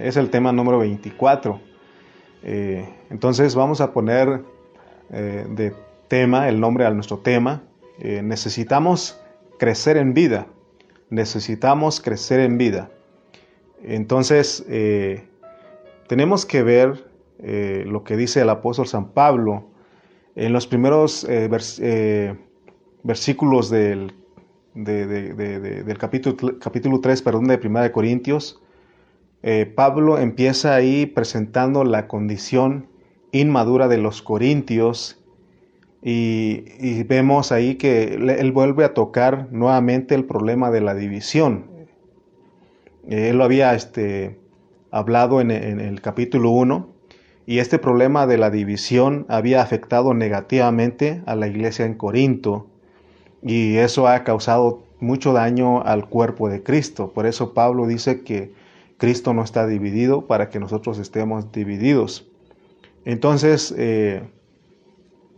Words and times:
es 0.00 0.16
el 0.16 0.30
tema 0.30 0.52
número 0.52 0.78
24. 0.78 1.60
entonces 2.42 3.54
vamos 3.54 3.80
a 3.80 3.92
poner 3.92 4.42
de 5.10 5.74
tema, 6.08 6.48
el 6.48 6.60
nombre 6.60 6.86
a 6.86 6.90
nuestro 6.90 7.18
tema. 7.18 7.62
necesitamos 7.98 9.20
crecer 9.58 9.96
en 9.96 10.14
vida. 10.14 10.46
Necesitamos 11.10 12.00
crecer 12.00 12.40
en 12.40 12.56
vida. 12.58 12.90
Entonces, 13.82 14.64
tenemos 16.06 16.46
que 16.46 16.62
ver 16.62 17.04
lo 17.86 18.04
que 18.04 18.16
dice 18.16 18.40
el 18.40 18.48
apóstol 18.48 18.86
San 18.86 19.10
Pablo 19.10 19.66
en 20.34 20.52
los 20.52 20.66
primeros 20.66 21.26
versículos 23.02 23.70
del 23.70 24.14
del 24.74 25.98
capítulo, 25.98 26.58
capítulo 26.60 27.00
3 27.00 27.22
perdón, 27.22 27.48
de 27.48 27.58
Primera 27.58 27.82
de 27.82 27.92
Corintios, 27.92 28.62
eh, 29.42 29.66
Pablo 29.66 30.18
empieza 30.18 30.74
ahí 30.74 31.06
presentando 31.06 31.84
la 31.84 32.08
condición 32.08 32.86
inmadura 33.32 33.88
de 33.88 33.98
los 33.98 34.22
corintios 34.22 35.18
y, 36.02 37.02
vemos 37.04 37.52
ahí 37.52 37.76
que 37.76 38.14
él 38.14 38.52
vuelve 38.52 38.84
a 38.84 38.94
tocar 38.94 39.48
nuevamente 39.50 40.14
el 40.14 40.24
problema 40.24 40.70
de 40.70 40.80
la 40.80 40.94
división. 40.94 41.66
él 43.08 43.36
lo 43.36 43.44
había 43.44 43.74
este, 43.74 44.38
hablado 44.90 45.40
en, 45.40 45.50
en 45.50 45.80
el 45.80 46.00
capítulo 46.00 46.50
1 46.50 46.88
y 47.46 47.58
este 47.58 47.78
problema 47.78 48.26
de 48.26 48.38
la 48.38 48.50
división 48.50 49.26
había 49.28 49.62
afectado 49.62 50.14
negativamente 50.14 51.22
a 51.26 51.34
la 51.34 51.48
iglesia 51.48 51.84
en 51.84 51.94
Corinto 51.94 52.66
y 53.42 53.76
eso 53.76 54.06
ha 54.06 54.22
causado 54.24 54.84
mucho 55.00 55.32
daño 55.32 55.82
al 55.82 56.08
cuerpo 56.08 56.48
de 56.48 56.62
Cristo. 56.62 57.12
Por 57.12 57.26
eso 57.26 57.54
Pablo 57.54 57.86
dice 57.86 58.22
que 58.22 58.52
Cristo 59.00 59.34
no 59.34 59.42
está 59.42 59.66
dividido 59.66 60.26
para 60.26 60.50
que 60.50 60.60
nosotros 60.60 60.98
estemos 60.98 61.50
divididos. 61.50 62.28
Entonces, 63.04 63.74
eh, 63.76 64.22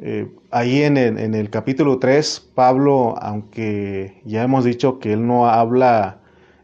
eh, 0.01 0.29
ahí 0.51 0.83
en 0.83 0.97
el, 0.99 1.49
capítulo 1.49 1.99
3, 1.99 2.51
Pablo, 2.55 3.15
aunque 3.23 4.21
ya 4.25 4.43
hemos 4.43 4.65
dicho 4.65 4.99
que 4.99 5.13
él 5.13 5.27
no 5.27 5.49
habla 5.49 6.19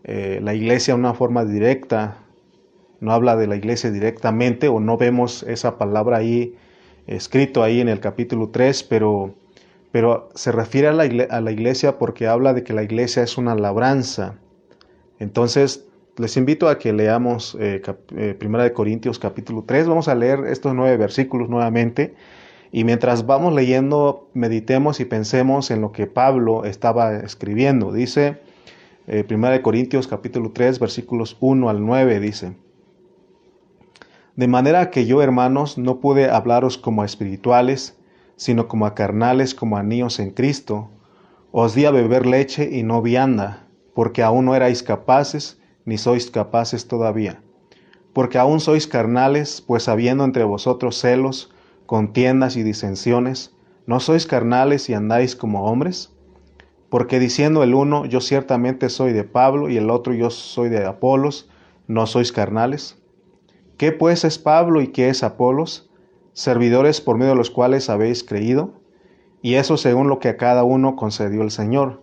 eh, 0.05 0.41
la 0.43 0.55
iglesia 0.55 0.95
de 0.95 1.01
una 1.01 1.15
forma 1.15 1.45
directa, 1.45 2.19
no 3.01 3.12
habla 3.12 3.37
de 3.37 3.47
la 3.47 3.57
iglesia 3.57 3.91
directamente 3.91 4.69
o 4.69 4.81
no 4.81 4.97
vemos 4.97 5.45
esa 5.45 5.79
palabra 5.79 6.19
ahí 6.19 6.57
escrito 7.07 7.62
ahí 7.62 7.81
en 7.81 7.89
el 7.89 8.01
capítulo 8.01 8.49
3, 8.51 8.83
pero 8.83 9.35
pero 9.91 10.29
se 10.35 10.53
refiere 10.53 10.89
a 10.89 10.93
la, 10.93 11.51
iglesia 11.51 11.99
porque 11.99 12.27
habla 12.27 12.53
de 12.53 12.62
que 12.62 12.73
la 12.73 12.83
iglesia 12.83 13.23
es 13.23 13.39
una 13.39 13.55
labranza. 13.55 14.35
Entonces, 15.19 15.88
les 16.19 16.37
invito 16.37 16.69
a 16.69 16.79
que 16.79 16.93
leamos 16.93 17.57
eh, 17.61 17.81
eh, 18.17 18.35
Primera 18.39 18.65
de 18.65 18.73
Corintios 18.73 19.19
capítulo 19.19 19.65
3. 19.65 19.87
Vamos 19.87 20.09
a 20.09 20.15
leer 20.15 20.41
estos 20.47 20.75
nueve 20.75 20.97
versículos 20.97 21.49
nuevamente. 21.49 22.15
Y 22.73 22.85
mientras 22.85 23.25
vamos 23.25 23.55
leyendo, 23.55 24.29
meditemos 24.35 25.01
y 25.01 25.05
pensemos 25.05 25.71
en 25.71 25.81
lo 25.81 25.93
que 25.93 26.07
Pablo 26.07 26.65
estaba 26.65 27.17
escribiendo. 27.17 27.93
Dice 27.93 28.43
eh, 29.07 29.25
Primera 29.25 29.55
de 29.55 29.63
Corintios 29.63 30.09
capítulo 30.09 30.51
3 30.51 30.81
versículos 30.81 31.37
1 31.41 31.69
al 31.71 31.87
9 31.87 32.21
dice. 32.21 32.57
De 34.35 34.49
manera 34.49 34.91
que 34.91 35.07
yo, 35.07 35.23
hermanos, 35.23 35.79
no 35.79 36.01
pude 36.01 36.31
hablaros 36.31 36.79
como 36.79 37.03
a 37.03 37.07
espirituales, 37.07 37.97
sino 38.37 38.69
como 38.69 38.87
a 38.87 38.95
carnales, 38.95 39.55
como 39.55 39.77
a 39.77 39.83
niños 39.83 40.19
en 40.19 40.31
Cristo. 40.31 40.91
Os 41.53 41.75
di 41.75 41.87
a 41.87 41.91
beber 41.91 42.27
leche 42.27 42.69
y 42.71 42.83
no 42.83 43.03
vianda, 43.03 43.67
porque 43.95 44.23
aún 44.23 44.45
no 44.45 44.55
erais 44.55 44.83
capaces, 44.83 45.59
ni 45.89 45.97
sois 45.97 46.31
capaces 46.31 46.86
todavía. 46.86 47.42
Porque 48.12 48.36
aún 48.36 48.61
sois 48.61 48.86
carnales, 48.86 49.62
pues 49.67 49.89
habiendo 49.89 50.25
entre 50.25 50.44
vosotros 50.44 51.00
celos, 51.00 51.50
contiendas 51.86 52.56
y 52.56 52.62
disensiones, 52.62 53.55
¿no 53.86 53.98
sois 53.98 54.27
carnales 54.27 54.91
y 54.91 54.92
andáis 54.92 55.34
como 55.34 55.64
hombres? 55.64 56.12
Porque 56.91 57.19
diciendo 57.19 57.62
el 57.62 57.72
uno, 57.72 58.04
yo 58.04 58.21
ciertamente 58.21 58.91
soy 58.91 59.15
de 59.15 59.25
Pablo, 59.25 59.71
y 59.71 59.78
el 59.78 59.88
otro, 59.88 60.12
yo 60.12 60.28
soy 60.28 60.69
de 60.69 60.84
Apolos, 60.84 61.48
¿no 61.87 62.06
sois 62.06 62.32
carnales? 62.32 62.98
¿Qué 63.78 63.91
pues 63.91 64.25
es 64.25 64.38
Pablo 64.38 64.82
y 64.82 64.88
qué 64.88 65.09
es 65.09 65.22
Apolos? 65.22 65.88
servidores 66.34 67.00
por 67.00 67.16
medio 67.16 67.31
de 67.31 67.38
los 67.38 67.50
cuales 67.50 67.88
habéis 67.88 68.25
creído, 68.25 68.75
y 69.41 69.54
eso 69.54 69.78
según 69.78 70.09
lo 70.09 70.19
que 70.19 70.28
a 70.28 70.37
cada 70.37 70.65
uno 70.65 70.97
concedió 70.97 71.41
el 71.41 71.50
Señor. 71.50 72.03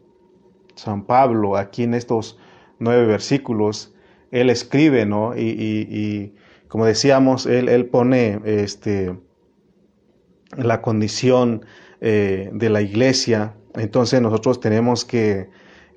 San 0.81 1.05
Pablo, 1.05 1.57
aquí 1.57 1.83
en 1.83 1.93
estos 1.93 2.39
nueve 2.79 3.05
versículos, 3.05 3.93
él 4.31 4.49
escribe, 4.49 5.05
¿no? 5.05 5.37
Y, 5.37 6.33
como 6.67 6.85
decíamos, 6.85 7.45
él, 7.45 7.69
él, 7.69 7.85
pone 7.85 8.39
este, 8.45 9.15
la 10.57 10.81
condición 10.81 11.65
eh, 11.99 12.49
de 12.51 12.69
la 12.69 12.81
iglesia, 12.81 13.53
entonces 13.75 14.21
nosotros 14.21 14.59
tenemos 14.59 15.05
que, 15.05 15.49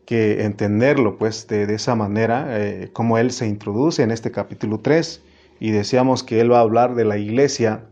entenderlo, 0.07 1.17
pues, 1.17 1.47
de, 1.47 1.73
esa 1.73 1.95
manera, 1.95 2.47
eh, 2.51 2.91
como 2.93 3.17
él 3.17 3.31
se 3.31 3.47
introduce 3.47 4.03
en 4.03 4.11
este 4.11 4.31
capítulo 4.31 4.81
3, 4.81 5.23
y 5.61 5.71
decíamos 5.71 6.23
que 6.23 6.41
él 6.41 6.53
va 6.53 6.59
a 6.59 6.63
hablar 6.63 6.95
de 6.95 7.07
la 7.07 7.17
iglesia. 7.17 7.87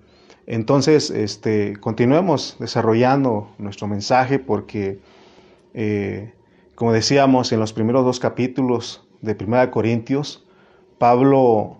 Entonces, 0.47 1.11
este, 1.11 1.77
continuemos 1.81 2.57
desarrollando 2.59 3.55
nuestro 3.57 3.87
mensaje 3.87 4.39
porque, 4.39 4.99
eh, 5.73 6.35
como 6.75 6.93
decíamos 6.93 7.53
en 7.53 7.61
los 7.61 7.73
primeros 7.73 8.05
dos 8.05 8.21
capítulos 8.21 9.07
de 9.21 9.35
Primera 9.35 9.71
Corintios, 9.71 10.47
Pablo 10.99 11.79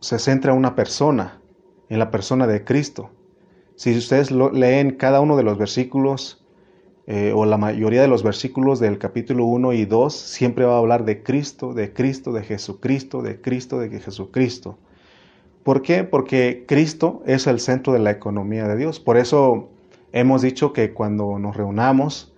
se 0.00 0.18
centra 0.18 0.52
en 0.52 0.58
una 0.58 0.74
persona, 0.74 1.40
en 1.88 1.98
la 1.98 2.10
persona 2.10 2.46
de 2.46 2.64
Cristo. 2.64 3.10
Si 3.76 3.96
ustedes 3.96 4.30
leen 4.30 4.92
cada 4.92 5.20
uno 5.20 5.36
de 5.36 5.42
los 5.42 5.58
versículos 5.58 6.44
eh, 7.06 7.32
o 7.34 7.44
la 7.44 7.58
mayoría 7.58 8.02
de 8.02 8.08
los 8.08 8.22
versículos 8.22 8.78
del 8.78 8.98
capítulo 8.98 9.44
1 9.44 9.72
y 9.72 9.84
2, 9.84 10.14
siempre 10.14 10.64
va 10.64 10.74
a 10.74 10.78
hablar 10.78 11.04
de 11.04 11.22
Cristo, 11.22 11.74
de 11.74 11.92
Cristo, 11.92 12.32
de 12.32 12.42
Jesucristo, 12.42 13.22
de 13.22 13.40
Cristo, 13.40 13.78
de 13.78 14.00
Jesucristo. 14.00 14.78
¿Por 15.62 15.82
qué? 15.82 16.04
Porque 16.04 16.64
Cristo 16.66 17.22
es 17.26 17.46
el 17.46 17.60
centro 17.60 17.92
de 17.92 17.98
la 17.98 18.10
economía 18.10 18.66
de 18.68 18.76
Dios. 18.76 19.00
Por 19.00 19.16
eso 19.16 19.68
hemos 20.12 20.42
dicho 20.42 20.72
que 20.72 20.94
cuando 20.94 21.38
nos 21.38 21.56
reunamos, 21.56 22.29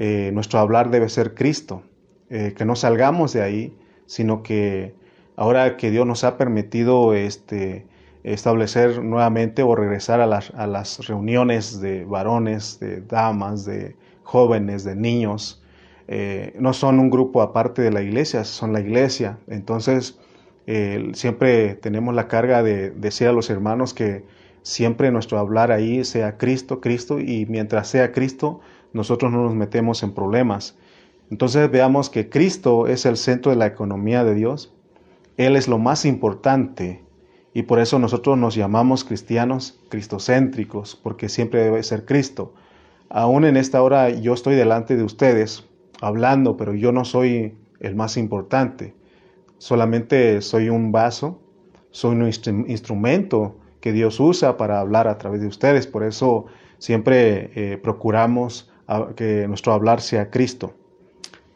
eh, 0.00 0.30
nuestro 0.32 0.60
hablar 0.60 0.90
debe 0.90 1.08
ser 1.08 1.34
Cristo, 1.34 1.82
eh, 2.30 2.54
que 2.56 2.64
no 2.64 2.76
salgamos 2.76 3.32
de 3.32 3.42
ahí, 3.42 3.76
sino 4.06 4.44
que 4.44 4.94
ahora 5.34 5.76
que 5.76 5.90
Dios 5.90 6.06
nos 6.06 6.22
ha 6.22 6.38
permitido 6.38 7.14
este, 7.14 7.84
establecer 8.22 9.02
nuevamente 9.02 9.64
o 9.64 9.74
regresar 9.74 10.20
a 10.20 10.26
las, 10.26 10.50
a 10.54 10.68
las 10.68 11.04
reuniones 11.08 11.80
de 11.80 12.04
varones, 12.04 12.78
de 12.78 13.00
damas, 13.00 13.64
de 13.64 13.96
jóvenes, 14.22 14.84
de 14.84 14.94
niños, 14.94 15.64
eh, 16.06 16.54
no 16.60 16.72
son 16.74 17.00
un 17.00 17.10
grupo 17.10 17.42
aparte 17.42 17.82
de 17.82 17.90
la 17.90 18.00
iglesia, 18.00 18.44
son 18.44 18.72
la 18.72 18.80
iglesia. 18.80 19.38
Entonces, 19.48 20.18
siempre 21.14 21.76
tenemos 21.76 22.14
la 22.14 22.28
carga 22.28 22.62
de 22.62 22.90
decir 22.90 23.26
a 23.26 23.32
los 23.32 23.48
hermanos 23.48 23.94
que 23.94 24.22
siempre 24.62 25.10
nuestro 25.10 25.38
hablar 25.38 25.72
ahí 25.72 26.04
sea 26.04 26.36
Cristo, 26.36 26.82
Cristo, 26.82 27.18
y 27.20 27.46
mientras 27.46 27.88
sea 27.88 28.12
Cristo, 28.12 28.60
nosotros 28.98 29.32
no 29.32 29.44
nos 29.44 29.54
metemos 29.54 30.02
en 30.02 30.12
problemas. 30.12 30.76
Entonces 31.30 31.70
veamos 31.70 32.10
que 32.10 32.28
Cristo 32.28 32.86
es 32.86 33.06
el 33.06 33.16
centro 33.16 33.50
de 33.50 33.56
la 33.56 33.66
economía 33.66 34.24
de 34.24 34.34
Dios. 34.34 34.74
Él 35.38 35.56
es 35.56 35.68
lo 35.68 35.78
más 35.78 36.04
importante 36.04 37.02
y 37.54 37.62
por 37.62 37.78
eso 37.78 37.98
nosotros 37.98 38.36
nos 38.36 38.54
llamamos 38.54 39.04
cristianos 39.04 39.80
cristocéntricos, 39.88 40.94
porque 41.02 41.30
siempre 41.30 41.62
debe 41.62 41.82
ser 41.82 42.04
Cristo. 42.04 42.52
Aún 43.08 43.46
en 43.46 43.56
esta 43.56 43.82
hora 43.82 44.10
yo 44.10 44.34
estoy 44.34 44.54
delante 44.54 44.96
de 44.96 45.02
ustedes 45.02 45.64
hablando, 46.02 46.58
pero 46.58 46.74
yo 46.74 46.92
no 46.92 47.06
soy 47.06 47.56
el 47.80 47.96
más 47.96 48.18
importante 48.18 48.98
solamente 49.58 50.40
soy 50.40 50.70
un 50.70 50.90
vaso, 50.92 51.40
soy 51.90 52.16
un 52.16 52.28
instrumento 52.68 53.56
que 53.80 53.92
Dios 53.92 54.18
usa 54.18 54.56
para 54.56 54.80
hablar 54.80 55.06
a 55.08 55.18
través 55.18 55.40
de 55.40 55.48
ustedes. 55.48 55.86
Por 55.86 56.04
eso 56.04 56.46
siempre 56.78 57.50
eh, 57.54 57.76
procuramos 57.76 58.67
que 59.16 59.46
nuestro 59.48 59.72
hablar 59.72 60.00
sea 60.00 60.30
Cristo. 60.30 60.74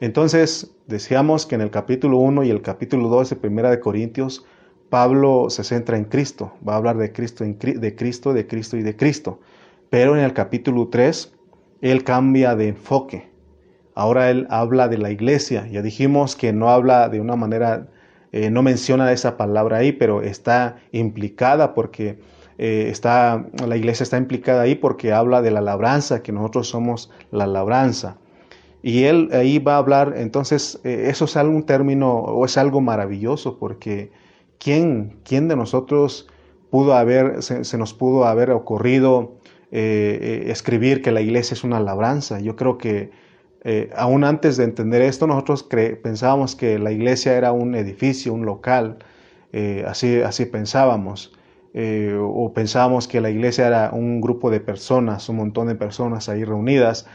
Entonces, 0.01 0.75
decíamos 0.87 1.47
que 1.47 1.55
en 1.55 1.61
el 1.61 1.71
capítulo 1.71 2.19
1 2.19 2.45
y 2.45 2.51
el 2.51 2.63
capítulo 2.63 3.09
2 3.09 3.31
de 3.31 3.37
Primera 3.37 3.71
de 3.71 3.81
Corintios, 3.81 4.45
Pablo 4.91 5.49
se 5.49 5.65
centra 5.65 5.97
en 5.97 6.05
Cristo, 6.05 6.53
va 6.67 6.75
a 6.75 6.77
hablar 6.77 6.99
de 6.99 7.13
Cristo, 7.13 7.45
de 7.45 7.95
Cristo, 7.95 8.33
de 8.33 8.47
Cristo 8.47 8.77
y 8.77 8.83
de 8.83 8.97
Cristo. 8.97 9.41
Pero 9.89 10.17
en 10.17 10.23
el 10.23 10.33
capítulo 10.33 10.89
3, 10.89 11.33
él 11.83 12.05
cambia 12.05 12.55
de 12.57 12.69
enfoque. 12.69 13.31
Ahora 13.95 14.31
él 14.31 14.47
habla 14.51 14.89
de 14.89 14.99
la 14.99 15.11
iglesia. 15.11 15.67
Ya 15.67 15.83
dijimos 15.83 16.37
que 16.37 16.53
no 16.53 16.71
habla 16.71 17.09
de 17.09 17.21
una 17.21 17.37
manera, 17.37 17.89
eh, 18.33 18.51
no 18.51 18.63
menciona 18.63 19.13
esa 19.13 19.37
palabra 19.37 19.79
ahí, 19.79 19.93
pero 19.93 20.23
está 20.23 20.77
implicada 20.93 21.75
porque 21.75 22.19
eh, 22.65 22.91
está, 22.91 23.45
la 23.67 23.77
iglesia 23.77 24.05
está 24.05 24.19
implicada 24.19 24.63
ahí 24.63 24.77
porque 24.77 25.13
habla 25.13 25.43
de 25.43 25.51
la 25.51 25.61
labranza, 25.61 26.23
que 26.23 26.31
nosotros 26.31 26.69
somos 26.69 27.11
la 27.33 27.49
labranza. 27.49 28.19
Y 28.85 29.03
él 29.03 29.31
ahí 29.33 29.59
va 29.59 29.75
a 29.75 29.79
hablar, 29.79 30.15
entonces, 30.17 30.79
eh, 30.85 31.07
eso 31.09 31.25
es 31.25 31.37
algún 31.37 31.65
término 31.65 32.15
o 32.19 32.45
es 32.45 32.57
algo 32.57 32.81
maravilloso 32.81 33.59
porque 33.59 34.13
¿quién, 34.59 35.19
quién 35.25 35.49
de 35.49 35.57
nosotros 35.57 36.29
pudo 36.71 36.95
haber, 36.95 37.43
se, 37.43 37.77
nos 37.79 37.95
pudo 37.95 38.27
haber 38.27 38.53
ocurrido 38.53 39.39
eh, 39.73 40.45
escribir 40.47 41.03
que 41.03 41.11
la 41.11 41.21
iglesia 41.21 41.55
es 41.55 41.65
una 41.65 41.81
labranza? 41.81 42.39
Yo 42.39 42.55
creo 42.55 42.79
que 42.79 43.11
aún 43.97 44.23
antes 44.23 44.57
de 44.57 44.63
entender 44.63 45.03
esto, 45.03 45.27
nosotros 45.27 45.65
pensábamos 45.65 46.55
que 46.55 46.79
la 46.79 46.93
iglesia 46.93 47.37
era 47.37 47.51
un 47.51 47.75
edificio, 47.75 48.33
un 48.33 48.47
local, 48.47 48.99
así, 49.85 50.21
así 50.21 50.47
pensábamos. 50.47 51.33
Eh, 51.75 52.15
o 52.21 52.53
pensábamos 52.53 53.09
que 53.09 53.23
la 53.23 53.31
iglesia 53.31 53.67
era 53.67 53.91
un 53.93 54.21
grupo 54.21 54.51
de 54.51 54.61
personas, 54.61 55.29
un 55.29 55.37
montón 55.37 55.69
de 55.69 55.75
personas 55.75 56.29
ahí 56.29 56.45
reunidas, 56.45 57.07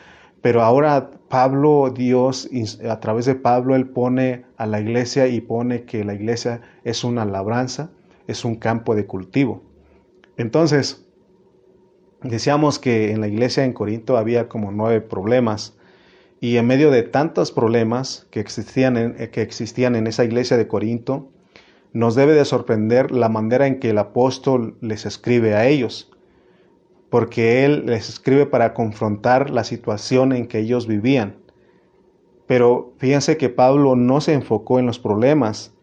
pero 0.42 0.64
ahora 0.64 1.12
Pablo, 1.30 1.92
Dios, 1.96 2.50
a 2.88 3.00
través 3.00 3.26
de 3.26 3.36
Pablo, 3.36 3.76
él 3.76 3.88
pone 3.90 4.46
a 4.58 4.66
la 4.66 4.80
iglesia 4.80 5.28
y 5.28 5.42
pone 5.42 5.84
que 5.84 6.04
la 6.04 6.14
iglesia 6.14 6.62
es 6.84 7.04
una 7.04 7.26
labranza, 7.26 7.92
es 8.28 8.46
un 8.46 8.56
campo 8.56 8.96
de 8.96 9.06
cultivo. 9.06 9.62
Entonces, 10.38 11.06
decíamos 12.24 12.80
que 12.80 13.12
en 13.12 13.22
la 13.22 13.28
iglesia 13.28 13.64
en 13.64 13.74
Corinto 13.74 14.18
había 14.18 14.48
como 14.48 14.72
nueve 14.72 15.02
problemas 15.02 15.78
y 16.40 16.58
en 16.58 16.68
medio 16.68 16.92
de 16.92 17.04
tantos 17.04 17.52
problemas 17.52 18.28
que 18.32 18.40
existían 18.40 19.16
que 19.32 19.42
existían 19.42 19.96
en 19.96 20.08
esa 20.08 20.24
iglesia 20.24 20.56
de 20.56 20.68
Corinto, 20.68 21.30
nos 21.94 22.16
debe 22.16 22.34
de 22.34 22.46
sorprender 22.46 23.12
la 23.12 23.30
manera 23.30 23.68
en 23.68 23.80
que 23.80 23.90
el 23.92 23.98
apóstol 23.98 24.78
les 24.82 25.06
escribe 25.06 25.56
a 25.56 25.68
ellos, 25.68 26.12
porque 27.10 27.66
él 27.66 27.86
les 27.86 28.10
escribe 28.10 28.46
para 28.46 28.74
confrontar 28.74 29.50
la 29.50 29.64
situación 29.64 30.34
en 30.34 30.48
que 30.48 30.60
ellos 30.60 30.88
vivían. 30.88 31.38
Pero 32.46 32.94
fíjense 32.98 33.38
que 33.38 33.50
Pablo 33.50 33.96
no 33.96 34.22
se 34.22 34.34
enfocó 34.34 34.80
en 34.80 34.86
los 34.86 35.00
problemas, 35.00 35.74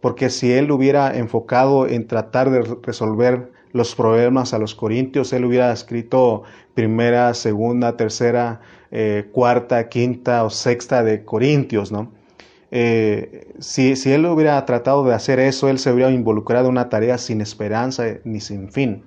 porque 0.00 0.30
si 0.30 0.52
él 0.52 0.70
hubiera 0.70 1.16
enfocado 1.16 1.86
en 1.86 2.06
tratar 2.06 2.50
de 2.50 2.62
resolver 2.82 3.52
los 3.72 3.94
problemas 3.94 4.54
a 4.54 4.58
los 4.58 4.74
corintios, 4.74 5.32
él 5.32 5.44
hubiera 5.44 5.72
escrito 5.72 6.42
primera, 6.74 7.34
segunda, 7.34 7.96
tercera, 7.96 8.60
eh, 8.90 9.28
cuarta, 9.32 9.88
quinta 9.88 10.42
o 10.44 10.50
sexta 10.50 11.04
de 11.04 11.24
Corintios, 11.24 11.92
¿no? 11.92 12.12
Eh, 12.70 13.52
si, 13.58 13.92
él 14.12 14.26
hubiera 14.26 14.64
tratado 14.64 15.04
de 15.04 15.14
hacer 15.14 15.40
eso, 15.40 15.68
él 15.68 15.78
se 15.78 15.92
hubiera 15.92 16.10
involucrado 16.10 16.66
en 16.66 16.72
una 16.72 16.88
tarea 16.88 17.18
sin 17.18 17.40
esperanza 17.40 18.04
ni 18.24 18.40
sin 18.40 18.70
fin. 18.70 19.04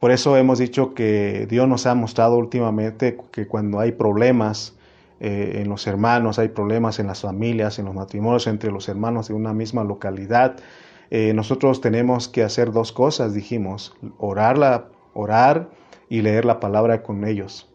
Por 0.00 0.10
eso 0.10 0.36
hemos 0.36 0.58
dicho 0.58 0.94
que 0.94 1.46
Dios 1.48 1.68
nos 1.68 1.86
ha 1.86 1.94
mostrado 1.94 2.36
últimamente 2.36 3.16
que 3.30 3.46
cuando 3.46 3.78
hay 3.78 3.92
problemas 3.92 4.76
eh, 5.20 5.60
en 5.62 5.68
los 5.68 5.86
hermanos, 5.86 6.40
hay 6.40 6.48
problemas 6.48 6.98
en 6.98 7.06
las 7.06 7.20
familias, 7.20 7.78
en 7.78 7.84
los 7.84 7.94
matrimonios 7.94 8.48
entre 8.48 8.72
los 8.72 8.88
hermanos 8.88 9.28
de 9.28 9.34
una 9.34 9.52
misma 9.52 9.84
localidad, 9.84 10.56
eh, 11.10 11.32
nosotros 11.34 11.80
tenemos 11.80 12.26
que 12.26 12.42
hacer 12.42 12.72
dos 12.72 12.90
cosas, 12.90 13.34
dijimos, 13.34 13.94
orar, 14.18 14.88
orar 15.14 15.68
y 16.08 16.22
leer 16.22 16.44
la 16.44 16.58
palabra 16.58 17.02
con 17.02 17.24
ellos. 17.24 17.70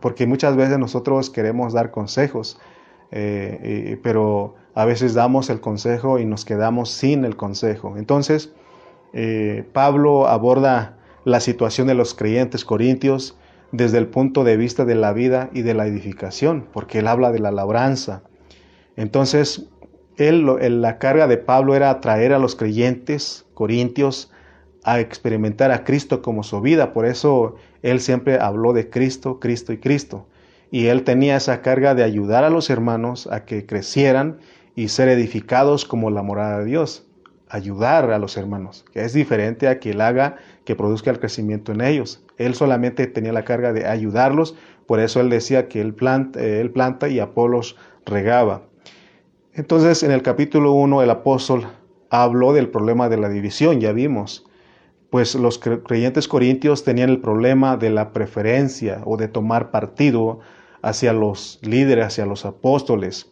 Porque 0.00 0.26
muchas 0.26 0.56
veces 0.56 0.78
nosotros 0.78 1.30
queremos 1.30 1.72
dar 1.72 1.92
consejos, 1.92 2.58
eh, 3.16 4.00
pero 4.02 4.56
a 4.74 4.84
veces 4.84 5.14
damos 5.14 5.48
el 5.48 5.60
consejo 5.60 6.18
y 6.18 6.24
nos 6.24 6.44
quedamos 6.44 6.90
sin 6.90 7.24
el 7.24 7.36
consejo. 7.36 7.96
Entonces, 7.96 8.52
eh, 9.12 9.64
Pablo 9.72 10.26
aborda 10.26 10.98
la 11.24 11.38
situación 11.38 11.86
de 11.86 11.94
los 11.94 12.14
creyentes 12.14 12.64
corintios 12.64 13.38
desde 13.70 13.98
el 13.98 14.08
punto 14.08 14.42
de 14.42 14.56
vista 14.56 14.84
de 14.84 14.96
la 14.96 15.12
vida 15.12 15.48
y 15.52 15.62
de 15.62 15.74
la 15.74 15.86
edificación, 15.86 16.66
porque 16.72 16.98
él 16.98 17.06
habla 17.06 17.30
de 17.30 17.38
la 17.38 17.52
labranza. 17.52 18.22
Entonces, 18.96 19.68
la 20.16 20.98
carga 20.98 21.28
de 21.28 21.36
Pablo 21.36 21.76
era 21.76 21.90
atraer 21.90 22.32
a 22.32 22.40
los 22.40 22.56
creyentes 22.56 23.46
corintios 23.54 24.32
a 24.82 24.98
experimentar 24.98 25.70
a 25.70 25.84
Cristo 25.84 26.20
como 26.20 26.42
su 26.42 26.60
vida. 26.60 26.92
Por 26.92 27.06
eso 27.06 27.54
él 27.82 28.00
siempre 28.00 28.38
habló 28.40 28.72
de 28.72 28.90
Cristo, 28.90 29.38
Cristo 29.38 29.72
y 29.72 29.78
Cristo 29.78 30.26
y 30.70 30.86
él 30.86 31.04
tenía 31.04 31.36
esa 31.36 31.62
carga 31.62 31.94
de 31.94 32.02
ayudar 32.02 32.44
a 32.44 32.50
los 32.50 32.70
hermanos 32.70 33.28
a 33.30 33.44
que 33.44 33.66
crecieran 33.66 34.38
y 34.74 34.88
ser 34.88 35.08
edificados 35.08 35.84
como 35.84 36.10
la 36.10 36.22
morada 36.22 36.58
de 36.58 36.64
Dios. 36.64 37.06
Ayudar 37.48 38.10
a 38.10 38.18
los 38.18 38.36
hermanos, 38.36 38.84
que 38.92 39.04
es 39.04 39.12
diferente 39.12 39.68
a 39.68 39.78
que 39.78 39.90
él 39.90 40.00
haga 40.00 40.36
que 40.64 40.74
produzca 40.74 41.10
el 41.10 41.20
crecimiento 41.20 41.72
en 41.72 41.82
ellos. 41.82 42.24
Él 42.36 42.54
solamente 42.54 43.06
tenía 43.06 43.32
la 43.32 43.44
carga 43.44 43.72
de 43.72 43.86
ayudarlos, 43.86 44.56
por 44.86 44.98
eso 44.98 45.20
él 45.20 45.30
decía 45.30 45.68
que 45.68 45.80
él 45.80 45.94
planta, 45.94 47.08
y 47.08 47.20
Apolos 47.20 47.76
regaba. 48.04 48.62
Entonces, 49.52 50.02
en 50.02 50.10
el 50.10 50.22
capítulo 50.22 50.72
1, 50.72 51.02
el 51.02 51.10
apóstol 51.10 51.66
habló 52.10 52.52
del 52.52 52.68
problema 52.68 53.08
de 53.08 53.18
la 53.18 53.28
división, 53.28 53.80
ya 53.80 53.92
vimos 53.92 54.44
pues 55.14 55.36
los 55.36 55.60
creyentes 55.60 56.26
corintios 56.26 56.82
tenían 56.82 57.08
el 57.08 57.20
problema 57.20 57.76
de 57.76 57.88
la 57.88 58.12
preferencia 58.12 59.00
o 59.04 59.16
de 59.16 59.28
tomar 59.28 59.70
partido 59.70 60.40
hacia 60.82 61.12
los 61.12 61.60
líderes, 61.62 62.06
hacia 62.06 62.26
los 62.26 62.44
apóstoles. 62.44 63.30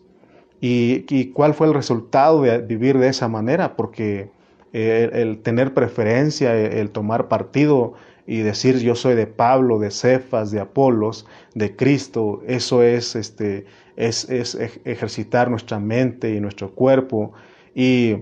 ¿Y, 0.60 1.32
cuál 1.32 1.54
fue 1.54 1.66
el 1.66 1.74
resultado 1.74 2.42
de 2.42 2.58
vivir 2.58 2.98
de 2.98 3.08
esa 3.08 3.26
manera? 3.26 3.74
Porque 3.74 4.30
eh, 4.72 5.10
el, 5.12 5.42
tener 5.42 5.74
preferencia, 5.74 6.54
el, 6.56 6.90
tomar 6.90 7.26
partido 7.26 7.94
y 8.28 8.42
decir 8.42 8.78
yo 8.78 8.94
soy 8.94 9.16
de 9.16 9.26
Pablo, 9.26 9.80
de 9.80 9.90
Cefas, 9.90 10.52
de 10.52 10.60
Apolos, 10.60 11.26
de 11.56 11.74
Cristo, 11.74 12.42
eso 12.46 12.84
es, 12.84 13.16
este, 13.16 13.66
es, 13.96 14.30
es 14.30 14.54
ejercitar 14.84 15.50
nuestra 15.50 15.80
mente 15.80 16.32
y 16.32 16.38
nuestro 16.40 16.76
cuerpo. 16.76 17.32
Y 17.74 18.18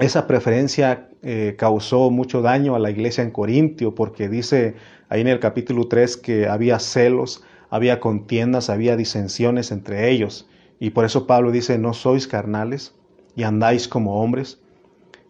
esa 0.00 0.26
preferencia 0.26 1.08
eh, 1.28 1.56
causó 1.58 2.08
mucho 2.12 2.40
daño 2.40 2.76
a 2.76 2.78
la 2.78 2.88
iglesia 2.88 3.24
en 3.24 3.32
Corintio, 3.32 3.96
porque 3.96 4.28
dice 4.28 4.76
ahí 5.08 5.22
en 5.22 5.26
el 5.26 5.40
capítulo 5.40 5.88
3 5.88 6.18
que 6.18 6.46
había 6.46 6.78
celos, 6.78 7.42
había 7.68 7.98
contiendas, 7.98 8.70
había 8.70 8.96
disensiones 8.96 9.72
entre 9.72 10.08
ellos. 10.08 10.46
Y 10.78 10.90
por 10.90 11.04
eso 11.04 11.26
Pablo 11.26 11.50
dice, 11.50 11.78
no 11.78 11.94
sois 11.94 12.28
carnales 12.28 12.94
y 13.34 13.42
andáis 13.42 13.88
como 13.88 14.22
hombres. 14.22 14.60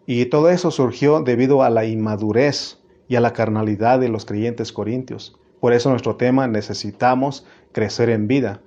Y 0.05 0.27
todo 0.27 0.51
eso 0.51 0.69
surgió 0.69 1.21
debido 1.21 1.63
a 1.63 1.71
la 1.71 1.85
inmadurez 1.85 2.77
y 3.07 3.15
a 3.15 3.19
la 3.19 3.33
carnalidad 3.33 3.99
de 3.99 4.09
los 4.09 4.25
creyentes 4.25 4.71
corintios. 4.71 5.35
Por 5.59 5.73
eso 5.73 5.89
nuestro 5.89 6.15
tema 6.15 6.45
necesitamos 6.45 7.43
crecer 7.71 8.11
en 8.11 8.27
vida. 8.27 8.61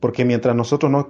Porque 0.00 0.26
mientras 0.26 0.54
nosotros 0.54 0.92
no, 0.92 1.08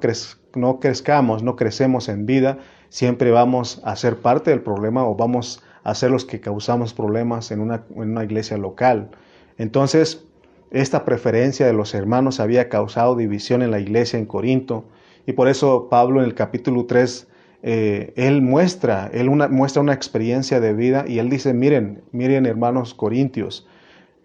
no 0.54 0.78
crezcamos, 0.78 1.42
no 1.42 1.56
crecemos 1.56 2.08
en 2.08 2.26
vida, 2.26 2.58
siempre 2.88 3.30
vamos 3.30 3.80
a 3.84 3.96
ser 3.96 4.18
parte 4.18 4.50
del 4.50 4.60
problema 4.60 5.06
o 5.06 5.14
vamos 5.14 5.62
a 5.84 5.94
ser 5.94 6.10
los 6.10 6.24
que 6.24 6.40
causamos 6.40 6.94
problemas 6.94 7.50
en 7.50 7.60
una, 7.60 7.84
en 7.94 8.10
una 8.10 8.24
iglesia 8.24 8.58
local. 8.58 9.10
Entonces, 9.56 10.24
esta 10.70 11.04
preferencia 11.04 11.66
de 11.66 11.72
los 11.72 11.94
hermanos 11.94 12.40
había 12.40 12.68
causado 12.68 13.16
división 13.16 13.62
en 13.62 13.70
la 13.70 13.80
iglesia 13.80 14.18
en 14.18 14.26
Corinto 14.26 14.84
y 15.28 15.32
por 15.32 15.48
eso 15.48 15.88
Pablo 15.90 16.20
en 16.20 16.26
el 16.26 16.34
capítulo 16.34 16.86
3, 16.86 17.28
eh, 17.62 18.12
él 18.16 18.40
muestra, 18.40 19.10
él 19.12 19.28
una, 19.28 19.48
muestra 19.48 19.82
una 19.82 19.92
experiencia 19.92 20.60
de 20.60 20.72
vida 20.72 21.04
y 21.06 21.18
él 21.18 21.28
dice, 21.28 21.52
miren, 21.52 22.02
miren 22.12 22.46
hermanos 22.46 22.94
corintios, 22.94 23.66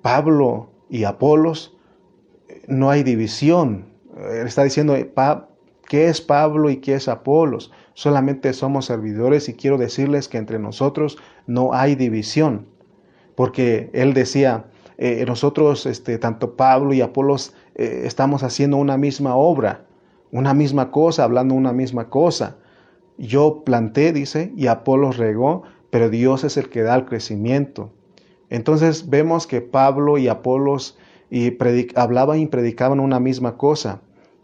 Pablo 0.01 0.69
y 0.89 1.03
Apolos, 1.03 1.75
no 2.67 2.89
hay 2.89 3.03
división. 3.03 3.85
Él 4.31 4.47
está 4.47 4.63
diciendo, 4.63 4.95
¿qué 5.89 6.07
es 6.07 6.21
Pablo 6.21 6.69
y 6.69 6.77
qué 6.77 6.95
es 6.95 7.07
Apolos? 7.07 7.71
Solamente 7.93 8.53
somos 8.53 8.85
servidores 8.85 9.49
y 9.49 9.53
quiero 9.53 9.77
decirles 9.77 10.27
que 10.27 10.37
entre 10.37 10.59
nosotros 10.59 11.17
no 11.47 11.73
hay 11.73 11.95
división. 11.95 12.67
Porque 13.35 13.89
él 13.93 14.13
decía, 14.13 14.65
eh, 14.97 15.23
nosotros, 15.27 15.85
este, 15.85 16.17
tanto 16.17 16.55
Pablo 16.55 16.93
y 16.93 17.01
Apolos, 17.01 17.53
eh, 17.75 18.03
estamos 18.05 18.43
haciendo 18.43 18.77
una 18.77 18.97
misma 18.97 19.35
obra, 19.35 19.85
una 20.31 20.53
misma 20.53 20.91
cosa, 20.91 21.23
hablando 21.23 21.55
una 21.55 21.73
misma 21.73 22.09
cosa. 22.09 22.57
Yo 23.17 23.63
planté, 23.63 24.13
dice, 24.13 24.51
y 24.55 24.67
Apolos 24.67 25.17
regó, 25.17 25.63
pero 25.89 26.09
Dios 26.09 26.43
es 26.43 26.57
el 26.57 26.69
que 26.69 26.81
da 26.81 26.95
el 26.95 27.05
crecimiento. 27.05 27.91
Entonces 28.49 29.09
vemos 29.09 29.47
que 29.47 29.61
Pablo 29.61 30.17
y 30.17 30.27
Apolos 30.27 30.97
y 31.29 31.57
hablaban 31.95 32.39
y 32.39 32.45
predicaban 32.45 32.99
una 32.99 33.19
misma 33.19 33.57
cosa. 33.57 34.01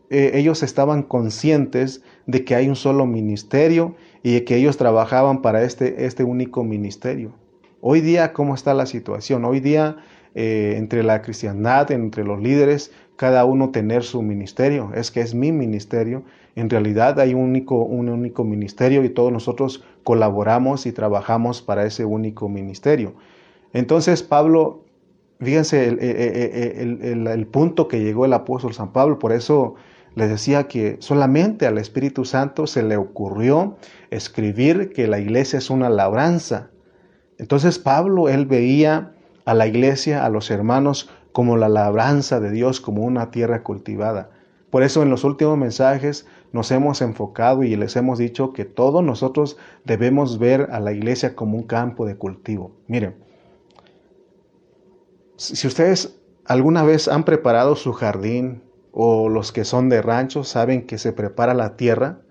Eh, 0.10 0.32
ellos 0.34 0.64
estaban 0.64 1.04
conscientes 1.04 2.02
de 2.26 2.44
que 2.44 2.56
hay 2.56 2.68
un 2.68 2.76
solo 2.76 3.06
ministerio 3.06 3.96
y 4.24 4.42
que 4.42 4.56
ellos 4.56 4.78
trabajaban 4.78 5.42
para 5.42 5.64
este, 5.64 6.06
este 6.06 6.24
único 6.24 6.64
ministerio. 6.64 7.32
Hoy 7.82 8.02
día, 8.02 8.34
¿cómo 8.34 8.56
está 8.56 8.74
la 8.74 8.86
situación? 8.86 9.46
Hoy 9.46 9.60
día, 9.60 9.98
eh, 10.36 10.74
entre 10.78 11.04
la 11.04 11.22
cristiandad, 11.22 11.92
entre 11.92 12.24
los 12.24 12.42
líderes, 12.42 12.92
cada 13.16 13.46
uno 13.46 13.70
tener 13.70 14.04
su 14.04 14.22
ministerio. 14.22 14.92
Es 14.96 15.12
que 15.12 15.22
es 15.22 15.36
mi 15.36 15.52
ministerio. 15.52 16.24
En 16.56 16.70
realidad 16.70 17.20
hay 17.20 17.34
un 17.34 17.42
único, 17.42 17.84
un 17.84 18.10
único 18.10 18.44
ministerio 18.44 19.04
y 19.04 19.10
todos 19.10 19.32
nosotros 19.32 19.84
colaboramos 20.04 20.86
y 20.86 20.92
trabajamos 20.92 21.62
para 21.62 21.86
ese 21.86 22.04
único 22.04 22.50
ministerio. 22.50 23.14
Entonces 23.74 24.24
Pablo, 24.24 24.84
fíjense 25.40 25.88
el, 25.88 27.28
el 27.28 27.48
punto 27.48 27.88
que 27.88 28.02
llegó 28.02 28.26
el 28.26 28.34
apóstol 28.34 28.74
San 28.74 28.92
Pablo, 28.92 29.20
por 29.20 29.32
eso 29.32 29.76
les 30.16 30.30
decía 30.30 30.68
que 30.68 30.98
solamente 31.00 31.66
al 31.66 31.78
Espíritu 31.78 32.26
Santo 32.26 32.68
se 32.68 32.84
le 32.84 32.98
ocurrió 32.98 33.78
escribir 34.10 34.92
que 34.92 35.08
la 35.08 35.20
iglesia 35.20 35.60
es 35.60 35.70
una 35.70 35.90
labranza. 35.90 36.72
Entonces 37.38 37.80
Pablo, 37.80 38.30
él 38.30 38.46
veía 38.46 39.14
a 39.46 39.54
la 39.54 39.68
iglesia, 39.68 40.26
a 40.26 40.30
los 40.30 40.52
hermanos, 40.52 41.10
como 41.32 41.58
la 41.58 41.70
labranza 41.70 42.40
de 42.40 42.52
Dios, 42.52 42.82
como 42.82 43.04
una 43.04 43.32
tierra 43.32 43.64
cultivada. 43.64 44.32
Por 44.70 44.84
eso 44.84 45.02
en 45.02 45.10
los 45.10 45.24
últimos 45.24 45.58
mensajes 45.58 46.28
nos 46.52 46.72
hemos 46.72 47.02
enfocado 47.02 47.64
y 47.64 47.76
les 47.76 47.96
hemos 47.96 48.20
dicho 48.20 48.54
que 48.54 48.66
todos 48.66 49.04
nosotros 49.04 49.58
debemos 49.86 50.38
ver 50.38 50.70
a 50.72 50.80
la 50.80 50.92
iglesia 50.92 51.36
como 51.36 51.58
un 51.58 51.64
campo 51.64 52.06
de 52.06 52.18
cultivo. 52.18 52.72
Miren, 52.88 53.16
si 55.38 55.68
ustedes 55.68 56.20
alguna 56.46 56.84
vez 56.84 57.08
han 57.08 57.24
preparado 57.24 57.76
su 57.76 57.94
jardín 57.94 58.62
o 58.92 59.30
los 59.30 59.52
que 59.52 59.66
son 59.66 59.90
de 59.90 60.02
rancho 60.02 60.44
saben 60.44 60.86
que 60.86 60.98
se 60.98 61.14
prepara 61.14 61.54
la 61.54 61.76
tierra 61.76 62.22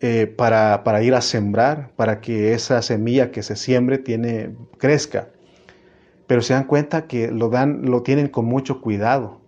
eh, 0.00 0.26
para, 0.26 0.82
para, 0.82 1.02
ir 1.02 1.14
a 1.14 1.20
sembrar, 1.20 1.92
para 1.96 2.20
que 2.20 2.54
esa 2.54 2.80
semilla 2.80 3.30
que 3.30 3.42
se 3.42 3.56
siembre 3.56 3.98
tiene, 3.98 4.56
crezca. 4.78 5.28
Pero 6.26 6.40
se 6.40 6.54
dan 6.54 6.64
cuenta 6.64 7.06
que 7.06 7.30
lo, 7.30 7.50
dan, 7.50 7.82
lo 7.82 8.02
tienen 8.02 8.28
con 8.28 8.46
mucho 8.46 8.80
cuidado. 8.80 9.42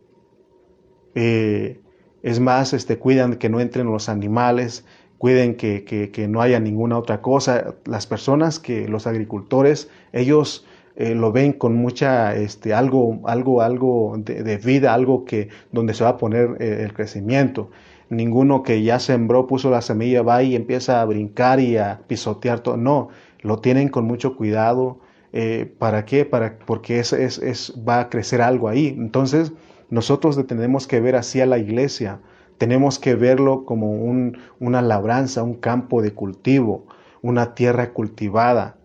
Eh, 1.15 1.81
es 2.23 2.39
más, 2.39 2.75
este, 2.75 2.99
cuidan 2.99 3.37
que 3.37 3.49
no 3.49 3.61
entren 3.61 3.87
los 3.87 4.09
animales, 4.09 4.85
cuiden 5.17 5.57
que, 5.57 5.85
que, 5.85 6.29
no 6.29 6.43
haya 6.43 6.61
ninguna 6.61 6.99
otra 6.99 7.23
cosa. 7.23 7.77
Las 7.85 8.07
personas 8.07 8.59
que, 8.59 8.89
los 8.89 9.07
agricultores, 9.07 9.89
ellos 10.13 10.67
eh, 10.95 11.15
lo 11.15 11.33
ven 11.33 11.53
con 11.53 11.75
mucha, 11.75 12.35
este, 12.37 12.75
algo, 12.75 13.21
algo, 13.25 13.63
algo 13.63 14.15
de, 14.19 14.57
vida, 14.59 14.93
algo 14.93 15.25
que, 15.25 15.49
donde 15.71 15.95
se 15.95 16.05
va 16.05 16.11
a 16.11 16.17
poner 16.19 16.57
eh, 16.61 16.83
el 16.83 16.93
crecimiento. 16.93 17.71
Ninguno 18.11 18.63
que 18.63 18.83
ya 18.83 18.99
sembró, 18.99 19.47
puso 19.47 19.71
la 19.71 19.81
semilla, 19.81 20.23
va 20.23 20.43
y 20.43 20.55
empieza 20.55 21.01
a 21.01 21.05
brincar 21.07 21.61
y 21.61 21.79
a 21.79 22.03
pisotear 22.07 22.61
todo. 22.61 22.77
No, 22.77 23.09
lo 23.41 23.61
tienen 23.61 23.89
con 23.89 24.05
mucho 24.05 24.37
cuidado. 24.37 25.01
Eh, 25.33 25.73
¿Para 25.79 26.05
qué? 26.05 26.27
Para, 26.27 26.59
porque 26.59 26.99
es, 26.99 27.15
es, 27.15 27.39
es, 27.39 27.73
va 27.89 28.01
a 28.01 28.09
crecer 28.11 28.43
algo 28.43 28.69
ahí. 28.69 28.89
Entonces, 28.89 29.53
nosotros 29.89 30.47
tenemos 30.47 30.87
que 30.87 31.01
ver 31.01 31.17
así 31.17 31.41
a 31.41 31.47
la 31.47 31.57
iglesia. 31.57 32.21
Tenemos 32.59 32.99
que 32.99 33.15
verlo 33.15 33.65
como 33.65 33.93
un, 33.93 34.37
una 34.61 34.83
labranza, 34.83 35.43
un 35.43 35.55
campo 35.55 36.03
de 36.03 36.13
cultivo, 36.13 36.87
una 37.23 37.55
tierra 37.55 37.95
cultivada 37.95 38.77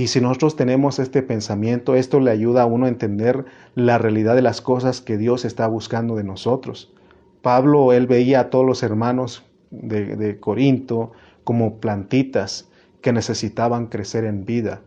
y 0.00 0.06
si 0.06 0.22
nosotros 0.22 0.56
tenemos 0.56 0.98
este 0.98 1.22
pensamiento, 1.22 1.94
esto 1.94 2.20
le 2.20 2.30
ayuda 2.30 2.62
a 2.62 2.64
uno 2.64 2.86
a 2.86 2.88
entender 2.88 3.44
la 3.74 3.98
realidad 3.98 4.34
de 4.34 4.40
las 4.40 4.62
cosas 4.62 5.02
que 5.02 5.18
Dios 5.18 5.44
está 5.44 5.66
buscando 5.66 6.16
de 6.16 6.24
nosotros. 6.24 6.90
Pablo, 7.42 7.92
él 7.92 8.06
veía 8.06 8.40
a 8.40 8.48
todos 8.48 8.64
los 8.64 8.82
hermanos 8.82 9.44
de, 9.70 10.40
Corinto 10.40 11.12
como 11.44 11.80
plantitas 11.80 12.66
que 13.02 13.12
necesitaban 13.12 13.88
crecer 13.88 14.24
en 14.24 14.46
vida. 14.46 14.80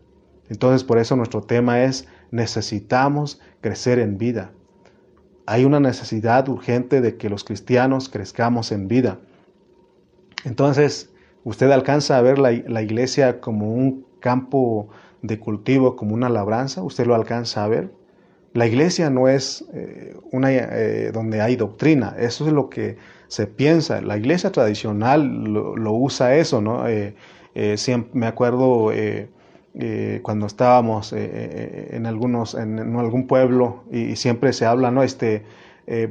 Entonces, 0.48 0.82
por 0.82 0.98
eso 0.98 1.14
nuestro 1.14 1.42
tema 1.42 1.84
es, 1.84 2.08
necesitamos 2.32 3.40
crecer 3.60 4.00
en 4.00 4.18
vida. 4.18 4.50
Hay 5.46 5.64
una 5.64 5.78
necesidad 5.78 6.48
urgente 6.48 7.00
de 7.00 7.16
que 7.16 7.30
los 7.30 7.44
cristianos 7.44 8.08
crezcamos 8.08 8.72
en 8.72 8.88
vida. 8.88 9.20
Entonces, 10.44 11.12
usted 11.44 11.70
alcanza 11.70 12.18
a 12.18 12.22
ver 12.22 12.40
la, 12.40 12.82
iglesia 12.82 13.40
como 13.40 13.72
un 13.72 14.04
campo 14.18 14.88
de 15.24 15.40
cultivo 15.40 15.96
como 15.96 16.14
una 16.14 16.28
labranza, 16.28 16.82
usted 16.82 17.06
lo 17.06 17.14
alcanza 17.14 17.64
a 17.64 17.68
ver. 17.68 17.90
La 18.52 18.66
iglesia 18.66 19.08
no 19.08 19.26
es 19.26 19.64
eh, 19.72 20.14
una 20.30 20.52
eh, 20.52 21.10
donde 21.12 21.40
hay 21.40 21.56
doctrina, 21.56 22.14
eso 22.18 22.46
es 22.46 22.52
lo 22.52 22.68
que 22.68 22.98
se 23.28 23.46
piensa. 23.46 24.02
La 24.02 24.18
iglesia 24.18 24.52
tradicional 24.52 25.44
lo, 25.44 25.92
usa 25.94 26.36
eso, 26.36 26.60
¿no? 26.60 26.86
Eh, 26.86 27.14
siempre, 27.76 28.10
me 28.12 28.26
acuerdo 28.26 28.92
cuando 30.22 30.46
estábamos 30.46 31.12
en 31.12 32.06
algunos, 32.06 32.54
en, 32.54 32.78
algún 32.96 33.26
pueblo 33.26 33.84
y, 33.90 34.16
siempre 34.16 34.52
se 34.52 34.66
habla, 34.66 34.90
¿no? 34.90 35.02
Este, 35.02 35.42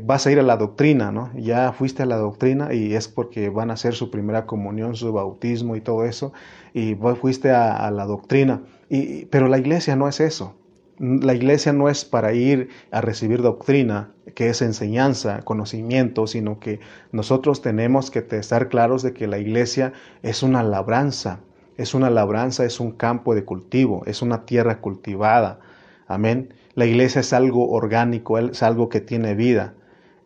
vas 0.04 0.26
a 0.26 0.32
ir 0.32 0.40
a 0.40 0.44
la 0.44 0.58
doctrina, 0.58 1.12
¿no? 1.12 1.32
Ya 1.36 1.72
fuiste 1.72 2.04
a 2.04 2.06
la 2.06 2.18
doctrina 2.18 2.74
y 2.74 2.96
es 2.96 3.08
porque 3.08 3.50
van 3.50 3.70
a 3.70 3.74
hacer 3.74 3.94
su 3.94 4.10
primera 4.10 4.46
comunión, 4.46 4.96
su 4.96 5.14
bautismo 5.14 5.76
y 5.76 5.82
todo 5.82 6.04
eso 6.04 6.34
y 6.74 6.96
fuiste 7.20 7.52
a, 7.52 7.90
la 7.92 8.06
doctrina. 8.06 8.62
Y, 8.94 9.26
pero 9.26 9.48
la 9.48 9.58
iglesia 9.58 9.96
no 9.96 10.08
es 10.08 10.20
eso. 10.20 10.56
La 11.00 11.34
iglesia 11.34 11.74
no 11.74 11.90
es 11.90 12.06
para 12.06 12.34
ir 12.34 12.70
a 12.92 13.02
recibir 13.02 13.42
doctrina, 13.42 14.12
que 14.36 14.50
es 14.50 14.62
enseñanza, 14.62 15.42
conocimiento, 15.42 16.28
sino 16.28 16.60
que 16.60 16.80
nosotros 17.12 17.64
tenemos 17.64 18.12
que 18.12 18.24
estar 18.30 18.70
claros 18.70 19.02
de 19.02 19.14
que 19.14 19.26
la 19.26 19.40
iglesia 19.40 19.94
es 20.22 20.44
una 20.44 20.62
labranza, 20.62 21.40
es 21.76 21.96
una 21.96 22.12
labranza, 22.12 22.66
es 22.66 22.80
un 22.80 22.92
campo 22.92 23.34
de 23.34 23.46
cultivo, 23.46 24.04
es 24.06 24.22
una 24.22 24.46
tierra 24.46 24.80
cultivada. 24.80 25.60
Amén. 26.06 26.54
La 26.76 26.86
iglesia 26.86 27.22
es 27.22 27.34
algo 27.34 27.72
orgánico, 27.72 28.38
es 28.38 28.62
algo 28.62 28.90
que 28.90 29.02
tiene 29.02 29.34
vida. 29.34 29.74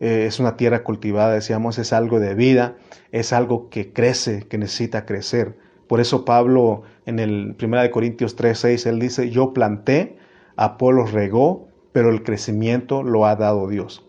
Eh, 0.02 0.26
es 0.28 0.42
una 0.42 0.58
tierra 0.58 0.84
cultivada, 0.84 1.36
decíamos, 1.36 1.78
es 1.78 1.94
algo 1.94 2.20
de 2.20 2.36
vida, 2.36 2.76
es 3.14 3.32
algo 3.32 3.70
que 3.70 3.94
crece, 3.94 4.44
que 4.50 4.58
necesita 4.58 5.06
crecer. 5.06 5.56
Por 5.88 6.00
eso 6.00 6.26
Pablo 6.26 6.84
en 7.06 7.20
el 7.20 7.56
1 7.62 7.92
Corintios 7.92 8.36
3, 8.36 8.58
6, 8.58 8.86
él 8.88 9.00
dice, 9.00 9.30
yo 9.30 9.54
planté, 9.54 10.18
Apolo 10.56 11.06
regó, 11.06 11.68
pero 11.92 12.10
el 12.10 12.24
crecimiento 12.24 13.04
lo 13.04 13.26
ha 13.26 13.36
dado 13.36 13.68
Dios. 13.68 14.06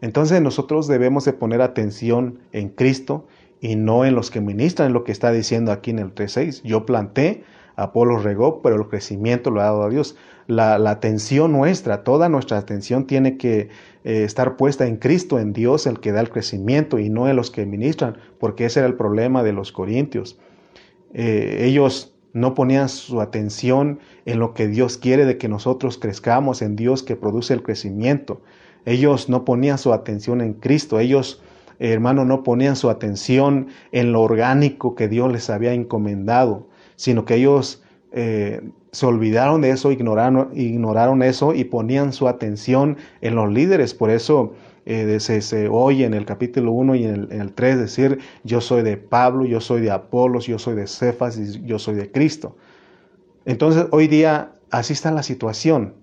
Entonces 0.00 0.42
nosotros 0.42 0.86
debemos 0.86 1.24
de 1.24 1.32
poner 1.32 1.62
atención 1.62 2.40
en 2.52 2.68
Cristo 2.68 3.26
y 3.60 3.76
no 3.76 4.04
en 4.04 4.14
los 4.14 4.30
que 4.30 4.42
ministran, 4.42 4.92
lo 4.92 5.04
que 5.04 5.12
está 5.12 5.32
diciendo 5.32 5.72
aquí 5.72 5.90
en 5.90 5.98
el 5.98 6.14
3.6. 6.14 6.62
Yo 6.62 6.84
planté, 6.84 7.44
Apolo 7.76 8.18
regó, 8.18 8.60
pero 8.60 8.76
el 8.76 8.88
crecimiento 8.88 9.50
lo 9.50 9.60
ha 9.60 9.64
dado 9.64 9.84
a 9.84 9.88
Dios. 9.88 10.16
La, 10.46 10.74
atención 10.90 11.52
nuestra, 11.52 12.04
toda 12.04 12.28
nuestra 12.28 12.58
atención 12.58 13.06
tiene 13.06 13.38
que 13.38 13.70
eh, 14.04 14.24
estar 14.24 14.56
puesta 14.56 14.86
en 14.86 14.96
Cristo, 14.96 15.38
en 15.38 15.54
Dios, 15.54 15.86
el 15.86 16.00
que 16.00 16.12
da 16.12 16.20
el 16.20 16.28
crecimiento 16.28 16.98
y 16.98 17.08
no 17.08 17.28
en 17.28 17.36
los 17.36 17.50
que 17.50 17.64
ministran, 17.64 18.18
porque 18.38 18.66
ese 18.66 18.80
era 18.80 18.88
el 18.88 18.96
problema 18.96 19.42
de 19.42 19.54
los 19.54 19.72
corintios. 19.72 20.38
Eh, 21.14 21.60
ellos 21.62 22.12
no 22.32 22.54
ponían 22.54 22.88
su 22.88 23.20
atención 23.20 24.00
en 24.26 24.40
lo 24.40 24.52
que 24.52 24.66
Dios 24.66 24.98
quiere 24.98 25.24
de 25.24 25.38
que 25.38 25.48
nosotros 25.48 25.96
crezcamos, 25.96 26.60
en 26.60 26.76
Dios 26.76 27.02
que 27.02 27.16
produce 27.16 27.54
el 27.54 27.62
crecimiento. 27.62 28.42
Ellos 28.84 29.28
no 29.28 29.44
ponían 29.44 29.78
su 29.78 29.92
atención 29.92 30.40
en 30.40 30.54
Cristo, 30.54 30.98
ellos, 30.98 31.40
hermano, 31.78 32.24
no 32.24 32.42
ponían 32.42 32.76
su 32.76 32.90
atención 32.90 33.68
en 33.92 34.12
lo 34.12 34.20
orgánico 34.20 34.94
que 34.96 35.08
Dios 35.08 35.32
les 35.32 35.48
había 35.48 35.72
encomendado, 35.72 36.66
sino 36.96 37.24
que 37.24 37.36
ellos 37.36 37.82
eh, 38.12 38.60
se 38.90 39.06
olvidaron 39.06 39.60
de 39.60 39.70
eso, 39.70 39.90
ignoraron, 39.90 40.50
ignoraron 40.54 41.22
eso 41.22 41.54
y 41.54 41.64
ponían 41.64 42.12
su 42.12 42.28
atención 42.28 42.96
en 43.20 43.36
los 43.36 43.52
líderes. 43.52 43.94
Por 43.94 44.10
eso 44.10 44.54
eh, 44.86 45.18
se, 45.20 45.68
oye 45.68 46.04
en 46.04 46.14
el 46.14 46.26
capítulo 46.26 46.72
1 46.72 46.94
y 46.96 47.04
en 47.04 47.32
el, 47.32 47.52
3 47.52 47.78
decir, 47.78 48.18
yo 48.42 48.60
soy 48.60 48.82
de 48.82 48.96
Pablo, 48.96 49.46
yo 49.46 49.60
soy 49.60 49.80
de 49.80 49.90
Apolos, 49.90 50.46
yo 50.46 50.58
soy 50.58 50.74
de 50.74 50.86
Cefas 50.86 51.38
yo 51.64 51.78
soy 51.78 51.94
de 51.94 52.10
Cristo. 52.10 52.56
Entonces, 53.46 53.86
hoy 53.92 54.08
día 54.08 54.52
así 54.70 54.92
está 54.92 55.10
la 55.10 55.22
situación. 55.22 55.94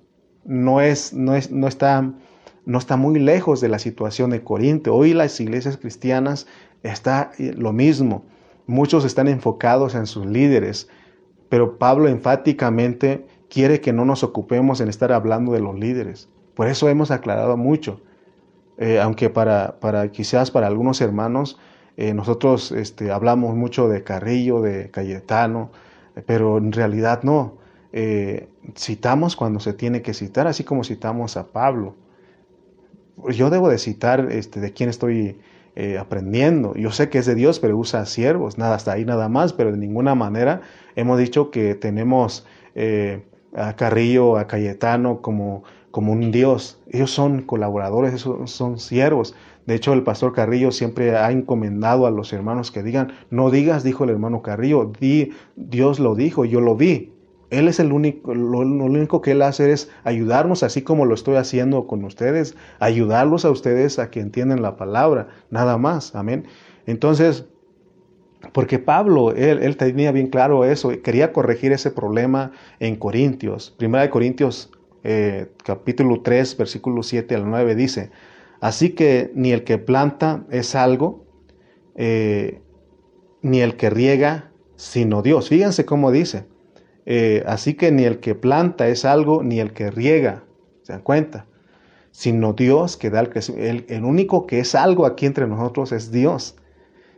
No, 0.45 0.81
es, 0.81 1.13
no, 1.13 1.35
es, 1.35 1.51
no, 1.51 1.67
está, 1.67 2.11
no 2.65 2.77
está 2.77 2.97
muy 2.97 3.19
lejos 3.19 3.61
de 3.61 3.69
la 3.69 3.77
situación 3.77 4.31
de 4.31 4.43
Corinto. 4.43 4.95
Hoy 4.95 5.13
las 5.13 5.39
iglesias 5.39 5.77
cristianas 5.77 6.47
está 6.81 7.31
eh, 7.37 7.53
lo 7.55 7.73
mismo. 7.73 8.25
Muchos 8.65 9.05
están 9.05 9.27
enfocados 9.27 9.93
en 9.93 10.07
sus 10.07 10.25
líderes, 10.25 10.87
pero 11.49 11.77
Pablo 11.77 12.07
enfáticamente 12.07 13.27
quiere 13.49 13.81
que 13.81 13.93
no 13.93 14.05
nos 14.05 14.23
ocupemos 14.23 14.81
en 14.81 14.87
estar 14.87 15.11
hablando 15.11 15.51
de 15.51 15.59
los 15.59 15.77
líderes. 15.77 16.29
Por 16.55 16.67
eso 16.67 16.89
hemos 16.89 17.11
aclarado 17.11 17.57
mucho. 17.57 18.01
Eh, 18.81 18.99
aunque 18.99 19.29
para, 19.29 19.79
para, 19.79 20.11
quizás 20.11 20.49
para 20.49 20.65
algunos 20.65 21.01
hermanos 21.01 21.59
eh, 21.97 22.15
nosotros 22.15 22.71
este, 22.71 23.11
hablamos 23.11 23.55
mucho 23.55 23.87
de 23.87 24.03
Carrillo, 24.03 24.59
de 24.59 24.89
Cayetano, 24.89 25.71
pero 26.25 26.57
en 26.57 26.71
realidad 26.71 27.21
no. 27.21 27.59
Eh, 27.93 28.49
citamos 28.75 29.35
cuando 29.35 29.59
se 29.59 29.73
tiene 29.73 30.01
que 30.01 30.15
citar, 30.15 30.47
así 30.47 30.63
como 30.63 30.83
citamos 30.83 31.37
a 31.37 31.51
Pablo. 31.51 31.95
yo 33.29 33.51
debo 33.51 33.69
de 33.69 33.77
citar 33.77 34.31
este, 34.31 34.59
de 34.59 34.73
quién 34.73 34.89
estoy 34.89 35.37
eh, 35.75 35.97
aprendiendo. 35.99 36.73
Yo 36.75 36.91
sé 36.91 37.09
que 37.09 37.19
es 37.19 37.27
de 37.27 37.35
Dios, 37.35 37.59
pero 37.59 37.77
usa 37.77 38.05
siervos, 38.07 38.57
nada, 38.57 38.75
hasta 38.75 38.93
ahí 38.93 39.05
nada 39.05 39.29
más, 39.29 39.53
pero 39.53 39.71
de 39.71 39.77
ninguna 39.77 40.15
manera 40.15 40.61
hemos 40.95 41.19
dicho 41.19 41.51
que 41.51 41.75
tenemos 41.75 42.47
eh, 42.73 43.23
a 43.53 43.75
Carrillo, 43.75 44.37
a 44.37 44.47
Cayetano 44.47 45.21
como, 45.21 45.63
como 45.91 46.13
un 46.13 46.31
Dios. 46.31 46.79
Ellos 46.89 47.11
son 47.11 47.41
colaboradores, 47.43 48.19
son, 48.19 48.47
son 48.47 48.79
siervos. 48.79 49.35
De 49.65 49.75
hecho, 49.75 49.93
el 49.93 50.03
pastor 50.03 50.33
Carrillo 50.33 50.71
siempre 50.71 51.15
ha 51.15 51.31
encomendado 51.31 52.07
a 52.07 52.11
los 52.11 52.33
hermanos 52.33 52.71
que 52.71 52.81
digan, 52.81 53.13
no 53.29 53.51
digas, 53.51 53.83
dijo 53.83 54.05
el 54.05 54.09
hermano 54.09 54.41
Carrillo, 54.41 54.91
di, 54.99 55.31
Dios 55.55 55.99
lo 55.99 56.15
dijo, 56.15 56.45
yo 56.45 56.61
lo 56.61 56.75
vi. 56.75 57.13
Él 57.51 57.67
es 57.67 57.79
el 57.79 57.91
único, 57.91 58.33
lo, 58.33 58.59
único 58.59 59.21
que 59.21 59.31
Él 59.31 59.41
hace 59.41 59.73
es 59.73 59.89
ayudarnos, 60.05 60.63
así 60.63 60.81
como 60.81 61.05
lo 61.05 61.13
estoy 61.13 61.35
haciendo 61.35 61.85
con 61.85 62.03
ustedes, 62.05 62.55
ayudarlos 62.79 63.43
a 63.43 63.51
ustedes 63.51 63.99
a 63.99 64.09
que 64.09 64.21
entiendan 64.21 64.61
la 64.61 64.77
palabra, 64.77 65.27
nada 65.49 65.77
más, 65.77 66.15
amén. 66.15 66.47
Entonces, 66.85 67.45
porque 68.53 68.79
Pablo, 68.79 69.31
él, 69.33 69.59
él 69.61 69.75
tenía 69.75 70.13
bien 70.13 70.27
claro 70.27 70.63
eso, 70.63 70.91
quería 71.03 71.33
corregir 71.33 71.73
ese 71.73 71.91
problema 71.91 72.53
en 72.79 72.95
Corintios. 72.95 73.75
Primera 73.77 74.03
de 74.03 74.09
Corintios, 74.09 74.71
eh, 75.03 75.47
capítulo 75.63 76.21
3, 76.21 76.57
versículo 76.57 77.03
7 77.03 77.35
al 77.35 77.49
9 77.49 77.75
dice, 77.75 78.11
así 78.59 78.91
que 78.91 79.31
ni 79.35 79.51
el 79.51 79.63
que 79.63 79.77
planta 79.77 80.45
es 80.49 80.75
algo, 80.75 81.25
eh, 81.95 82.61
ni 83.41 83.61
el 83.61 83.75
que 83.75 83.89
riega, 83.89 84.51
sino 84.75 85.21
Dios. 85.21 85.49
Fíjense 85.49 85.85
cómo 85.85 86.11
dice 86.11 86.45
eh, 87.05 87.43
así 87.47 87.73
que 87.73 87.91
ni 87.91 88.03
el 88.03 88.19
que 88.19 88.35
planta 88.35 88.87
es 88.87 89.05
algo, 89.05 89.43
ni 89.43 89.59
el 89.59 89.73
que 89.73 89.89
riega, 89.91 90.43
¿se 90.83 90.93
dan 90.93 91.01
cuenta? 91.01 91.47
Sino 92.11 92.53
Dios 92.53 92.97
que 92.97 93.09
da 93.09 93.21
el 93.21 93.29
crecimiento. 93.29 93.93
El, 93.93 94.03
único 94.03 94.45
que 94.45 94.59
es 94.59 94.75
algo 94.75 95.05
aquí 95.05 95.25
entre 95.25 95.47
nosotros 95.47 95.91
es 95.91 96.11
Dios. 96.11 96.55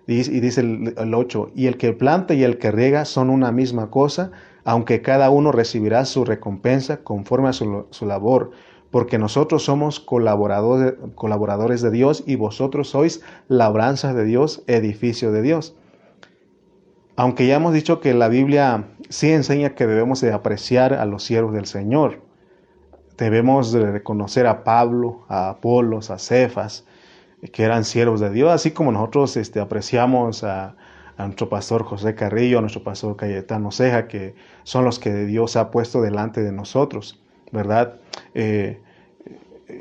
Y, 0.06 0.22
dice 0.40 0.62
el, 0.62 1.14
8, 1.14 1.52
y 1.56 1.68
el 1.68 1.78
que 1.78 1.94
planta 1.94 2.34
y 2.34 2.44
el 2.44 2.58
que 2.58 2.72
riega 2.72 3.06
son 3.06 3.30
una 3.30 3.52
misma 3.52 3.90
cosa, 3.90 4.32
aunque 4.66 5.02
cada 5.02 5.30
uno 5.30 5.52
recibirá 5.52 6.06
su 6.06 6.26
recompensa 6.26 7.04
conforme 7.04 7.50
a 7.50 7.54
su, 7.54 7.86
su 7.90 8.06
labor, 8.06 8.52
porque 8.92 9.18
nosotros 9.18 9.64
somos 9.64 10.00
colaboradores, 10.00 10.94
colaboradores 11.16 11.82
de 11.82 11.92
Dios 11.92 12.24
y 12.28 12.36
vosotros 12.36 12.90
sois 12.90 13.22
labranzas 13.48 14.16
de 14.16 14.24
Dios, 14.24 14.64
edificio 14.68 15.32
de 15.32 15.42
Dios. 15.42 15.76
Aunque 17.16 17.48
ya 17.48 17.56
hemos 17.56 17.74
dicho 17.74 18.00
que 18.00 18.14
la 18.14 18.28
Biblia 18.28 18.86
sí 19.10 19.32
enseña 19.32 19.76
que 19.76 19.88
debemos 19.88 20.22
de 20.22 20.32
apreciar 20.32 20.94
a 20.94 21.06
los 21.06 21.24
siervos 21.24 21.54
del 21.54 21.66
Señor. 21.66 22.22
Debemos 23.18 23.72
de 23.72 23.92
reconocer 23.92 24.48
a 24.48 24.64
Pablo, 24.64 25.26
a 25.28 25.50
Apolos, 25.50 26.10
a 26.10 26.18
Cefas, 26.18 26.86
que 27.52 27.64
eran 27.64 27.84
siervos 27.84 28.20
de 28.20 28.30
Dios, 28.30 28.52
así 28.52 28.72
como 28.72 28.92
nosotros 28.92 29.38
este, 29.38 29.60
apreciamos 29.60 30.44
a, 30.44 30.76
nuestro 31.18 31.50
pastor 31.50 31.84
José 31.84 32.16
Carrillo, 32.16 32.58
a 32.58 32.62
nuestro 32.62 32.84
pastor 32.84 33.16
Cayetano 33.16 33.72
Ceja, 33.72 34.08
que 34.08 34.36
son 34.64 34.86
los 34.86 35.00
que 35.00 35.26
Dios 35.26 35.56
ha 35.56 35.72
puesto 35.72 36.02
delante 36.02 36.42
de 36.42 36.52
nosotros, 36.52 37.22
¿verdad? 37.52 38.00
Eh, 38.34 38.80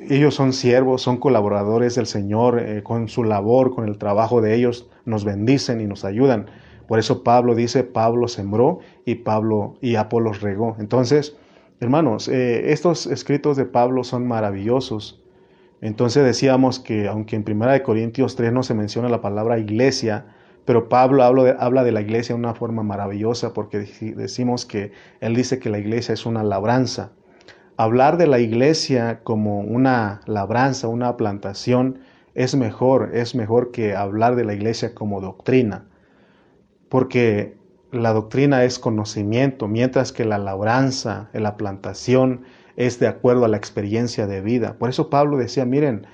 ellos 0.09 0.35
son 0.35 0.53
siervos, 0.53 1.03
son 1.03 1.19
colaboradores 1.19 1.95
del 1.95 2.07
Señor, 2.07 2.61
eh, 2.61 2.83
con 2.83 3.09
su 3.09 3.25
labor, 3.25 3.75
con 3.75 3.89
el 3.89 3.99
trabajo 3.99 4.41
de 4.41 4.55
ellos, 4.55 4.89
nos 5.05 5.25
bendicen 5.25 5.81
y 5.81 5.87
nos 5.87 6.05
ayudan. 6.05 6.47
Por 6.87 6.99
eso 6.99 7.23
Pablo 7.23 7.55
dice, 7.55 7.85
Pablo 7.85 8.29
sembró 8.29 8.81
y 9.05 9.17
Pablo 9.17 9.77
y 9.81 9.97
Apolos 9.97 10.41
regó. 10.41 10.77
Entonces, 10.79 11.37
hermanos, 11.81 12.29
eh, 12.29 12.73
estos 12.73 13.07
escritos 13.07 13.57
de 13.57 13.65
Pablo 13.65 14.05
son 14.05 14.27
maravillosos. 14.27 15.21
Entonces 15.81 16.25
decíamos 16.25 16.79
que 16.79 17.09
aunque 17.09 17.37
en 17.37 17.45
1 17.47 17.83
Corintios 17.83 18.37
3 18.37 18.53
no 18.53 18.63
se 18.63 18.75
menciona 18.75 19.09
la 19.09 19.21
palabra 19.21 19.59
iglesia, 19.59 20.27
pero 20.65 20.89
Pablo 20.89 21.23
habla 21.25 21.45
de, 21.45 21.57
habla 21.59 21.85
de 21.85 21.93
la 21.93 22.01
iglesia 22.01 22.35
de 22.35 22.41
una 22.41 22.55
forma 22.55 22.83
maravillosa 22.83 23.53
porque 23.53 23.79
decimos 24.17 24.65
que 24.67 24.93
él 25.21 25.35
dice 25.35 25.59
que 25.59 25.71
la 25.71 25.79
iglesia 25.79 26.13
es 26.15 26.27
una 26.27 26.43
labranza. 26.43 27.13
Hablar 27.77 28.17
de 28.17 28.27
la 28.27 28.39
iglesia 28.39 29.21
como 29.25 29.61
una 29.61 30.21
labranza, 30.27 30.89
una 30.89 31.17
plantación, 31.17 32.01
es 32.35 32.55
mejor, 32.55 33.11
es 33.15 33.35
mejor 33.35 33.73
que 33.73 33.95
hablar 33.95 34.37
de 34.37 34.45
la 34.45 34.55
iglesia 34.55 34.95
como 34.95 35.21
doctrina 35.21 35.87
porque 36.93 37.57
la 37.91 38.13
doctrina 38.13 38.65
es 38.65 38.79
conocimiento, 38.79 39.67
mientras 39.67 40.13
que 40.13 40.27
la 40.27 40.37
labranza, 40.37 41.31
la 41.33 41.57
plantación 41.57 42.43
es 42.77 43.01
de 43.01 43.07
acuerdo 43.07 43.47
a 43.47 43.49
la 43.49 43.57
experiencia 43.57 44.27
de 44.27 44.43
vida. 44.43 44.77
Por 44.79 44.91
eso 44.91 45.09
Pablo 45.09 45.39
decía, 45.39 45.65
miren, 45.65 46.07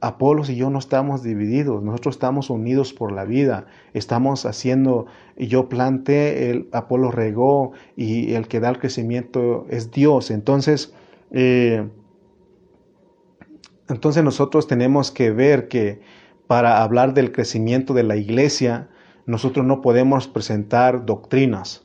Apolos 0.00 0.50
y 0.50 0.56
yo 0.56 0.70
no 0.70 0.78
estamos 0.78 1.22
divididos, 1.22 1.82
nosotros 1.82 2.16
estamos 2.16 2.50
unidos 2.50 2.92
por 2.92 3.12
la 3.12 3.24
vida, 3.24 3.66
estamos 3.94 4.44
haciendo, 4.44 5.06
yo 5.36 5.68
planté, 5.68 6.50
el 6.50 6.68
Apolo 6.72 7.10
regó 7.10 7.72
y 7.96 8.34
el 8.34 8.46
que 8.46 8.60
da 8.60 8.68
el 8.68 8.78
crecimiento 8.78 9.66
es 9.70 9.90
Dios. 9.90 10.30
Entonces, 10.30 10.94
eh, 11.30 11.88
entonces 13.88 14.22
nosotros 14.22 14.66
tenemos 14.66 15.10
que 15.10 15.30
ver 15.30 15.68
que 15.68 16.00
para 16.46 16.82
hablar 16.82 17.14
del 17.14 17.32
crecimiento 17.32 17.94
de 17.94 18.02
la 18.02 18.16
iglesia, 18.16 18.88
nosotros 19.26 19.66
no 19.66 19.80
podemos 19.80 20.28
presentar 20.28 21.04
doctrinas. 21.04 21.84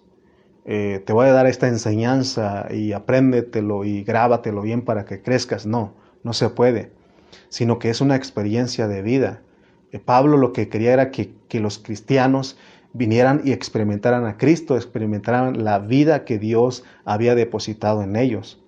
Eh, 0.65 1.01
te 1.05 1.13
voy 1.13 1.27
a 1.27 1.31
dar 1.31 1.47
esta 1.47 1.67
enseñanza 1.67 2.67
y 2.71 2.93
apréndetelo 2.93 3.83
y 3.83 4.03
grábatelo 4.03 4.61
bien 4.61 4.83
para 4.83 5.05
que 5.05 5.21
crezcas. 5.21 5.65
No, 5.65 5.95
no 6.23 6.33
se 6.33 6.49
puede, 6.49 6.91
sino 7.49 7.79
que 7.79 7.89
es 7.89 8.01
una 8.01 8.15
experiencia 8.15 8.87
de 8.87 9.01
vida. 9.01 9.41
Eh, 9.91 9.99
Pablo 9.99 10.37
lo 10.37 10.53
que 10.53 10.69
quería 10.69 10.93
era 10.93 11.11
que, 11.11 11.33
que 11.47 11.59
los 11.59 11.79
cristianos 11.79 12.57
vinieran 12.93 13.41
y 13.45 13.51
experimentaran 13.51 14.25
a 14.25 14.37
Cristo, 14.37 14.75
experimentaran 14.75 15.63
la 15.63 15.79
vida 15.79 16.25
que 16.25 16.39
Dios 16.39 16.83
había 17.05 17.35
depositado 17.35 18.03
en 18.03 18.15
ellos. 18.15 18.61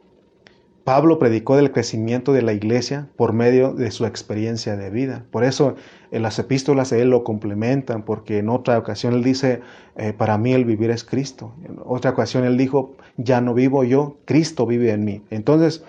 Pablo 0.84 1.17
predicó 1.17 1.56
del 1.56 1.71
crecimiento 1.71 2.34
de 2.34 2.41
la 2.41 2.52
iglesia 2.52 3.08
por 3.15 3.32
medio 3.32 3.73
de 3.73 3.89
su 3.89 4.06
experiencia 4.06 4.76
de 4.76 4.89
vida. 4.89 5.23
Por 5.32 5.45
eso 5.45 5.76
en 6.12 6.23
las 6.23 6.38
epístolas 6.39 6.91
él 6.91 7.10
lo 7.10 7.23
complementan, 7.23 8.04
porque 8.04 8.39
en 8.39 8.49
otra 8.49 8.78
ocasión 8.78 9.13
él 9.13 9.23
dice, 9.23 9.62
eh, 9.95 10.12
para 10.12 10.38
mí 10.38 10.52
el 10.52 10.65
vivir 10.65 10.91
es 10.91 11.06
Cristo. 11.06 11.54
En 11.63 11.78
otra 11.86 12.12
ocasión 12.12 12.43
él 12.43 12.58
dijo, 12.58 12.95
ya 13.15 13.39
no 13.39 13.54
vivo 13.54 13.86
yo, 13.86 14.17
Cristo 14.26 14.65
vive 14.65 14.91
en 14.91 15.06
mí. 15.06 15.21
Entonces, 15.30 15.86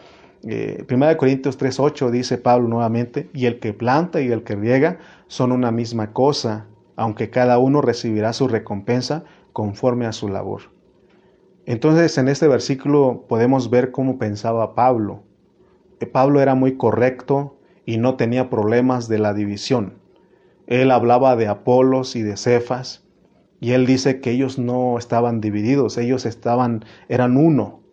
eh, 0.47 0.85
1 0.91 1.17
Corintios 1.17 1.59
3.8 1.59 2.11
dice 2.11 2.39
Pablo 2.39 2.69
nuevamente, 2.69 3.31
y 3.33 3.47
el 3.47 3.61
que 3.61 3.73
planta 3.73 4.21
y 4.21 4.31
el 4.31 4.45
que 4.45 4.57
riega 4.57 4.99
son 5.27 5.53
una 5.53 5.71
misma 5.71 6.13
cosa, 6.13 6.67
aunque 6.97 7.31
cada 7.31 7.59
uno 7.59 7.81
recibirá 7.81 8.33
su 8.33 8.49
recompensa 8.49 9.25
conforme 9.53 10.07
a 10.07 10.13
su 10.13 10.29
labor. 10.29 10.63
Entonces 11.67 12.19
en 12.19 12.29
este 12.29 12.47
versículo 12.47 13.25
podemos 13.29 13.71
ver 13.71 13.91
cómo 13.91 14.19
pensaba 14.19 14.75
Pablo. 14.75 15.23
Eh, 16.01 16.07
Pablo 16.07 16.41
era 16.41 16.55
muy 16.55 16.77
correcto 16.77 17.57
y 17.87 17.97
no 17.97 18.17
tenía 18.17 18.51
problemas 18.51 19.09
de 19.09 19.19
la 19.19 19.33
división. 19.33 19.95
Él 20.67 20.91
hablaba 20.91 21.37
de 21.37 21.47
Apolos 21.47 22.17
y 22.17 22.23
de 22.23 22.37
Cefas 22.37 23.05
y 23.61 23.73
él 23.73 23.87
dice 23.87 24.21
que 24.21 24.31
ellos 24.31 24.59
no 24.59 24.99
estaban 24.99 25.41
divididos, 25.41 25.97
ellos 25.97 26.27
estaban, 26.27 26.85
eran 27.09 27.37
uno. 27.37 27.84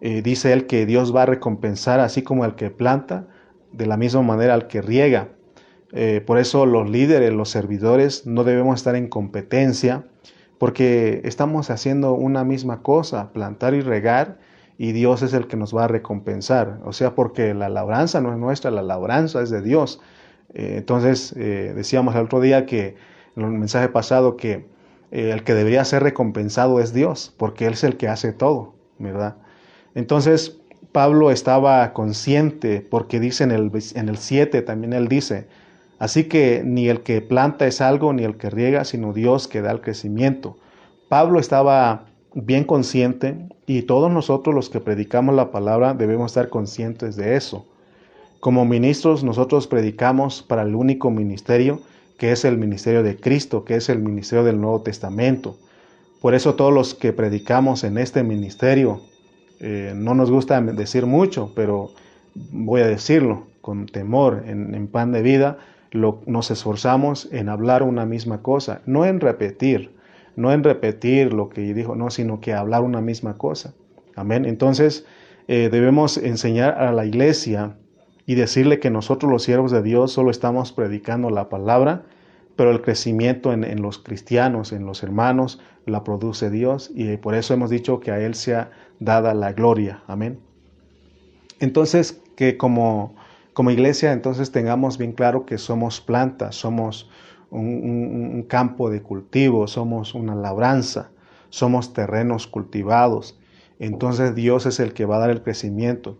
Eh, 0.00 0.22
dice 0.22 0.52
él 0.52 0.66
que 0.66 0.84
Dios 0.86 1.14
va 1.14 1.22
a 1.22 1.26
recompensar 1.26 2.00
así 2.00 2.22
como 2.22 2.44
al 2.44 2.54
que 2.54 2.70
planta, 2.70 3.28
de 3.72 3.86
la 3.86 3.96
misma 3.96 4.22
manera 4.22 4.54
al 4.54 4.66
que 4.68 4.82
riega. 4.82 5.28
Eh, 5.92 6.22
por 6.26 6.38
eso 6.38 6.66
los 6.66 6.88
líderes, 6.90 7.32
los 7.32 7.50
servidores, 7.50 8.26
no 8.26 8.44
debemos 8.44 8.76
estar 8.76 8.96
en 8.96 9.08
competencia 9.08 10.04
porque 10.58 11.20
estamos 11.24 11.70
haciendo 11.70 12.14
una 12.14 12.44
misma 12.44 12.82
cosa, 12.82 13.32
plantar 13.32 13.74
y 13.74 13.82
regar, 13.82 14.38
y 14.78 14.92
Dios 14.92 15.22
es 15.22 15.32
el 15.34 15.46
que 15.46 15.56
nos 15.56 15.74
va 15.74 15.84
a 15.84 15.88
recompensar. 15.88 16.80
O 16.84 16.92
sea, 16.92 17.14
porque 17.14 17.54
la 17.54 17.68
labranza 17.68 18.20
no 18.20 18.32
es 18.32 18.38
nuestra, 18.38 18.70
la 18.70 18.82
labranza 18.82 19.42
es 19.42 19.50
de 19.50 19.62
Dios. 19.62 20.00
Eh, 20.54 20.74
entonces, 20.78 21.34
decíamos 21.34 22.14
el 22.14 22.22
otro 22.22 22.40
día 22.40 22.64
que, 22.66 22.96
en 23.36 23.44
el 23.44 23.50
mensaje 23.50 23.88
pasado, 23.88 24.36
que 24.36 24.66
el 25.10 25.44
que 25.44 25.54
debería 25.54 25.84
ser 25.84 26.02
recompensado 26.02 26.80
es 26.80 26.92
Dios, 26.94 27.34
porque 27.36 27.66
Él 27.66 27.74
es 27.74 27.84
el 27.84 27.96
que 27.96 28.08
hace 28.08 28.32
todo, 28.32 28.74
¿verdad? 28.98 29.36
Entonces, 29.96 30.58
Pablo 30.92 31.32
estaba 31.32 31.92
consciente, 31.92 32.86
porque 32.88 33.18
dice 33.18 33.42
en 33.42 33.50
el, 33.50 33.72
en 33.96 34.08
el 34.08 34.16
7, 34.16 34.62
también 34.62 34.92
él 34.92 35.08
dice, 35.08 35.48
Así 35.98 36.24
que 36.24 36.62
ni 36.64 36.88
el 36.88 37.00
que 37.02 37.22
planta 37.22 37.66
es 37.66 37.80
algo, 37.80 38.12
ni 38.12 38.22
el 38.22 38.36
que 38.36 38.50
riega, 38.50 38.84
sino 38.84 39.12
Dios 39.12 39.48
que 39.48 39.62
da 39.62 39.72
el 39.72 39.80
crecimiento. 39.80 40.58
Pablo 41.08 41.40
estaba 41.40 42.04
bien 42.34 42.64
consciente 42.64 43.48
y 43.66 43.82
todos 43.82 44.10
nosotros 44.10 44.54
los 44.54 44.68
que 44.68 44.80
predicamos 44.80 45.34
la 45.34 45.50
palabra 45.50 45.94
debemos 45.94 46.32
estar 46.32 46.50
conscientes 46.50 47.16
de 47.16 47.36
eso. 47.36 47.66
Como 48.40 48.66
ministros 48.66 49.24
nosotros 49.24 49.66
predicamos 49.66 50.42
para 50.42 50.62
el 50.62 50.74
único 50.74 51.10
ministerio 51.10 51.80
que 52.18 52.32
es 52.32 52.44
el 52.44 52.58
ministerio 52.58 53.02
de 53.02 53.16
Cristo, 53.16 53.64
que 53.64 53.76
es 53.76 53.88
el 53.88 54.00
ministerio 54.00 54.44
del 54.44 54.60
Nuevo 54.60 54.82
Testamento. 54.82 55.56
Por 56.20 56.34
eso 56.34 56.54
todos 56.54 56.72
los 56.72 56.94
que 56.94 57.12
predicamos 57.12 57.84
en 57.84 57.98
este 57.98 58.22
ministerio, 58.22 59.00
eh, 59.60 59.92
no 59.94 60.14
nos 60.14 60.30
gusta 60.30 60.60
decir 60.60 61.06
mucho, 61.06 61.52
pero 61.54 61.90
voy 62.34 62.82
a 62.82 62.86
decirlo, 62.86 63.46
con 63.60 63.86
temor 63.86 64.44
en, 64.46 64.86
pan 64.86 65.10
de 65.12 65.22
vida, 65.22 65.58
lo, 65.90 66.20
nos 66.26 66.50
esforzamos 66.50 67.28
en 67.32 67.48
hablar 67.48 67.82
una 67.82 68.06
misma 68.06 68.42
cosa, 68.42 68.80
no 68.86 69.04
en 69.04 69.20
repetir, 69.20 69.90
no 70.36 70.52
en 70.52 70.62
repetir 70.62 71.32
lo 71.32 71.48
que 71.48 71.74
dijo, 71.74 71.96
no, 71.96 72.10
sino 72.10 72.40
que 72.40 72.52
hablar 72.52 72.82
una 72.82 73.00
misma 73.00 73.38
cosa. 73.38 73.74
Amén. 74.14 74.44
Entonces, 74.44 75.04
eh, 75.48 75.68
debemos 75.70 76.16
enseñar 76.16 76.74
a 76.80 76.92
la 76.92 77.06
iglesia 77.06 77.76
y 78.26 78.34
decirle 78.34 78.80
que 78.80 78.90
nosotros 78.90 79.30
los 79.30 79.42
siervos 79.42 79.70
de 79.70 79.82
Dios 79.82 80.12
solo 80.12 80.30
estamos 80.30 80.72
predicando 80.72 81.30
la 81.30 81.48
palabra, 81.48 82.02
pero 82.56 82.70
el 82.70 82.80
crecimiento 82.80 83.52
en, 83.52 83.82
los 83.82 83.98
cristianos, 83.98 84.72
en 84.72 84.86
los 84.86 85.02
hermanos, 85.02 85.60
la 85.84 86.02
produce 86.02 86.50
Dios 86.50 86.90
y 86.94 87.16
por 87.18 87.34
eso 87.34 87.54
hemos 87.54 87.70
dicho 87.70 88.00
que 88.00 88.10
a 88.10 88.20
Él 88.20 88.34
sea 88.34 88.70
dada 88.98 89.34
la 89.34 89.52
gloria. 89.52 90.02
Amén. 90.06 90.40
Entonces, 91.60 92.22
que 92.34 92.56
como, 92.56 93.14
como 93.52 93.70
iglesia, 93.70 94.12
entonces 94.12 94.52
tengamos 94.52 94.98
bien 94.98 95.12
claro 95.12 95.46
que 95.46 95.58
somos 95.58 96.00
plantas, 96.00 96.56
somos 96.56 97.10
un 97.50 98.44
campo 98.48 98.90
de 98.90 99.02
cultivo, 99.02 99.66
somos 99.68 100.14
una 100.14 100.34
labranza, 100.34 101.10
somos 101.50 101.92
terrenos 101.92 102.46
cultivados. 102.46 103.38
Entonces 103.78 104.34
Dios 104.34 104.66
es 104.66 104.80
el 104.80 104.92
que 104.94 105.04
va 105.04 105.16
a 105.16 105.20
dar 105.20 105.30
el 105.30 105.42
crecimiento. 105.42 106.18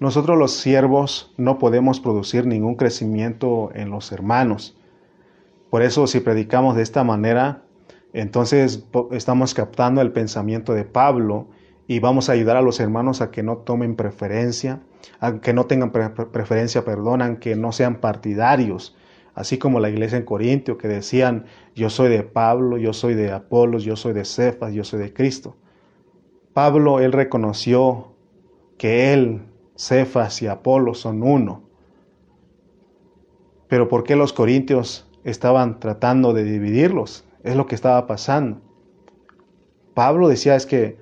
Nosotros 0.00 0.38
los 0.38 0.52
siervos 0.52 1.32
no 1.36 1.58
podemos 1.58 2.00
producir 2.00 2.46
ningún 2.46 2.74
crecimiento 2.74 3.70
en 3.74 3.90
los 3.90 4.12
hermanos. 4.12 4.76
Por 5.74 5.82
eso 5.82 6.06
si 6.06 6.20
predicamos 6.20 6.76
de 6.76 6.84
esta 6.84 7.02
manera, 7.02 7.64
entonces 8.12 8.86
estamos 9.10 9.54
captando 9.54 10.02
el 10.02 10.12
pensamiento 10.12 10.72
de 10.72 10.84
Pablo 10.84 11.48
y 11.88 11.98
vamos 11.98 12.28
a 12.28 12.32
ayudar 12.34 12.56
a 12.56 12.62
los 12.62 12.78
hermanos 12.78 13.20
a 13.20 13.32
que 13.32 13.42
no 13.42 13.56
tomen 13.56 13.96
preferencia, 13.96 14.82
a 15.18 15.40
que 15.40 15.52
no 15.52 15.66
tengan 15.66 15.90
preferencia, 15.90 16.84
perdonan, 16.84 17.38
que 17.38 17.56
no 17.56 17.72
sean 17.72 17.96
partidarios, 17.96 18.96
así 19.34 19.58
como 19.58 19.80
la 19.80 19.90
iglesia 19.90 20.16
en 20.16 20.24
Corintio 20.24 20.78
que 20.78 20.86
decían, 20.86 21.46
yo 21.74 21.90
soy 21.90 22.08
de 22.08 22.22
Pablo, 22.22 22.78
yo 22.78 22.92
soy 22.92 23.14
de 23.14 23.32
Apolos, 23.32 23.82
yo 23.82 23.96
soy 23.96 24.12
de 24.12 24.24
Cefas, 24.24 24.72
yo 24.74 24.84
soy 24.84 25.00
de 25.00 25.12
Cristo. 25.12 25.56
Pablo, 26.52 27.00
él 27.00 27.10
reconoció 27.10 28.14
que 28.78 29.12
él 29.12 29.42
Cefas 29.74 30.40
y 30.40 30.46
Apolo 30.46 30.94
son 30.94 31.24
uno. 31.24 31.64
Pero 33.66 33.88
¿por 33.88 34.04
qué 34.04 34.14
los 34.14 34.32
corintios 34.32 35.10
estaban 35.24 35.80
tratando 35.80 36.32
de 36.32 36.44
dividirlos? 36.44 37.24
Es 37.42 37.56
lo 37.56 37.66
que 37.66 37.74
estaba 37.74 38.06
pasando. 38.06 38.60
Pablo 39.94 40.28
decía 40.28 40.56
es 40.56 40.66
que 40.66 40.98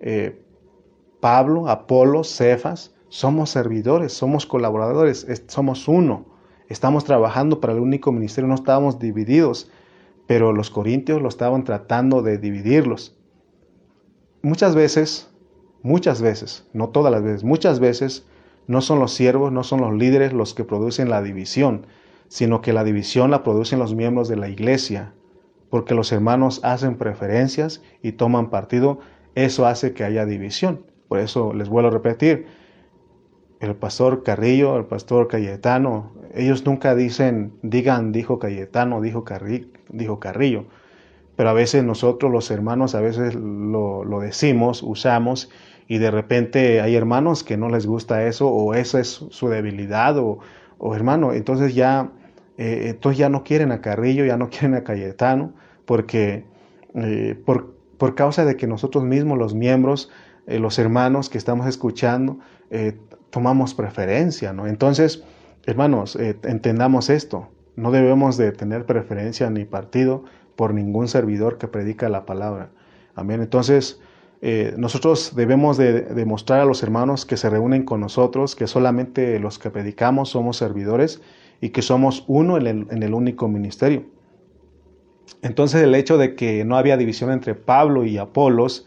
eh, 0.00 0.42
Pablo, 1.20 1.68
Apolo, 1.68 2.24
Cefas, 2.24 2.94
somos 3.08 3.50
servidores, 3.50 4.12
somos 4.12 4.46
colaboradores, 4.46 5.26
somos 5.46 5.88
uno. 5.88 6.26
Estamos 6.68 7.04
trabajando 7.04 7.60
para 7.60 7.72
el 7.72 7.80
único 7.80 8.12
ministerio, 8.12 8.48
no 8.48 8.54
estábamos 8.54 8.98
divididos, 8.98 9.70
pero 10.26 10.52
los 10.52 10.70
corintios 10.70 11.22
lo 11.22 11.28
estaban 11.28 11.64
tratando 11.64 12.22
de 12.22 12.38
dividirlos. 12.38 13.16
Muchas 14.42 14.74
veces 14.74 15.30
Muchas 15.86 16.20
veces, 16.20 16.66
no 16.72 16.88
todas 16.88 17.12
las 17.12 17.22
veces, 17.22 17.44
muchas 17.44 17.78
veces 17.78 18.26
no 18.66 18.80
son 18.80 18.98
los 18.98 19.12
siervos, 19.12 19.52
no 19.52 19.62
son 19.62 19.82
los 19.82 19.94
líderes 19.94 20.32
los 20.32 20.52
que 20.52 20.64
producen 20.64 21.08
la 21.08 21.22
división, 21.22 21.86
sino 22.28 22.60
que 22.60 22.72
la 22.72 22.84
división 22.84 23.30
la 23.30 23.42
producen 23.42 23.78
los 23.78 23.94
miembros 23.94 24.28
de 24.28 24.36
la 24.36 24.48
iglesia, 24.48 25.12
porque 25.70 25.94
los 25.94 26.12
hermanos 26.12 26.60
hacen 26.62 26.96
preferencias 26.96 27.82
y 28.02 28.12
toman 28.12 28.50
partido, 28.50 29.00
eso 29.34 29.66
hace 29.66 29.92
que 29.92 30.04
haya 30.04 30.24
división. 30.24 30.86
Por 31.08 31.20
eso 31.20 31.52
les 31.52 31.68
vuelvo 31.68 31.88
a 31.88 31.92
repetir, 31.92 32.46
el 33.60 33.74
pastor 33.74 34.22
Carrillo, 34.22 34.76
el 34.76 34.84
pastor 34.84 35.28
Cayetano, 35.28 36.12
ellos 36.34 36.64
nunca 36.66 36.94
dicen, 36.94 37.54
digan, 37.62 38.12
dijo 38.12 38.38
Cayetano, 38.38 39.00
dijo, 39.00 39.24
dijo 39.88 40.20
Carrillo, 40.20 40.66
pero 41.36 41.50
a 41.50 41.54
veces 41.54 41.84
nosotros 41.84 42.30
los 42.30 42.50
hermanos, 42.50 42.94
a 42.94 43.00
veces 43.00 43.34
lo, 43.34 44.04
lo 44.04 44.20
decimos, 44.20 44.82
usamos, 44.82 45.50
y 45.88 45.98
de 45.98 46.10
repente 46.10 46.80
hay 46.80 46.96
hermanos 46.96 47.44
que 47.44 47.56
no 47.56 47.68
les 47.68 47.86
gusta 47.86 48.26
eso 48.26 48.48
o 48.48 48.74
esa 48.74 49.00
es 49.00 49.24
su 49.30 49.48
debilidad 49.48 50.18
o, 50.18 50.40
hermano, 50.94 51.32
entonces 51.32 51.74
ya, 51.74 52.10
eh, 52.58 52.88
entonces 52.90 53.18
ya 53.18 53.28
no 53.28 53.44
quieren 53.44 53.72
a 53.72 53.80
Carrillo, 53.80 54.24
ya 54.24 54.36
no 54.36 54.48
quieren 54.50 54.74
a 54.74 54.84
Cayetano 54.84 55.52
porque 55.84 56.44
eh, 56.94 57.40
por, 57.44 57.74
por, 57.98 58.14
causa 58.14 58.44
de 58.44 58.56
que 58.56 58.66
nosotros 58.66 59.04
mismos 59.04 59.38
los 59.38 59.54
miembros, 59.54 60.10
eh, 60.46 60.58
los 60.58 60.78
hermanos 60.78 61.28
que 61.30 61.38
estamos 61.38 61.66
escuchando, 61.66 62.38
tomamos 63.30 63.74
preferencia, 63.74 64.52
¿no? 64.52 64.66
Entonces, 64.66 65.22
hermanos, 65.66 66.16
entendamos 66.16 67.10
esto, 67.10 67.48
no 67.76 67.92
debemos 67.92 68.36
de 68.36 68.50
tener 68.50 68.86
preferencia 68.86 69.48
ni 69.50 69.64
partido 69.64 70.24
por 70.56 70.74
ningún 70.74 71.06
servidor 71.06 71.56
que 71.58 71.68
predica 71.68 72.08
la 72.08 72.26
palabra. 72.26 72.70
Amén. 73.14 73.40
Entonces, 73.40 74.00
eh, 74.42 74.74
nosotros 74.76 75.34
debemos 75.34 75.76
de 75.76 76.02
demostrar 76.02 76.60
a 76.60 76.64
los 76.64 76.82
hermanos 76.82 77.24
que 77.24 77.36
se 77.36 77.48
reúnen 77.48 77.84
con 77.84 78.00
nosotros 78.00 78.54
que 78.54 78.66
solamente 78.66 79.38
los 79.40 79.58
que 79.58 79.70
predicamos 79.70 80.30
somos 80.30 80.58
servidores 80.58 81.22
y 81.60 81.70
que 81.70 81.82
somos 81.82 82.24
uno 82.26 82.58
en 82.58 83.02
el, 83.02 83.14
único 83.14 83.48
ministerio. 83.48 84.04
Entonces 85.42 85.82
el 85.82 85.94
hecho 85.94 86.18
de 86.18 86.34
que 86.34 86.64
no 86.64 86.76
había 86.76 86.96
división 86.96 87.32
entre 87.32 87.54
Pablo 87.54 88.04
y 88.04 88.18
Apolos 88.18 88.86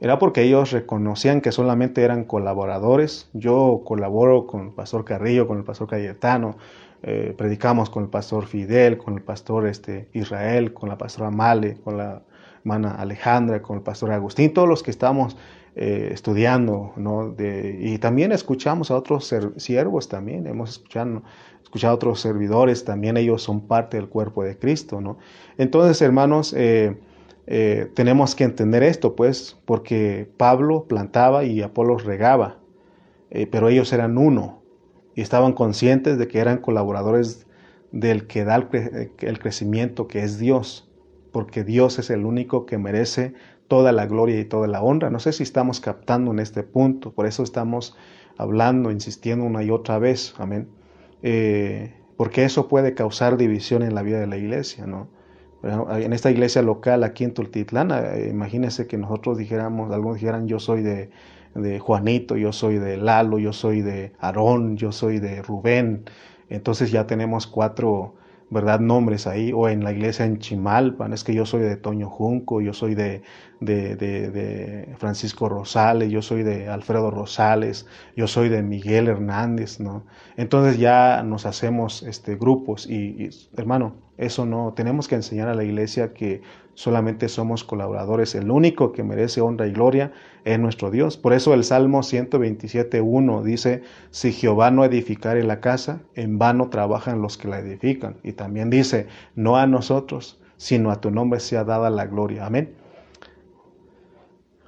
era 0.00 0.18
porque 0.18 0.42
ellos 0.42 0.70
reconocían 0.70 1.40
que 1.40 1.52
solamente 1.52 2.02
eran 2.02 2.24
colaboradores. 2.24 3.28
Yo 3.32 3.82
colaboro 3.84 4.46
con 4.46 4.66
el 4.68 4.72
pastor 4.72 5.04
Carrillo, 5.04 5.46
con 5.46 5.58
el 5.58 5.64
pastor 5.64 5.88
Cayetano, 5.88 6.56
eh, 7.02 7.34
predicamos 7.36 7.88
con 7.88 8.04
el 8.04 8.10
pastor 8.10 8.46
Fidel, 8.46 8.98
con 8.98 9.14
el 9.14 9.22
pastor 9.22 9.66
este, 9.66 10.08
Israel, 10.12 10.74
con 10.74 10.88
la 10.90 10.98
pastora 10.98 11.30
Male, 11.30 11.78
con 11.82 11.96
la 11.96 12.22
hermana 12.60 12.92
Alejandra, 12.92 13.62
con 13.62 13.78
el 13.78 13.82
pastor 13.82 14.12
Agustín, 14.12 14.52
todos 14.52 14.68
los 14.68 14.82
que 14.82 14.90
estamos 14.90 15.36
eh, 15.76 16.10
estudiando, 16.12 16.92
¿no? 16.96 17.34
y 17.38 17.98
también 17.98 18.32
escuchamos 18.32 18.90
a 18.90 18.96
otros 18.96 19.32
siervos 19.56 20.08
también, 20.08 20.46
hemos 20.46 20.70
escuchado, 20.70 21.22
escuchado 21.62 21.92
a 21.92 21.94
otros 21.94 22.20
servidores, 22.20 22.84
también 22.84 23.16
ellos 23.16 23.42
son 23.42 23.62
parte 23.68 23.96
del 23.96 24.08
cuerpo 24.08 24.42
de 24.42 24.58
Cristo, 24.58 25.00
¿no? 25.00 25.18
Entonces, 25.56 26.02
hermanos, 26.02 26.52
eh, 26.56 26.98
eh, 27.46 27.88
tenemos 27.94 28.34
que 28.34 28.44
entender 28.44 28.82
esto, 28.82 29.14
pues, 29.14 29.56
porque 29.64 30.28
Pablo 30.36 30.86
plantaba 30.88 31.44
y 31.44 31.62
Apolo 31.62 31.96
regaba, 31.98 32.58
pero 33.52 33.68
ellos 33.68 33.92
eran 33.92 34.18
uno 34.18 34.60
y 35.14 35.20
estaban 35.20 35.52
conscientes 35.52 36.18
de 36.18 36.26
que 36.26 36.40
eran 36.40 36.58
colaboradores 36.58 37.46
del 37.92 38.26
que 38.26 38.42
da 38.44 38.56
el 38.56 39.38
crecimiento, 39.38 40.08
que 40.08 40.24
es 40.24 40.40
Dios 40.40 40.89
porque 41.32 41.64
Dios 41.64 41.98
es 41.98 42.10
el 42.10 42.24
único 42.24 42.66
que 42.66 42.78
merece 42.78 43.34
toda 43.68 43.92
la 43.92 44.06
gloria 44.06 44.38
y 44.40 44.44
toda 44.44 44.66
la 44.66 44.82
honra. 44.82 45.10
No 45.10 45.20
sé 45.20 45.32
si 45.32 45.42
estamos 45.42 45.80
captando 45.80 46.32
en 46.32 46.40
este 46.40 46.62
punto, 46.62 47.12
por 47.12 47.26
eso 47.26 47.42
estamos 47.42 47.96
hablando, 48.36 48.90
insistiendo 48.90 49.44
una 49.44 49.62
y 49.62 49.70
otra 49.70 49.98
vez, 49.98 50.34
amén. 50.38 50.68
Eh, 51.22 51.94
porque 52.16 52.44
eso 52.44 52.68
puede 52.68 52.94
causar 52.94 53.36
división 53.36 53.82
en 53.82 53.94
la 53.94 54.02
vida 54.02 54.18
de 54.18 54.26
la 54.26 54.36
iglesia, 54.36 54.86
¿no? 54.86 55.08
En 55.62 56.14
esta 56.14 56.30
iglesia 56.30 56.62
local 56.62 57.04
aquí 57.04 57.22
en 57.22 57.34
Tultitlán, 57.34 57.90
eh, 57.92 58.28
imagínense 58.30 58.86
que 58.86 58.96
nosotros 58.96 59.36
dijéramos, 59.36 59.92
algunos 59.92 60.16
dijeran 60.16 60.48
yo 60.48 60.58
soy 60.58 60.82
de, 60.82 61.10
de 61.54 61.78
Juanito, 61.78 62.36
yo 62.36 62.52
soy 62.52 62.78
de 62.78 62.96
Lalo, 62.96 63.38
yo 63.38 63.52
soy 63.52 63.82
de 63.82 64.14
Aarón, 64.20 64.76
yo 64.78 64.90
soy 64.90 65.18
de 65.18 65.42
Rubén. 65.42 66.04
Entonces 66.48 66.90
ya 66.90 67.06
tenemos 67.06 67.46
cuatro 67.46 68.14
¿verdad? 68.50 68.80
Nombres 68.80 69.26
ahí, 69.26 69.52
o 69.52 69.68
en 69.68 69.84
la 69.84 69.92
iglesia 69.92 70.24
en 70.26 70.38
Chimalpan, 70.38 71.12
es 71.12 71.22
que 71.22 71.32
yo 71.34 71.46
soy 71.46 71.62
de 71.62 71.76
Toño 71.76 72.10
Junco, 72.10 72.60
yo 72.60 72.72
soy 72.72 72.94
de, 72.96 73.22
de, 73.60 73.96
de, 73.96 74.94
Francisco 74.98 75.48
Rosales, 75.48 76.10
yo 76.10 76.20
soy 76.20 76.42
de 76.42 76.68
Alfredo 76.68 77.10
Rosales, 77.10 77.86
yo 78.16 78.26
soy 78.26 78.48
de 78.48 78.62
Miguel 78.62 79.08
Hernández, 79.08 79.78
¿no? 79.78 80.04
Entonces 80.36 80.78
ya 80.78 81.22
nos 81.22 81.46
hacemos 81.46 82.02
este, 82.02 82.36
grupos 82.36 82.88
y, 82.88 83.30
hermano, 83.56 83.94
eso 84.18 84.44
no, 84.44 84.74
tenemos 84.74 85.08
que 85.08 85.14
enseñar 85.14 85.48
a 85.48 85.54
la 85.54 85.64
iglesia 85.64 86.12
que 86.12 86.42
solamente 86.80 87.28
somos 87.28 87.62
colaboradores, 87.62 88.34
el 88.34 88.50
único 88.50 88.92
que 88.92 89.04
merece 89.04 89.42
honra 89.42 89.66
y 89.66 89.72
gloria 89.72 90.12
es 90.46 90.58
nuestro 90.58 90.90
Dios. 90.90 91.18
Por 91.18 91.34
eso 91.34 91.52
el 91.52 91.62
Salmo 91.62 91.98
127.1 92.00 93.42
dice, 93.42 93.82
si 94.10 94.32
Jehová 94.32 94.70
no 94.70 94.86
edificare 94.86 95.44
la 95.44 95.60
casa, 95.60 96.00
en 96.14 96.38
vano 96.38 96.70
trabajan 96.70 97.20
los 97.20 97.36
que 97.36 97.48
la 97.48 97.58
edifican. 97.58 98.16
Y 98.22 98.32
también 98.32 98.70
dice, 98.70 99.08
no 99.34 99.58
a 99.58 99.66
nosotros, 99.66 100.40
sino 100.56 100.90
a 100.90 101.02
tu 101.02 101.10
nombre 101.10 101.40
sea 101.40 101.64
dada 101.64 101.90
la 101.90 102.06
gloria. 102.06 102.46
Amén. 102.46 102.72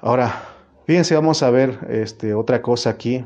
Ahora, 0.03 0.35
fíjense, 0.85 1.15
vamos 1.15 1.43
a 1.43 1.49
ver 1.49 1.79
este, 1.89 2.35
otra 2.35 2.61
cosa 2.61 2.91
aquí, 2.91 3.25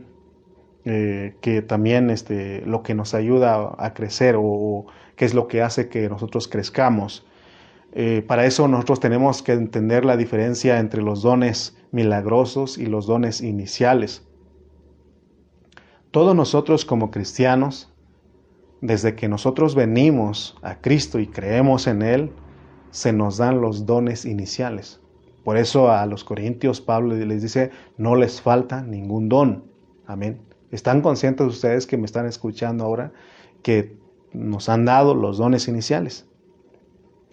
eh, 0.85 1.35
que 1.41 1.61
también 1.61 2.09
este, 2.09 2.63
lo 2.65 2.85
que 2.85 2.95
nos 2.95 3.15
ayuda 3.15 3.75
a 3.79 3.95
crecer 3.95 4.37
o, 4.39 4.87
qué 5.17 5.25
es 5.25 5.35
lo 5.35 5.49
que 5.49 5.61
hace 5.63 5.89
que 5.89 6.09
nosotros 6.09 6.47
crezcamos. 6.47 7.27
Eh, 7.93 8.23
para 8.27 8.45
eso 8.47 8.69
nosotros 8.69 9.01
tenemos 9.01 9.43
que 9.43 9.53
entender 9.53 10.05
la 10.05 10.17
diferencia 10.17 10.79
entre 10.79 11.03
los 11.03 11.23
dones 11.23 11.77
milagrosos 11.93 12.79
y 12.79 12.87
los 12.87 13.07
dones 13.07 13.41
iniciales. 13.41 14.27
Todos 16.11 16.35
nosotros 16.35 16.85
como 16.85 17.11
cristianos 17.11 17.93
desde 18.81 19.15
que 19.15 19.29
nosotros 19.29 19.75
venimos 19.75 20.57
a 20.63 20.81
Cristo 20.81 21.19
y 21.19 21.27
creemos 21.27 21.87
en 21.87 22.03
Él, 22.03 22.33
se 22.91 23.13
nos 23.13 23.39
dan 23.39 23.61
los 23.61 23.87
dones 23.87 24.25
iniciales. 24.25 25.01
Por 25.45 25.57
eso 25.57 25.91
a 25.91 26.05
los 26.07 26.25
corintios 26.25 26.81
Pablo 26.81 27.15
les 27.15 27.43
dice, 27.43 27.71
no 27.97 28.17
les 28.17 28.41
falta 28.41 28.83
ningún 28.83 29.29
don. 29.29 29.65
Amén. 30.07 30.41
¿Están 30.71 31.01
conscientes 31.01 31.47
ustedes 31.47 31.87
que 31.87 31.97
me 31.97 32.07
están 32.07 32.27
escuchando 32.27 32.85
ahora 32.85 33.13
que 33.63 33.97
nos 34.33 34.69
han 34.69 34.85
dado 34.85 35.15
los 35.15 35.39
dones 35.39 35.69
iniciales? 35.69 36.27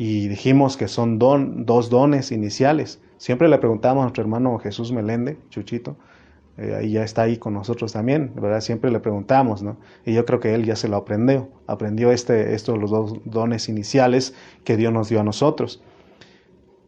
Y 0.06 0.28
dijimos 0.28 0.76
que 0.76 0.90
son 0.90 1.18
don, 1.18 1.66
dos 1.66 1.90
dones 1.90 2.34
iniciales. 2.34 3.00
Siempre 3.18 3.48
le 3.48 3.58
preguntamos 3.58 4.02
a 4.02 4.04
nuestro 4.04 4.22
hermano 4.22 4.60
Jesús 4.60 4.92
Melende, 4.92 5.38
Chuchito, 5.50 5.96
eh, 6.58 6.76
ahí 6.78 6.92
ya 6.92 7.06
está 7.06 7.22
ahí 7.22 7.38
con 7.38 7.54
nosotros 7.54 7.94
también, 7.94 8.34
¿verdad? 8.36 8.60
Siempre 8.60 8.92
le 8.92 9.00
preguntamos, 9.00 9.64
¿no? 9.64 9.78
Y 10.06 10.14
yo 10.14 10.26
creo 10.26 10.42
que 10.42 10.56
él 10.56 10.66
ya 10.66 10.76
se 10.76 10.90
lo 10.90 10.98
aprendió, 10.98 11.48
aprendió 11.68 12.12
este, 12.12 12.54
estos 12.54 12.78
los 12.78 12.92
dos 12.92 13.14
dones 13.24 13.70
iniciales 13.70 14.36
que 14.66 14.76
Dios 14.76 14.92
nos 14.92 15.08
dio 15.08 15.22
a 15.22 15.24
nosotros. 15.24 15.82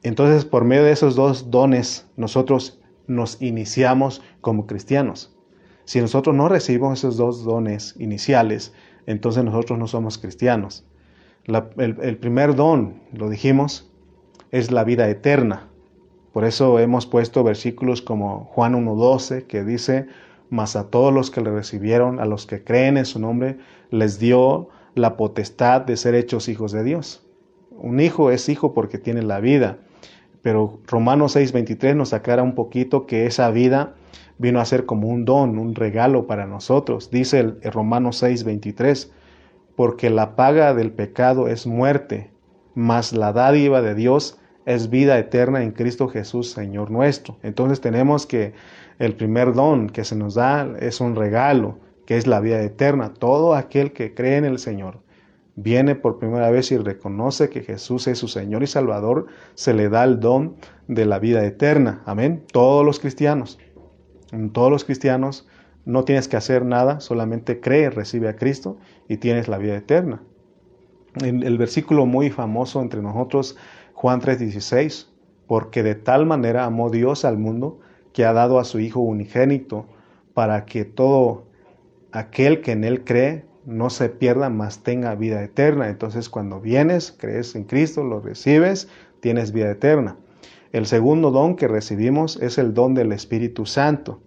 Entonces, 0.03 0.43
por 0.43 0.65
medio 0.65 0.83
de 0.83 0.91
esos 0.91 1.15
dos 1.15 1.49
dones, 1.49 2.07
nosotros 2.17 2.81
nos 3.07 3.41
iniciamos 3.41 4.21
como 4.41 4.67
cristianos. 4.67 5.33
Si 5.85 6.01
nosotros 6.01 6.35
no 6.35 6.49
recibimos 6.49 6.99
esos 6.99 7.15
dos 7.15 7.45
dones 7.45 7.95
iniciales, 7.97 8.73
entonces 9.05 9.45
nosotros 9.45 9.79
no 9.79 9.87
somos 9.87 10.17
cristianos. 10.17 10.85
El, 11.47 12.17
primer 12.17 12.55
don, 12.55 13.01
lo 13.13 13.29
dijimos, 13.29 13.91
es 14.51 14.71
la 14.71 14.83
vida 14.83 15.09
eterna. 15.09 15.67
Por 16.33 16.43
eso 16.43 16.79
hemos 16.79 17.05
puesto 17.05 17.43
versículos 17.43 18.01
como 18.01 18.45
Juan 18.45 18.73
1.12 18.73 19.43
que 19.43 19.63
dice, 19.63 20.07
mas 20.49 20.75
a 20.75 20.89
todos 20.89 21.13
los 21.13 21.31
que 21.31 21.41
le 21.41 21.51
recibieron, 21.51 22.19
a 22.19 22.25
los 22.25 22.45
que 22.45 22.63
creen 22.63 22.97
en 22.97 23.05
su 23.05 23.19
nombre, 23.19 23.57
les 23.91 24.19
dio 24.19 24.69
la 24.95 25.17
potestad 25.17 25.81
de 25.81 25.97
ser 25.97 26.15
hechos 26.15 26.49
hijos 26.49 26.71
de 26.71 26.83
Dios. 26.83 27.25
Un 27.71 27.99
hijo 27.99 28.31
es 28.31 28.49
hijo 28.49 28.73
porque 28.73 28.97
tiene 28.97 29.21
la 29.21 29.39
vida, 29.39 29.77
pero 30.41 30.79
Romanos 30.87 31.35
6.23 31.35 31.95
nos 31.95 32.13
aclara 32.13 32.43
un 32.43 32.55
poquito 32.55 33.05
que 33.05 33.25
esa 33.25 33.49
vida 33.51 33.95
vino 34.37 34.59
a 34.59 34.65
ser 34.65 34.85
como 34.85 35.07
un 35.07 35.25
don, 35.25 35.57
un 35.57 35.75
regalo 35.75 36.27
para 36.27 36.45
nosotros. 36.45 37.11
Dice 37.11 37.39
el, 37.39 37.57
el 37.61 37.71
Romanos 37.71 38.21
6.23, 38.23 39.09
porque 39.75 40.09
la 40.09 40.35
paga 40.35 40.73
del 40.73 40.91
pecado 40.91 41.47
es 41.47 41.67
muerte, 41.67 42.31
mas 42.73 43.13
la 43.13 43.33
dádiva 43.33 43.81
de 43.81 43.95
Dios 43.95 44.39
es 44.65 44.89
vida 44.89 45.17
eterna 45.19 45.63
en 45.63 45.71
Cristo 45.71 46.07
Jesús, 46.07 46.51
Señor 46.51 46.91
nuestro. 46.91 47.37
Entonces 47.43 47.81
tenemos 47.81 48.25
que 48.25 48.53
el 48.99 49.15
primer 49.15 49.53
don 49.53 49.89
que 49.89 50.03
se 50.03 50.15
nos 50.15 50.35
da 50.35 50.67
es 50.79 51.01
un 51.01 51.15
regalo, 51.15 51.79
que 52.05 52.17
es 52.17 52.27
la 52.27 52.39
vida 52.39 52.61
eterna. 52.61 53.13
Todo 53.13 53.53
aquel 53.55 53.93
que 53.93 54.13
cree 54.13 54.37
en 54.37 54.45
el 54.45 54.59
Señor 54.59 54.99
viene 55.55 55.95
por 55.95 56.19
primera 56.19 56.49
vez 56.49 56.71
y 56.71 56.77
reconoce 56.77 57.49
que 57.49 57.61
Jesús 57.61 58.07
es 58.07 58.17
su 58.17 58.27
Señor 58.27 58.63
y 58.63 58.67
Salvador, 58.67 59.27
se 59.53 59.73
le 59.73 59.89
da 59.89 60.03
el 60.03 60.19
don 60.19 60.55
de 60.87 61.05
la 61.05 61.19
vida 61.19 61.45
eterna. 61.45 62.01
Amén. 62.05 62.43
Todos 62.51 62.85
los 62.85 62.99
cristianos, 62.99 63.59
todos 64.51 64.71
los 64.71 64.83
cristianos, 64.83 65.47
no 65.85 66.03
tienes 66.03 66.27
que 66.27 66.37
hacer 66.37 66.65
nada, 66.65 66.99
solamente 66.99 67.59
cree, 67.59 67.89
recibe 67.89 68.27
a 68.27 68.35
Cristo 68.35 68.77
y 69.07 69.17
tienes 69.17 69.47
la 69.47 69.57
vida 69.57 69.75
eterna. 69.75 70.21
En 71.23 71.43
el 71.43 71.57
versículo 71.57 72.05
muy 72.05 72.29
famoso 72.29 72.81
entre 72.81 73.01
nosotros 73.01 73.55
Juan 73.93 74.19
3:16, 74.19 75.07
porque 75.47 75.83
de 75.83 75.95
tal 75.95 76.25
manera 76.25 76.65
amó 76.65 76.89
Dios 76.89 77.23
al 77.23 77.37
mundo 77.37 77.79
que 78.13 78.25
ha 78.25 78.33
dado 78.33 78.59
a 78.59 78.65
su 78.65 78.79
Hijo 78.79 78.99
unigénito, 78.99 79.85
para 80.33 80.65
que 80.65 80.83
todo 80.83 81.45
aquel 82.11 82.61
que 82.61 82.73
en 82.73 82.83
Él 82.83 83.03
cree 83.03 83.45
no 83.65 83.89
se 83.89 84.09
pierda, 84.09 84.49
mas 84.49 84.83
tenga 84.83 85.15
vida 85.15 85.43
eterna. 85.43 85.89
Entonces 85.89 86.29
cuando 86.29 86.59
vienes, 86.59 87.15
crees 87.17 87.55
en 87.55 87.63
Cristo, 87.63 88.03
lo 88.03 88.19
recibes, 88.19 88.87
tienes 89.21 89.51
vida 89.51 89.71
eterna. 89.71 90.17
El 90.71 90.85
segundo 90.85 91.31
don 91.31 91.55
que 91.55 91.67
recibimos 91.67 92.37
es 92.41 92.57
el 92.57 92.73
don 92.73 92.93
del 92.93 93.11
Espíritu 93.11 93.65
Santo. 93.65 94.21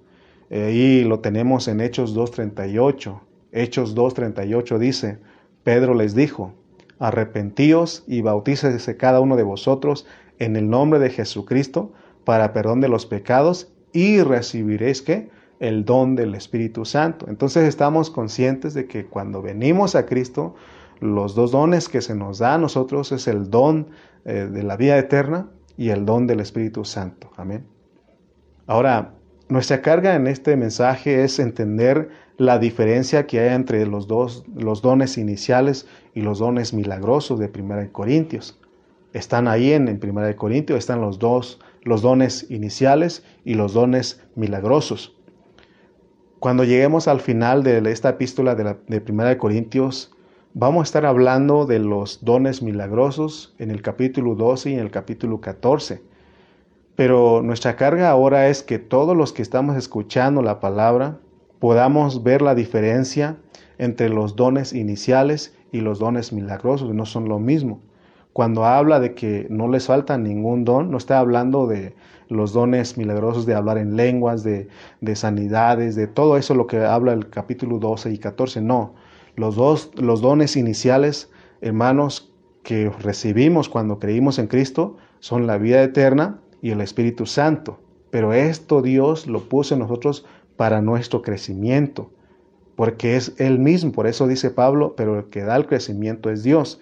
Ahí 0.50 1.04
lo 1.04 1.20
tenemos 1.20 1.68
en 1.68 1.80
Hechos 1.80 2.16
2.38. 2.16 3.20
Hechos 3.52 3.94
2.38 3.94 4.78
dice, 4.78 5.18
Pedro 5.62 5.94
les 5.94 6.14
dijo, 6.14 6.54
arrepentíos 6.98 8.04
y 8.06 8.22
bautícese 8.22 8.96
cada 8.96 9.20
uno 9.20 9.36
de 9.36 9.42
vosotros 9.42 10.06
en 10.38 10.56
el 10.56 10.68
nombre 10.68 10.98
de 10.98 11.10
Jesucristo 11.10 11.92
para 12.24 12.52
perdón 12.52 12.80
de 12.80 12.88
los 12.88 13.06
pecados 13.06 13.72
y 13.92 14.20
recibiréis 14.22 15.02
que 15.02 15.30
el 15.60 15.84
don 15.84 16.14
del 16.14 16.34
Espíritu 16.34 16.84
Santo. 16.84 17.26
Entonces 17.28 17.64
estamos 17.64 18.10
conscientes 18.10 18.74
de 18.74 18.86
que 18.86 19.06
cuando 19.06 19.42
venimos 19.42 19.94
a 19.94 20.06
Cristo, 20.06 20.54
los 21.00 21.34
dos 21.34 21.52
dones 21.52 21.88
que 21.88 22.00
se 22.00 22.14
nos 22.14 22.38
da 22.38 22.54
a 22.54 22.58
nosotros 22.58 23.12
es 23.12 23.28
el 23.28 23.50
don 23.50 23.88
eh, 24.24 24.48
de 24.50 24.62
la 24.62 24.76
vida 24.76 24.98
eterna 24.98 25.48
y 25.76 25.90
el 25.90 26.04
don 26.04 26.26
del 26.26 26.40
Espíritu 26.40 26.84
Santo. 26.84 27.30
Amén. 27.36 27.64
Ahora, 28.66 29.14
nuestra 29.48 29.80
carga 29.80 30.14
en 30.14 30.26
este 30.26 30.56
mensaje 30.56 31.24
es 31.24 31.38
entender 31.38 32.10
la 32.36 32.58
diferencia 32.58 33.26
que 33.26 33.40
hay 33.40 33.54
entre 33.54 33.86
los 33.86 34.06
dos 34.06 34.44
los 34.54 34.82
dones 34.82 35.16
iniciales 35.16 35.86
y 36.14 36.20
los 36.20 36.38
dones 36.38 36.74
milagrosos 36.74 37.38
de 37.38 37.48
Primera 37.48 37.80
de 37.80 37.90
Corintios. 37.90 38.58
Están 39.14 39.48
ahí 39.48 39.72
en, 39.72 39.88
en 39.88 39.98
Primera 39.98 40.26
de 40.26 40.36
Corintios, 40.36 40.78
están 40.78 41.00
los 41.00 41.18
dos, 41.18 41.60
los 41.82 42.02
dones 42.02 42.50
iniciales 42.50 43.24
y 43.44 43.54
los 43.54 43.72
dones 43.72 44.22
milagrosos. 44.34 45.16
Cuando 46.38 46.64
lleguemos 46.64 47.08
al 47.08 47.20
final 47.20 47.62
de 47.62 47.78
esta 47.90 48.10
epístola 48.10 48.54
de, 48.54 48.76
de 48.86 49.00
Primera 49.00 49.30
de 49.30 49.38
Corintios, 49.38 50.12
vamos 50.52 50.80
a 50.80 50.84
estar 50.84 51.06
hablando 51.06 51.64
de 51.64 51.78
los 51.78 52.22
dones 52.22 52.62
milagrosos 52.62 53.54
en 53.58 53.70
el 53.70 53.80
capítulo 53.80 54.34
12 54.34 54.70
y 54.70 54.74
en 54.74 54.80
el 54.80 54.90
capítulo 54.90 55.40
14. 55.40 56.02
Pero 56.98 57.42
nuestra 57.44 57.76
carga 57.76 58.10
ahora 58.10 58.48
es 58.48 58.64
que 58.64 58.80
todos 58.80 59.16
los 59.16 59.32
que 59.32 59.40
estamos 59.40 59.76
escuchando 59.76 60.42
la 60.42 60.58
palabra, 60.58 61.20
podamos 61.60 62.24
ver 62.24 62.42
la 62.42 62.56
diferencia 62.56 63.36
entre 63.78 64.08
los 64.08 64.34
dones 64.34 64.72
iniciales 64.72 65.56
y 65.70 65.80
los 65.80 66.00
dones 66.00 66.32
milagrosos, 66.32 66.92
no 66.92 67.06
son 67.06 67.28
lo 67.28 67.38
mismo. 67.38 67.80
Cuando 68.32 68.64
habla 68.64 68.98
de 68.98 69.14
que 69.14 69.46
no 69.48 69.68
les 69.68 69.86
falta 69.86 70.18
ningún 70.18 70.64
don, 70.64 70.90
no 70.90 70.96
está 70.96 71.20
hablando 71.20 71.68
de 71.68 71.94
los 72.26 72.52
dones 72.52 72.98
milagrosos 72.98 73.46
de 73.46 73.54
hablar 73.54 73.78
en 73.78 73.94
lenguas, 73.94 74.42
de, 74.42 74.66
de 75.00 75.14
sanidades, 75.14 75.94
de 75.94 76.08
todo 76.08 76.36
eso 76.36 76.56
lo 76.56 76.66
que 76.66 76.84
habla 76.84 77.12
el 77.12 77.30
capítulo 77.30 77.78
12 77.78 78.10
y 78.10 78.18
14, 78.18 78.60
no. 78.60 78.96
Los, 79.36 79.54
dos, 79.54 79.92
los 79.94 80.20
dones 80.20 80.56
iniciales, 80.56 81.30
hermanos, 81.60 82.32
que 82.64 82.90
recibimos 82.90 83.68
cuando 83.68 84.00
creímos 84.00 84.40
en 84.40 84.48
Cristo 84.48 84.96
son 85.20 85.46
la 85.46 85.58
vida 85.58 85.80
eterna 85.80 86.40
y 86.62 86.70
el 86.70 86.80
Espíritu 86.80 87.26
Santo. 87.26 87.78
Pero 88.10 88.32
esto 88.32 88.82
Dios 88.82 89.26
lo 89.26 89.48
puso 89.48 89.74
en 89.74 89.80
nosotros 89.80 90.24
para 90.56 90.80
nuestro 90.80 91.22
crecimiento, 91.22 92.10
porque 92.74 93.16
es 93.16 93.34
Él 93.38 93.58
mismo, 93.58 93.92
por 93.92 94.06
eso 94.06 94.26
dice 94.26 94.50
Pablo, 94.50 94.94
pero 94.96 95.18
el 95.18 95.24
que 95.26 95.42
da 95.42 95.56
el 95.56 95.66
crecimiento 95.66 96.30
es 96.30 96.42
Dios. 96.42 96.80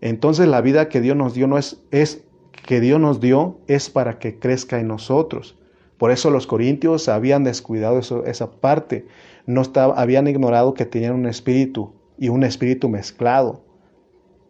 Entonces 0.00 0.48
la 0.48 0.60
vida 0.60 0.88
que 0.88 1.00
Dios 1.00 1.16
nos 1.16 1.34
dio 1.34 1.46
no 1.46 1.56
es, 1.56 1.80
es 1.90 2.24
que 2.66 2.80
Dios 2.80 3.00
nos 3.00 3.20
dio 3.20 3.58
es 3.66 3.88
para 3.88 4.18
que 4.18 4.38
crezca 4.38 4.78
en 4.80 4.88
nosotros. 4.88 5.56
Por 5.98 6.10
eso 6.10 6.30
los 6.30 6.46
corintios 6.46 7.08
habían 7.08 7.44
descuidado 7.44 7.98
esa 7.98 8.50
parte, 8.50 9.06
no 9.46 9.62
estaba, 9.62 9.94
habían 9.94 10.26
ignorado 10.26 10.74
que 10.74 10.84
tenían 10.84 11.14
un 11.14 11.26
espíritu 11.26 11.94
y 12.18 12.28
un 12.28 12.44
espíritu 12.44 12.88
mezclado. 12.88 13.62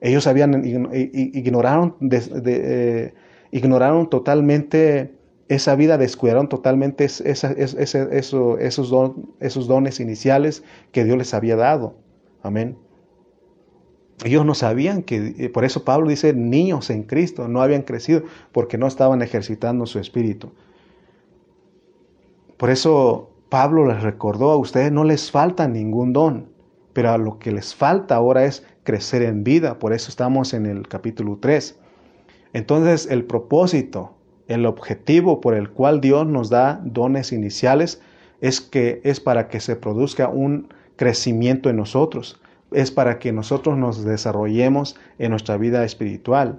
Ellos 0.00 0.26
habían 0.26 0.64
ignoraron, 0.92 1.94
eh, 2.00 3.14
ignoraron 3.50 4.08
totalmente 4.08 5.16
esa 5.48 5.76
vida 5.76 5.96
descuidaron 5.96 6.48
totalmente 6.48 7.04
esos, 7.04 7.24
esos 9.40 9.68
dones 9.68 10.00
iniciales 10.00 10.64
que 10.90 11.04
Dios 11.04 11.16
les 11.16 11.34
había 11.34 11.56
dado. 11.56 11.94
Amén. 12.42 12.76
Ellos 14.24 14.46
no 14.46 14.54
sabían 14.54 15.02
que, 15.02 15.34
eh, 15.38 15.48
por 15.50 15.64
eso 15.64 15.84
Pablo 15.84 16.08
dice, 16.08 16.32
niños 16.32 16.90
en 16.90 17.02
Cristo, 17.02 17.48
no 17.48 17.62
habían 17.62 17.82
crecido 17.82 18.22
porque 18.50 18.78
no 18.78 18.86
estaban 18.86 19.22
ejercitando 19.22 19.86
su 19.86 19.98
espíritu. 19.98 20.50
Por 22.56 22.70
eso 22.70 23.30
Pablo 23.50 23.86
les 23.86 24.02
recordó 24.02 24.50
a 24.50 24.56
ustedes, 24.56 24.90
no 24.90 25.04
les 25.04 25.30
falta 25.30 25.68
ningún 25.68 26.12
don, 26.12 26.48
pero 26.94 27.10
a 27.10 27.18
lo 27.18 27.38
que 27.38 27.52
les 27.52 27.74
falta 27.74 28.16
ahora 28.16 28.46
es 28.46 28.66
crecer 28.84 29.22
en 29.22 29.44
vida. 29.44 29.78
Por 29.78 29.92
eso 29.92 30.08
estamos 30.08 30.54
en 30.54 30.64
el 30.64 30.88
capítulo 30.88 31.38
3. 31.38 31.78
Entonces 32.56 33.06
el 33.10 33.26
propósito 33.26 34.16
el 34.48 34.64
objetivo 34.64 35.42
por 35.42 35.52
el 35.52 35.68
cual 35.68 36.00
Dios 36.00 36.26
nos 36.26 36.48
da 36.48 36.80
dones 36.84 37.30
iniciales 37.32 38.00
es 38.40 38.62
que 38.62 39.02
es 39.04 39.20
para 39.20 39.48
que 39.48 39.60
se 39.60 39.76
produzca 39.76 40.28
un 40.28 40.68
crecimiento 40.96 41.68
en 41.68 41.76
nosotros, 41.76 42.40
es 42.72 42.90
para 42.90 43.18
que 43.18 43.30
nosotros 43.30 43.76
nos 43.76 44.04
desarrollemos 44.06 44.96
en 45.18 45.32
nuestra 45.32 45.58
vida 45.58 45.84
espiritual. 45.84 46.58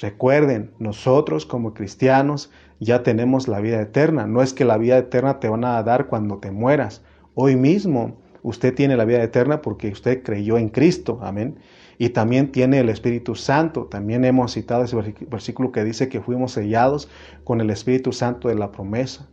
Recuerden, 0.00 0.72
nosotros 0.80 1.46
como 1.46 1.72
cristianos 1.72 2.50
ya 2.80 3.04
tenemos 3.04 3.46
la 3.46 3.60
vida 3.60 3.80
eterna. 3.80 4.26
No 4.26 4.42
es 4.42 4.52
que 4.52 4.64
la 4.64 4.76
vida 4.76 4.98
eterna 4.98 5.38
te 5.38 5.48
van 5.48 5.64
a 5.64 5.80
dar 5.84 6.08
cuando 6.08 6.38
te 6.38 6.50
mueras. 6.50 7.00
Hoy 7.36 7.54
mismo 7.54 8.16
usted 8.42 8.74
tiene 8.74 8.96
la 8.96 9.04
vida 9.04 9.22
eterna 9.22 9.62
porque 9.62 9.88
usted 9.88 10.24
creyó 10.24 10.58
en 10.58 10.68
Cristo, 10.68 11.20
amén. 11.22 11.58
Y 12.02 12.08
también 12.08 12.50
tiene 12.50 12.80
el 12.80 12.88
Espíritu 12.88 13.36
Santo. 13.36 13.84
También 13.84 14.24
hemos 14.24 14.54
citado 14.54 14.82
ese 14.82 14.96
versículo 15.30 15.70
que 15.70 15.84
dice 15.84 16.08
que 16.08 16.20
fuimos 16.20 16.50
sellados 16.50 17.08
con 17.44 17.60
el 17.60 17.70
Espíritu 17.70 18.10
Santo 18.10 18.48
de 18.48 18.56
la 18.56 18.72
promesa. 18.72 19.28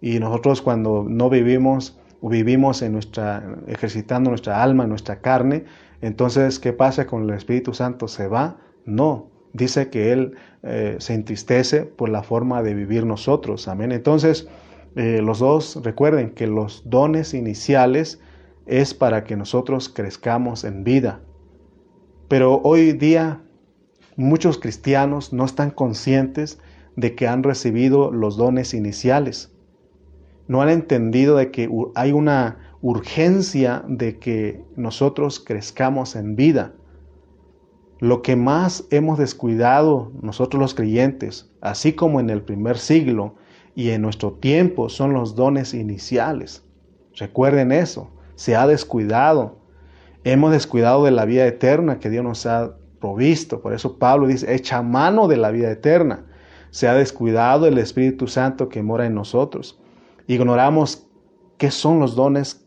Y 0.00 0.18
nosotros 0.20 0.62
cuando 0.62 1.04
no 1.06 1.28
vivimos 1.28 2.00
o 2.22 2.30
vivimos 2.30 2.80
en 2.80 2.94
nuestra, 2.94 3.58
ejercitando 3.66 4.30
nuestra 4.30 4.62
alma, 4.62 4.86
nuestra 4.86 5.20
carne, 5.20 5.66
entonces, 6.00 6.58
¿qué 6.58 6.72
pasa 6.72 7.06
con 7.06 7.24
el 7.24 7.36
Espíritu 7.36 7.74
Santo? 7.74 8.08
¿Se 8.08 8.26
va? 8.26 8.56
No, 8.86 9.28
dice 9.52 9.90
que 9.90 10.10
Él 10.12 10.34
eh, 10.62 10.96
se 11.00 11.12
entristece 11.12 11.82
por 11.82 12.08
la 12.08 12.22
forma 12.22 12.62
de 12.62 12.72
vivir 12.72 13.04
nosotros. 13.04 13.68
Amén. 13.68 13.92
Entonces, 13.92 14.48
eh, 14.96 15.20
los 15.22 15.40
dos 15.40 15.78
recuerden 15.82 16.30
que 16.30 16.46
los 16.46 16.88
dones 16.88 17.34
iniciales 17.34 18.18
es 18.64 18.94
para 18.94 19.24
que 19.24 19.36
nosotros 19.36 19.90
crezcamos 19.90 20.64
en 20.64 20.84
vida. 20.84 21.20
Pero 22.28 22.60
hoy 22.62 22.92
día 22.92 23.42
muchos 24.16 24.58
cristianos 24.58 25.32
no 25.32 25.44
están 25.44 25.70
conscientes 25.70 26.58
de 26.96 27.14
que 27.14 27.28
han 27.28 27.42
recibido 27.42 28.10
los 28.10 28.36
dones 28.36 28.74
iniciales. 28.74 29.52
No 30.46 30.62
han 30.62 30.68
entendido 30.68 31.36
de 31.36 31.50
que 31.50 31.68
hay 31.94 32.12
una 32.12 32.58
urgencia 32.82 33.82
de 33.88 34.18
que 34.18 34.62
nosotros 34.76 35.40
crezcamos 35.40 36.16
en 36.16 36.36
vida. 36.36 36.74
Lo 37.98 38.20
que 38.20 38.36
más 38.36 38.84
hemos 38.90 39.18
descuidado 39.18 40.12
nosotros 40.20 40.60
los 40.60 40.74
creyentes, 40.74 41.50
así 41.60 41.94
como 41.94 42.20
en 42.20 42.28
el 42.28 42.42
primer 42.42 42.76
siglo 42.76 43.36
y 43.74 43.90
en 43.90 44.02
nuestro 44.02 44.32
tiempo, 44.34 44.88
son 44.88 45.14
los 45.14 45.34
dones 45.34 45.72
iniciales. 45.72 46.62
Recuerden 47.16 47.72
eso, 47.72 48.10
se 48.34 48.56
ha 48.56 48.66
descuidado. 48.66 49.63
Hemos 50.24 50.52
descuidado 50.52 51.04
de 51.04 51.10
la 51.10 51.24
vida 51.24 51.46
eterna 51.46 51.98
que 51.98 52.10
Dios 52.10 52.24
nos 52.24 52.46
ha 52.46 52.76
provisto. 52.98 53.60
Por 53.60 53.74
eso 53.74 53.98
Pablo 53.98 54.26
dice, 54.26 54.54
echa 54.54 54.82
mano 54.82 55.28
de 55.28 55.36
la 55.36 55.50
vida 55.50 55.70
eterna. 55.70 56.24
Se 56.70 56.88
ha 56.88 56.94
descuidado 56.94 57.66
el 57.66 57.78
Espíritu 57.78 58.26
Santo 58.26 58.68
que 58.68 58.82
mora 58.82 59.06
en 59.06 59.14
nosotros. 59.14 59.78
Ignoramos 60.26 61.06
qué 61.58 61.70
son 61.70 62.00
los 62.00 62.16
dones 62.16 62.64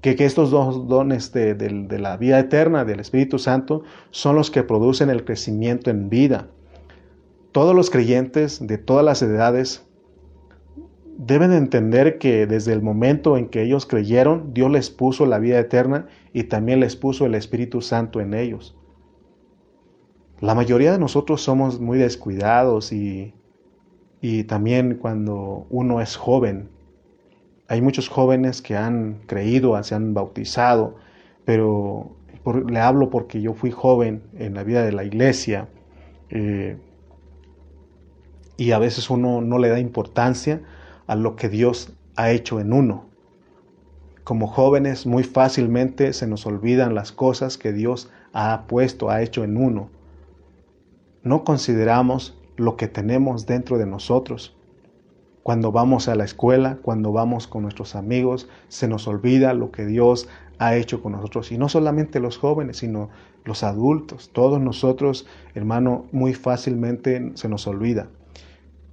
que, 0.00 0.24
estos 0.24 0.50
dos 0.50 0.86
dones 0.88 1.32
de, 1.32 1.54
de, 1.54 1.98
la 1.98 2.16
vida 2.16 2.38
eterna, 2.38 2.84
del 2.84 3.00
Espíritu 3.00 3.38
Santo, 3.38 3.82
son 4.10 4.36
los 4.36 4.50
que 4.50 4.62
producen 4.62 5.10
el 5.10 5.24
crecimiento 5.24 5.90
en 5.90 6.08
vida. 6.08 6.48
Todos 7.52 7.74
los 7.74 7.90
creyentes 7.90 8.64
de 8.64 8.78
todas 8.78 9.04
las 9.04 9.22
edades 9.22 9.85
deben 11.18 11.52
entender 11.52 12.18
que 12.18 12.46
desde 12.46 12.72
el 12.72 12.82
momento 12.82 13.36
en 13.36 13.48
que 13.48 13.62
ellos 13.62 13.86
creyeron, 13.86 14.52
Dios 14.52 14.70
les 14.70 14.90
puso 14.90 15.26
la 15.26 15.38
vida 15.38 15.58
eterna 15.58 16.06
y 16.32 16.44
también 16.44 16.80
les 16.80 16.96
puso 16.96 17.26
el 17.26 17.34
Espíritu 17.34 17.80
Santo 17.80 18.20
en 18.20 18.34
ellos. 18.34 18.76
La 20.40 20.54
mayoría 20.54 20.92
de 20.92 20.98
nosotros 20.98 21.42
somos 21.42 21.80
muy 21.80 21.98
descuidados 21.98 22.92
y, 22.92 23.34
y 24.20 24.44
también 24.44 24.96
cuando 24.96 25.66
uno 25.70 26.00
es 26.00 26.16
joven, 26.16 26.68
hay 27.68 27.80
muchos 27.80 28.08
jóvenes 28.08 28.60
que 28.60 28.76
han 28.76 29.22
creído, 29.26 29.82
se 29.82 29.94
han 29.94 30.12
bautizado, 30.12 30.96
pero 31.44 32.16
le 32.68 32.78
hablo 32.78 33.10
porque 33.10 33.40
yo 33.40 33.54
fui 33.54 33.70
joven 33.70 34.22
en 34.38 34.54
la 34.54 34.62
vida 34.62 34.84
de 34.84 34.92
la 34.92 35.04
iglesia 35.04 35.68
eh, 36.28 36.76
y 38.56 38.70
a 38.70 38.78
veces 38.78 39.10
uno 39.10 39.40
no 39.40 39.58
le 39.58 39.68
da 39.68 39.80
importancia 39.80 40.62
a 41.06 41.16
lo 41.16 41.36
que 41.36 41.48
Dios 41.48 41.92
ha 42.16 42.30
hecho 42.30 42.60
en 42.60 42.72
uno. 42.72 43.04
Como 44.24 44.46
jóvenes 44.46 45.06
muy 45.06 45.22
fácilmente 45.22 46.12
se 46.12 46.26
nos 46.26 46.46
olvidan 46.46 46.94
las 46.94 47.12
cosas 47.12 47.58
que 47.58 47.72
Dios 47.72 48.10
ha 48.32 48.64
puesto, 48.66 49.10
ha 49.10 49.22
hecho 49.22 49.44
en 49.44 49.56
uno. 49.56 49.90
No 51.22 51.44
consideramos 51.44 52.38
lo 52.56 52.76
que 52.76 52.88
tenemos 52.88 53.46
dentro 53.46 53.78
de 53.78 53.86
nosotros 53.86 54.56
cuando 55.46 55.70
vamos 55.70 56.08
a 56.08 56.16
la 56.16 56.24
escuela, 56.24 56.78
cuando 56.82 57.12
vamos 57.12 57.46
con 57.46 57.62
nuestros 57.62 57.94
amigos, 57.94 58.48
se 58.66 58.88
nos 58.88 59.06
olvida 59.06 59.54
lo 59.54 59.70
que 59.70 59.86
Dios 59.86 60.28
ha 60.58 60.74
hecho 60.74 61.00
con 61.00 61.12
nosotros. 61.12 61.52
Y 61.52 61.56
no 61.56 61.68
solamente 61.68 62.18
los 62.18 62.36
jóvenes, 62.36 62.78
sino 62.78 63.10
los 63.44 63.62
adultos. 63.62 64.30
Todos 64.32 64.60
nosotros, 64.60 65.24
hermano, 65.54 66.06
muy 66.10 66.34
fácilmente 66.34 67.30
se 67.34 67.48
nos 67.48 67.68
olvida. 67.68 68.08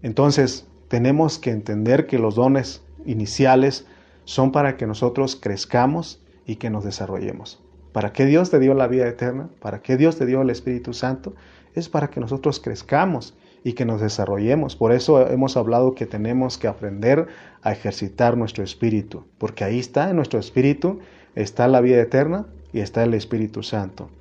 Entonces, 0.04 0.68
tenemos 0.94 1.40
que 1.40 1.50
entender 1.50 2.06
que 2.06 2.20
los 2.20 2.36
dones 2.36 2.84
iniciales 3.04 3.88
son 4.26 4.52
para 4.52 4.78
que 4.78 4.86
nosotros 4.86 5.36
crezcamos 5.36 6.22
y 6.46 6.58
que 6.58 6.70
nos 6.70 6.84
desarrollemos. 6.84 7.60
¿Para 7.94 8.14
qué 8.14 8.28
Dios 8.28 8.52
te 8.52 8.60
dio 8.60 8.76
la 8.76 8.86
vida 8.86 9.08
eterna? 9.08 9.50
¿Para 9.60 9.82
qué 9.82 9.98
Dios 9.98 10.20
te 10.20 10.28
dio 10.28 10.44
el 10.44 10.52
Espíritu 10.52 10.94
Santo? 10.94 11.34
Es 11.74 11.90
para 11.90 12.12
que 12.12 12.20
nosotros 12.20 12.60
crezcamos 12.60 13.36
y 13.64 13.74
que 13.74 13.86
nos 13.86 14.02
desarrollemos. 14.02 14.76
Por 14.76 14.92
eso 14.92 15.28
hemos 15.28 15.58
hablado 15.58 15.96
que 15.96 16.06
tenemos 16.06 16.60
que 16.60 16.68
aprender 16.68 17.26
a 17.64 17.72
ejercitar 17.72 18.38
nuestro 18.38 18.64
espíritu, 18.64 19.26
porque 19.40 19.64
ahí 19.64 19.80
está, 19.80 20.12
en 20.12 20.16
nuestro 20.16 20.40
espíritu 20.40 21.00
está 21.34 21.68
la 21.68 21.82
vida 21.82 22.00
eterna 22.00 22.46
y 22.72 22.82
está 22.82 23.02
el 23.04 23.16
Espíritu 23.16 23.64
Santo. 23.64 24.12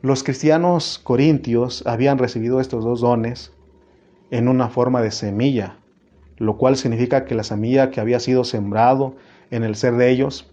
Los 0.00 0.24
cristianos 0.24 0.98
corintios 0.98 1.82
habían 1.86 2.16
recibido 2.16 2.62
estos 2.62 2.82
dos 2.82 3.02
dones 3.02 3.52
en 4.30 4.48
una 4.48 4.68
forma 4.68 5.02
de 5.02 5.10
semilla, 5.10 5.76
lo 6.38 6.56
cual 6.56 6.76
significa 6.76 7.24
que 7.24 7.34
la 7.34 7.44
semilla 7.44 7.90
que 7.90 8.00
había 8.00 8.20
sido 8.20 8.44
sembrado 8.44 9.14
en 9.50 9.62
el 9.62 9.76
ser 9.76 9.94
de 9.96 10.10
ellos, 10.10 10.50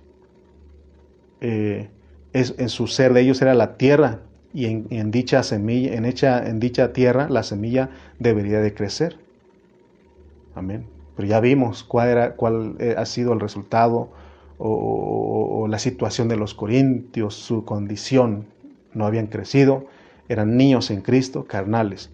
eh, 1.42 1.90
es, 2.32 2.56
en 2.58 2.70
su 2.70 2.88
ser 2.88 3.14
de 3.14 3.22
ellos 3.22 3.42
era 3.42 3.54
la 3.54 3.78
tierra 3.78 4.22
y 4.54 4.66
en, 4.66 5.12
dicha 5.12 5.42
semilla, 5.44 5.94
en, 5.96 6.06
en 6.06 6.60
dicha 6.60 6.94
tierra 6.94 7.28
la 7.30 7.44
semilla 7.44 7.90
debería 8.20 8.60
de 8.60 8.74
crecer. 8.74 9.18
Amén. 10.56 10.86
Pero 11.16 11.28
ya 11.28 11.40
vimos 11.40 11.84
cuál, 11.84 12.10
era, 12.10 12.36
cuál 12.36 12.76
eh, 12.80 12.96
ha 12.98 13.06
sido 13.06 13.34
el 13.34 13.40
resultado 13.40 14.10
o, 14.58 15.68
la 15.68 15.80
situación 15.80 16.28
de 16.28 16.38
los 16.38 16.54
corintios, 16.54 17.36
su 17.36 17.66
condición. 17.66 18.46
No 18.94 19.06
habían 19.06 19.28
crecido, 19.28 19.86
eran 20.30 20.56
niños 20.56 20.92
en 20.92 21.02
Cristo, 21.02 21.46
carnales. 21.46 22.12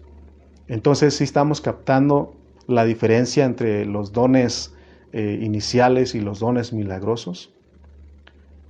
Entonces 0.70 1.16
sí 1.16 1.24
estamos 1.24 1.60
captando 1.60 2.32
la 2.68 2.84
diferencia 2.84 3.44
entre 3.44 3.84
los 3.86 4.12
dones 4.12 4.72
eh, 5.12 5.40
iniciales 5.42 6.14
y 6.14 6.20
los 6.20 6.38
dones 6.38 6.72
milagrosos. 6.72 7.52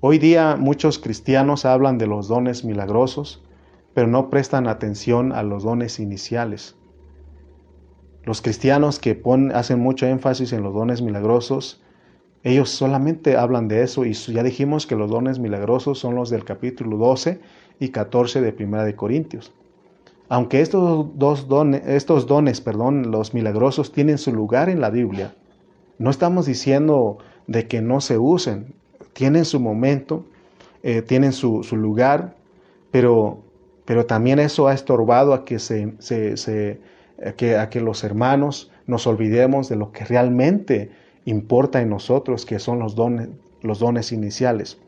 Hoy 0.01 0.19
día 0.19 0.57
muchos 0.57 0.99
cristianos 0.99 1.67
hablan 1.67 1.99
de 1.99 2.07
los 2.07 2.27
dones 2.27 2.65
milagrosos, 2.65 3.45
pero 3.93 4.07
no 4.07 4.31
prestan 4.31 4.67
atención 4.67 5.33
a 5.33 5.43
los 5.43 5.63
dones 5.63 6.01
iniciales. 6.01 6.75
Los 8.25 8.41
cristianos 8.41 8.99
que 8.99 9.23
hacen 9.53 9.81
mucho 9.81 10.07
énfasis 10.07 10.55
en 10.55 10.63
los 10.63 10.73
dones 10.73 11.03
milagrosos, 11.03 11.83
ellos 12.45 12.71
solamente 12.71 13.37
hablan 13.37 13.69
de 13.69 13.83
eso 13.83 14.07
y 14.07 14.15
ya 14.15 14.43
dijimos 14.43 14.87
que 14.87 14.97
los 14.97 15.11
dones 15.11 15.39
milagrosos 15.39 15.99
son 15.99 16.15
los 16.15 16.31
del 16.31 16.45
capítulo 16.45 16.97
12 16.97 17.43
y 17.79 17.91
14 17.91 18.41
de 18.41 18.55
Primera 18.55 18.85
de 18.85 18.97
Corintios. 18.97 19.53
Aunque 20.31 20.61
estos 20.61 21.19
dos 21.19 21.49
dones, 21.49 21.83
estos 21.87 22.29
dones, 22.29 22.61
perdón, 22.61 23.11
los 23.11 23.35
milagrosos 23.35 23.91
tienen 23.91 24.17
su 24.17 24.33
lugar 24.33 24.69
en 24.69 24.81
la 24.81 24.89
Biblia, 24.89 25.35
no 25.99 26.09
estamos 26.09 26.47
diciendo 26.47 27.19
de 27.49 27.67
que 27.67 27.83
no 27.83 28.01
se 28.01 28.17
usen, 28.17 28.73
tienen 29.13 29.45
su 29.45 29.59
momento, 29.59 30.25
eh, 30.85 31.03
tienen 31.03 31.33
su, 31.33 31.63
lugar, 31.73 32.37
pero 32.93 33.43
pero 33.85 34.07
también 34.07 34.39
eso 34.39 34.69
ha 34.69 34.73
estorbado 34.73 35.35
a 35.35 35.45
que, 35.45 35.59
se, 35.59 35.95
que, 37.37 37.57
a 37.57 37.69
que 37.69 37.81
los 37.81 38.05
hermanos 38.05 38.71
nos 38.87 39.09
olvidemos 39.09 39.69
de 39.69 39.75
lo 39.75 39.91
que 39.91 40.05
realmente 40.05 40.93
importa 41.25 41.83
en 41.83 41.91
nosotros, 41.91 42.47
que 42.47 42.61
son 42.61 42.79
los 42.79 42.95
dones, 42.95 43.31
los 43.63 43.81
dones 43.81 44.13
iniciales. 44.13 44.79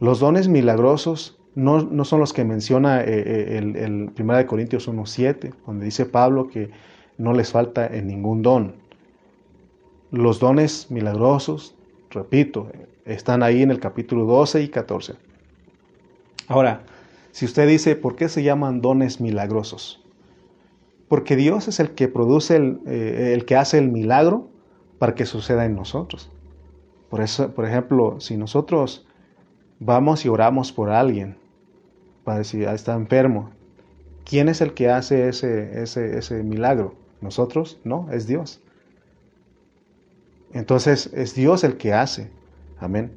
Los 0.00 0.18
dones 0.18 0.48
milagrosos 0.48 1.35
no, 1.56 2.04
son 2.04 2.20
los 2.20 2.34
que 2.34 2.44
menciona 2.44 3.00
eh, 3.00 3.04
eh, 3.08 3.58
el, 3.58 3.76
el 3.76 4.10
1 4.18 4.46
Corintios 4.46 4.88
1.7, 4.88 5.54
donde 5.66 5.86
dice 5.86 6.04
Pablo 6.04 6.48
que 6.48 6.70
no 7.16 7.32
les 7.32 7.50
falta 7.50 7.86
en 7.86 8.06
ningún 8.06 8.42
don. 8.42 8.74
Los 10.10 10.38
dones 10.38 10.90
milagrosos, 10.90 11.74
repito, 12.10 12.70
están 13.06 13.42
ahí 13.42 13.62
en 13.62 13.70
el 13.70 13.80
capítulo 13.80 14.26
12 14.26 14.62
y 14.62 14.68
14. 14.68 15.14
Ahora, 16.46 16.82
si 17.32 17.46
usted 17.46 17.66
dice, 17.66 17.96
¿por 17.96 18.16
qué 18.16 18.28
se 18.28 18.42
llaman 18.42 18.82
dones 18.82 19.18
milagrosos? 19.20 20.04
Porque 21.08 21.36
Dios 21.36 21.68
es 21.68 21.80
el 21.80 21.92
que 21.92 22.08
produce, 22.08 22.56
el, 22.56 22.80
eh, 22.86 23.32
el 23.34 23.46
que 23.46 23.56
hace 23.56 23.78
el 23.78 23.88
milagro 23.88 24.50
para 24.98 25.14
que 25.14 25.24
suceda 25.24 25.64
en 25.64 25.74
nosotros. 25.74 26.30
Por 27.08 27.22
eso, 27.22 27.54
por 27.54 27.64
ejemplo, 27.64 28.20
si 28.20 28.36
nosotros 28.36 29.06
vamos 29.78 30.26
y 30.26 30.28
oramos 30.28 30.72
por 30.72 30.90
alguien, 30.90 31.38
para 32.26 32.38
decir, 32.38 32.66
ah, 32.66 32.74
está 32.74 32.94
enfermo, 32.94 33.50
¿quién 34.24 34.48
es 34.48 34.60
el 34.60 34.74
que 34.74 34.90
hace 34.90 35.28
ese, 35.28 35.80
ese, 35.80 36.18
ese 36.18 36.42
milagro? 36.42 36.96
¿Nosotros? 37.20 37.78
No, 37.84 38.08
es 38.10 38.26
Dios. 38.26 38.60
Entonces 40.52 41.08
es 41.14 41.36
Dios 41.36 41.62
el 41.62 41.76
que 41.76 41.94
hace. 41.94 42.30
Amén. 42.80 43.12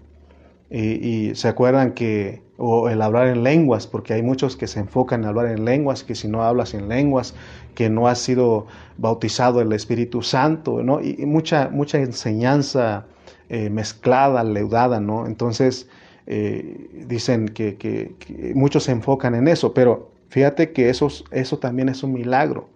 Y, 0.70 1.34
se 1.34 1.48
acuerdan 1.48 1.94
que, 1.94 2.44
o 2.58 2.90
el 2.90 3.02
hablar 3.02 3.28
en 3.28 3.44
lenguas, 3.44 3.88
porque 3.88 4.14
hay 4.14 4.22
muchos 4.22 4.56
que 4.56 4.68
se 4.68 4.80
enfocan 4.80 5.24
en 5.24 5.30
hablar 5.30 5.48
en 5.48 5.66
lenguas, 5.66 6.04
que 6.04 6.14
si 6.14 6.28
no 6.28 6.44
hablas 6.44 6.76
en 6.76 6.88
lenguas, 6.88 7.34
que 7.74 7.90
no 7.90 8.08
has 8.08 8.20
sido 8.20 8.68
bautizado 8.98 9.62
el 9.62 9.74
Espíritu 9.74 10.22
Santo, 10.22 10.84
¿no? 10.84 11.02
Y, 11.02 11.26
mucha, 11.26 11.70
mucha 11.70 11.98
enseñanza 11.98 13.08
eh, 13.50 13.72
mezclada, 13.72 14.44
leudada, 14.44 15.00
¿no? 15.00 15.26
Entonces, 15.26 15.90
eh, 16.32 17.06
dicen 17.08 17.48
que, 17.48 18.14
muchos 18.54 18.84
se 18.84 18.92
enfocan 18.92 19.34
en 19.34 19.48
eso, 19.48 19.74
pero 19.74 20.12
fíjate 20.30 20.72
que 20.74 20.92
eso, 20.92 21.08
eso 21.32 21.58
también 21.58 21.90
es 21.90 22.04
un 22.04 22.14
milagro. 22.14 22.70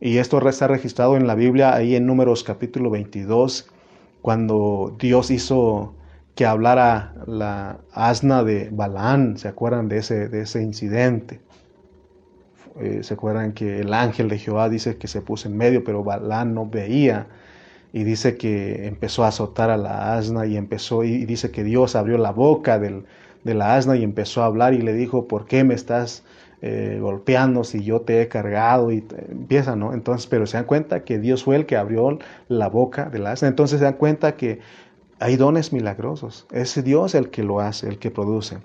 Y 0.00 0.18
esto 0.18 0.46
está 0.48 0.68
registrado 0.68 1.16
en 1.16 1.26
la 1.26 1.34
Biblia, 1.34 1.74
ahí 1.74 1.96
en 1.96 2.06
Números 2.06 2.44
capítulo 2.44 2.88
22, 2.90 3.68
cuando 4.22 4.94
Dios 5.00 5.32
hizo 5.32 5.94
que 6.36 6.46
hablara 6.46 7.12
la 7.26 7.80
asna 7.92 8.44
de 8.44 8.68
Balaán, 8.70 9.36
¿se 9.36 9.48
acuerdan 9.48 9.88
de 9.88 9.98
ese, 9.98 10.28
de 10.28 10.42
ese 10.42 10.62
incidente? 10.62 11.40
Eh, 12.78 13.02
¿Se 13.02 13.14
acuerdan 13.14 13.52
que 13.52 13.80
el 13.80 13.92
ángel 13.92 14.28
de 14.28 14.38
Jehová 14.38 14.68
dice 14.68 14.96
que 14.96 15.08
se 15.08 15.22
puso 15.22 15.48
en 15.48 15.56
medio, 15.56 15.82
pero 15.82 16.04
Balaán 16.04 16.54
no 16.54 16.66
veía? 16.66 17.26
Y 17.92 18.04
dice 18.04 18.36
que 18.36 18.86
empezó 18.86 19.24
a 19.24 19.28
azotar 19.28 19.70
a 19.70 19.76
la 19.76 20.16
asna 20.16 20.46
y 20.46 20.56
empezó, 20.56 21.04
y 21.04 21.24
dice 21.24 21.50
que 21.50 21.64
Dios 21.64 21.96
abrió 21.96 22.18
la 22.18 22.32
boca 22.32 22.78
del, 22.78 23.04
de 23.44 23.54
la 23.54 23.76
asna 23.76 23.96
y 23.96 24.02
empezó 24.02 24.42
a 24.42 24.46
hablar 24.46 24.74
y 24.74 24.82
le 24.82 24.92
dijo, 24.92 25.28
¿por 25.28 25.46
qué 25.46 25.64
me 25.64 25.74
estás 25.74 26.24
eh, 26.62 26.98
golpeando 27.00 27.64
si 27.64 27.82
yo 27.82 28.00
te 28.00 28.20
he 28.20 28.28
cargado? 28.28 28.90
Y 28.90 29.06
empieza, 29.28 29.76
¿no? 29.76 29.94
Entonces, 29.94 30.26
pero 30.26 30.46
se 30.46 30.56
dan 30.56 30.66
cuenta 30.66 31.04
que 31.04 31.18
Dios 31.18 31.44
fue 31.44 31.56
el 31.56 31.64
que 31.64 31.76
abrió 31.76 32.18
la 32.48 32.68
boca 32.68 33.08
de 33.08 33.20
la 33.20 33.32
asna. 33.32 33.48
Entonces 33.48 33.78
se 33.78 33.84
dan 33.84 33.94
cuenta 33.94 34.36
que 34.36 34.58
hay 35.18 35.36
dones 35.36 35.72
milagrosos. 35.72 36.46
Es 36.50 36.82
Dios 36.84 37.14
el 37.14 37.30
que 37.30 37.42
lo 37.42 37.60
hace, 37.60 37.88
el 37.88 37.98
que 37.98 38.10
produce. 38.10 38.58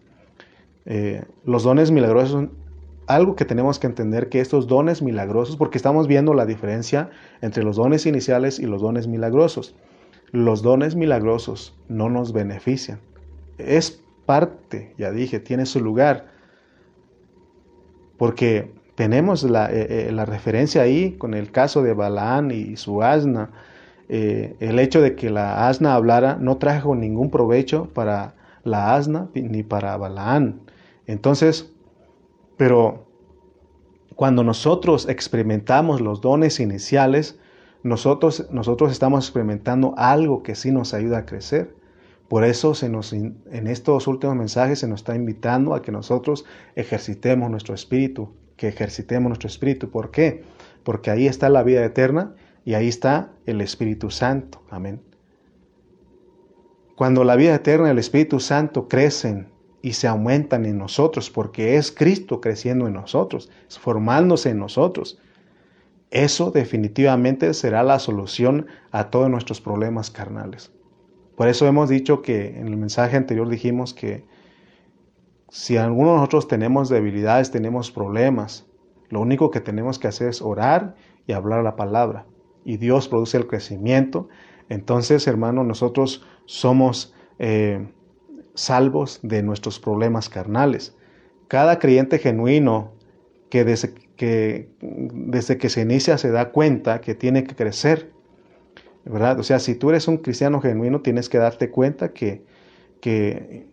Eh, 0.85 1.23
los 1.45 1.63
dones 1.63 1.91
milagrosos 1.91 2.49
algo 3.15 3.35
que 3.35 3.45
tenemos 3.45 3.79
que 3.79 3.87
entender 3.87 4.29
que 4.29 4.39
estos 4.39 4.67
dones 4.67 5.01
milagrosos, 5.01 5.57
porque 5.57 5.77
estamos 5.77 6.07
viendo 6.07 6.33
la 6.33 6.45
diferencia 6.45 7.09
entre 7.41 7.63
los 7.63 7.75
dones 7.75 8.05
iniciales 8.05 8.59
y 8.59 8.65
los 8.65 8.81
dones 8.81 9.07
milagrosos. 9.07 9.75
Los 10.31 10.61
dones 10.61 10.95
milagrosos 10.95 11.77
no 11.89 12.09
nos 12.09 12.33
benefician. 12.33 12.99
Es 13.57 14.01
parte, 14.25 14.93
ya 14.97 15.11
dije, 15.11 15.39
tiene 15.39 15.65
su 15.65 15.81
lugar. 15.81 16.27
Porque 18.17 18.71
tenemos 18.95 19.43
la, 19.43 19.71
eh, 19.71 20.09
eh, 20.09 20.25
referencia 20.25 20.83
ahí 20.83 21.13
con 21.13 21.33
el 21.33 21.51
caso 21.51 21.81
de 21.81 21.93
Balaán 21.93 22.51
y 22.51 22.77
su 22.77 23.01
asna 23.01 23.51
eh, 24.13 24.57
el 24.59 24.77
hecho 24.79 25.01
de 25.01 25.15
que 25.15 25.29
la 25.29 25.69
asna 25.69 25.95
hablara 25.95 26.35
no 26.37 26.57
trajo 26.57 26.95
ningún 26.95 27.31
provecho 27.31 27.85
para 27.93 28.35
la 28.65 28.93
asna 28.93 29.29
ni 29.33 29.63
para 29.63 29.95
Balaán. 29.95 30.59
Entonces, 31.07 31.71
pero 32.61 33.07
cuando 34.15 34.43
nosotros 34.43 35.09
experimentamos 35.09 35.99
los 35.99 36.21
dones 36.21 36.59
iniciales, 36.59 37.39
nosotros, 37.81 38.49
nosotros 38.51 38.91
estamos 38.91 39.25
experimentando 39.25 39.95
algo 39.97 40.43
que 40.43 40.53
sí 40.53 40.69
nos 40.69 40.93
ayuda 40.93 41.17
a 41.17 41.25
crecer. 41.25 41.73
Por 42.27 42.43
eso 42.43 42.75
se 42.75 42.87
nos, 42.87 43.13
en 43.13 43.65
estos 43.65 44.05
últimos 44.05 44.35
mensajes 44.35 44.77
se 44.77 44.87
nos 44.87 44.99
está 44.99 45.15
invitando 45.15 45.73
a 45.73 45.81
que 45.81 45.91
nosotros 45.91 46.45
ejercitemos 46.75 47.49
nuestro 47.49 47.73
espíritu, 47.73 48.29
que 48.57 48.67
ejercitemos 48.67 49.29
nuestro 49.29 49.47
espíritu. 49.47 49.89
¿Por 49.89 50.11
qué? 50.11 50.43
Porque 50.83 51.09
ahí 51.09 51.25
está 51.25 51.49
la 51.49 51.63
vida 51.63 51.83
eterna 51.83 52.35
y 52.63 52.75
ahí 52.75 52.89
está 52.89 53.31
el 53.47 53.59
Espíritu 53.61 54.11
Santo. 54.11 54.61
Amén. 54.69 55.01
Cuando 56.95 57.23
la 57.23 57.35
vida 57.35 57.55
eterna 57.55 57.87
y 57.87 57.91
el 57.91 57.97
Espíritu 57.97 58.39
Santo 58.39 58.87
crecen 58.87 59.50
y 59.81 59.93
se 59.93 60.07
aumentan 60.07 60.65
en 60.65 60.77
nosotros, 60.77 61.29
porque 61.29 61.77
es 61.77 61.91
Cristo 61.91 62.41
creciendo 62.41 62.87
en 62.87 62.93
nosotros, 62.93 63.49
formándose 63.69 64.49
en 64.49 64.59
nosotros, 64.59 65.19
eso 66.11 66.51
definitivamente 66.51 67.53
será 67.53 67.83
la 67.83 67.97
solución 67.97 68.67
a 68.91 69.09
todos 69.09 69.29
nuestros 69.29 69.61
problemas 69.61 70.11
carnales. 70.11 70.71
Por 71.35 71.47
eso 71.47 71.65
hemos 71.65 71.89
dicho 71.89 72.21
que 72.21 72.59
en 72.59 72.67
el 72.67 72.77
mensaje 72.77 73.17
anterior 73.17 73.49
dijimos 73.49 73.93
que 73.93 74.25
si 75.49 75.77
alguno 75.77 76.11
de 76.11 76.15
nosotros 76.17 76.47
tenemos 76.47 76.89
debilidades, 76.89 77.51
tenemos 77.51 77.91
problemas, 77.91 78.65
lo 79.09 79.21
único 79.21 79.51
que 79.51 79.61
tenemos 79.61 79.99
que 79.99 80.07
hacer 80.07 80.29
es 80.29 80.41
orar 80.41 80.95
y 81.27 81.33
hablar 81.33 81.63
la 81.63 81.75
palabra. 81.75 82.25
Y 82.63 82.77
Dios 82.77 83.07
produce 83.07 83.37
el 83.37 83.47
crecimiento, 83.47 84.29
entonces, 84.69 85.27
hermano, 85.27 85.63
nosotros 85.63 86.25
somos 86.45 87.13
eh, 87.39 87.85
salvos 88.53 89.19
de 89.23 89.43
nuestros 89.43 89.79
problemas 89.79 90.29
carnales. 90.29 90.95
Cada 91.47 91.79
creyente 91.79 92.19
genuino 92.19 92.93
que 93.49 93.65
desde, 93.65 93.93
que 94.15 94.69
desde 94.79 95.57
que 95.57 95.69
se 95.69 95.81
inicia 95.81 96.17
se 96.17 96.31
da 96.31 96.51
cuenta 96.51 97.01
que 97.01 97.15
tiene 97.15 97.43
que 97.43 97.55
crecer, 97.55 98.11
¿verdad? 99.05 99.39
O 99.39 99.43
sea, 99.43 99.59
si 99.59 99.75
tú 99.75 99.89
eres 99.89 100.07
un 100.07 100.17
cristiano 100.17 100.61
genuino, 100.61 101.01
tienes 101.01 101.27
que 101.27 101.37
darte 101.37 101.69
cuenta 101.69 102.13
que, 102.13 102.45
que 103.01 103.67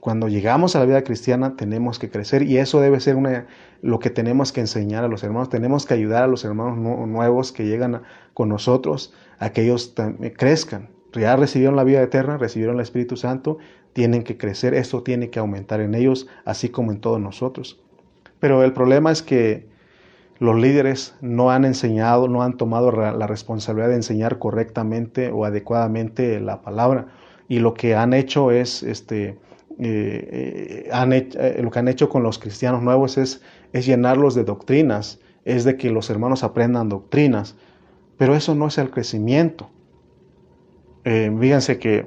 cuando 0.00 0.28
llegamos 0.28 0.74
a 0.74 0.78
la 0.78 0.86
vida 0.86 1.04
cristiana 1.04 1.56
tenemos 1.56 1.98
que 1.98 2.10
crecer 2.10 2.42
y 2.42 2.56
eso 2.56 2.80
debe 2.80 3.00
ser 3.00 3.16
una, 3.16 3.46
lo 3.82 3.98
que 3.98 4.08
tenemos 4.08 4.50
que 4.52 4.60
enseñar 4.60 5.04
a 5.04 5.08
los 5.08 5.22
hermanos. 5.22 5.50
Tenemos 5.50 5.84
que 5.84 5.94
ayudar 5.94 6.22
a 6.24 6.26
los 6.26 6.44
hermanos 6.44 6.78
nuevos 7.06 7.52
que 7.52 7.66
llegan 7.66 8.02
con 8.32 8.48
nosotros 8.48 9.12
a 9.38 9.50
que 9.50 9.62
ellos 9.62 9.94
crezcan. 10.36 10.88
Ya 11.12 11.36
recibieron 11.36 11.76
la 11.76 11.84
vida 11.84 12.02
eterna, 12.02 12.38
recibieron 12.38 12.76
el 12.76 12.82
Espíritu 12.82 13.16
Santo, 13.16 13.58
tienen 13.92 14.22
que 14.22 14.36
crecer, 14.36 14.74
esto 14.74 15.02
tiene 15.02 15.30
que 15.30 15.38
aumentar 15.38 15.80
en 15.80 15.94
ellos, 15.94 16.28
así 16.44 16.68
como 16.68 16.92
en 16.92 17.00
todos 17.00 17.20
nosotros. 17.20 17.80
Pero 18.38 18.62
el 18.62 18.72
problema 18.72 19.10
es 19.10 19.22
que 19.22 19.68
los 20.38 20.58
líderes 20.58 21.14
no 21.20 21.50
han 21.50 21.64
enseñado, 21.64 22.28
no 22.28 22.42
han 22.42 22.56
tomado 22.56 22.92
la 22.92 23.26
responsabilidad 23.26 23.90
de 23.90 23.96
enseñar 23.96 24.38
correctamente 24.38 25.30
o 25.30 25.44
adecuadamente 25.44 26.40
la 26.40 26.62
palabra. 26.62 27.08
Y 27.48 27.58
lo 27.58 27.74
que 27.74 27.94
han 27.94 28.14
hecho 28.14 28.50
es 28.50 28.82
este, 28.82 29.36
eh, 29.78 30.86
eh, 30.88 30.88
han 30.92 31.12
eh, 31.12 31.60
lo 31.62 31.70
que 31.70 31.78
han 31.78 31.88
hecho 31.88 32.08
con 32.08 32.22
los 32.22 32.38
cristianos 32.38 32.82
nuevos 32.82 33.18
es, 33.18 33.42
es 33.72 33.86
llenarlos 33.86 34.34
de 34.34 34.44
doctrinas, 34.44 35.20
es 35.44 35.64
de 35.64 35.76
que 35.76 35.90
los 35.90 36.10
hermanos 36.10 36.44
aprendan 36.44 36.88
doctrinas, 36.88 37.56
pero 38.16 38.34
eso 38.34 38.54
no 38.54 38.66
es 38.68 38.78
el 38.78 38.90
crecimiento. 38.90 39.70
Fíjense 41.04 41.78
que 41.78 42.06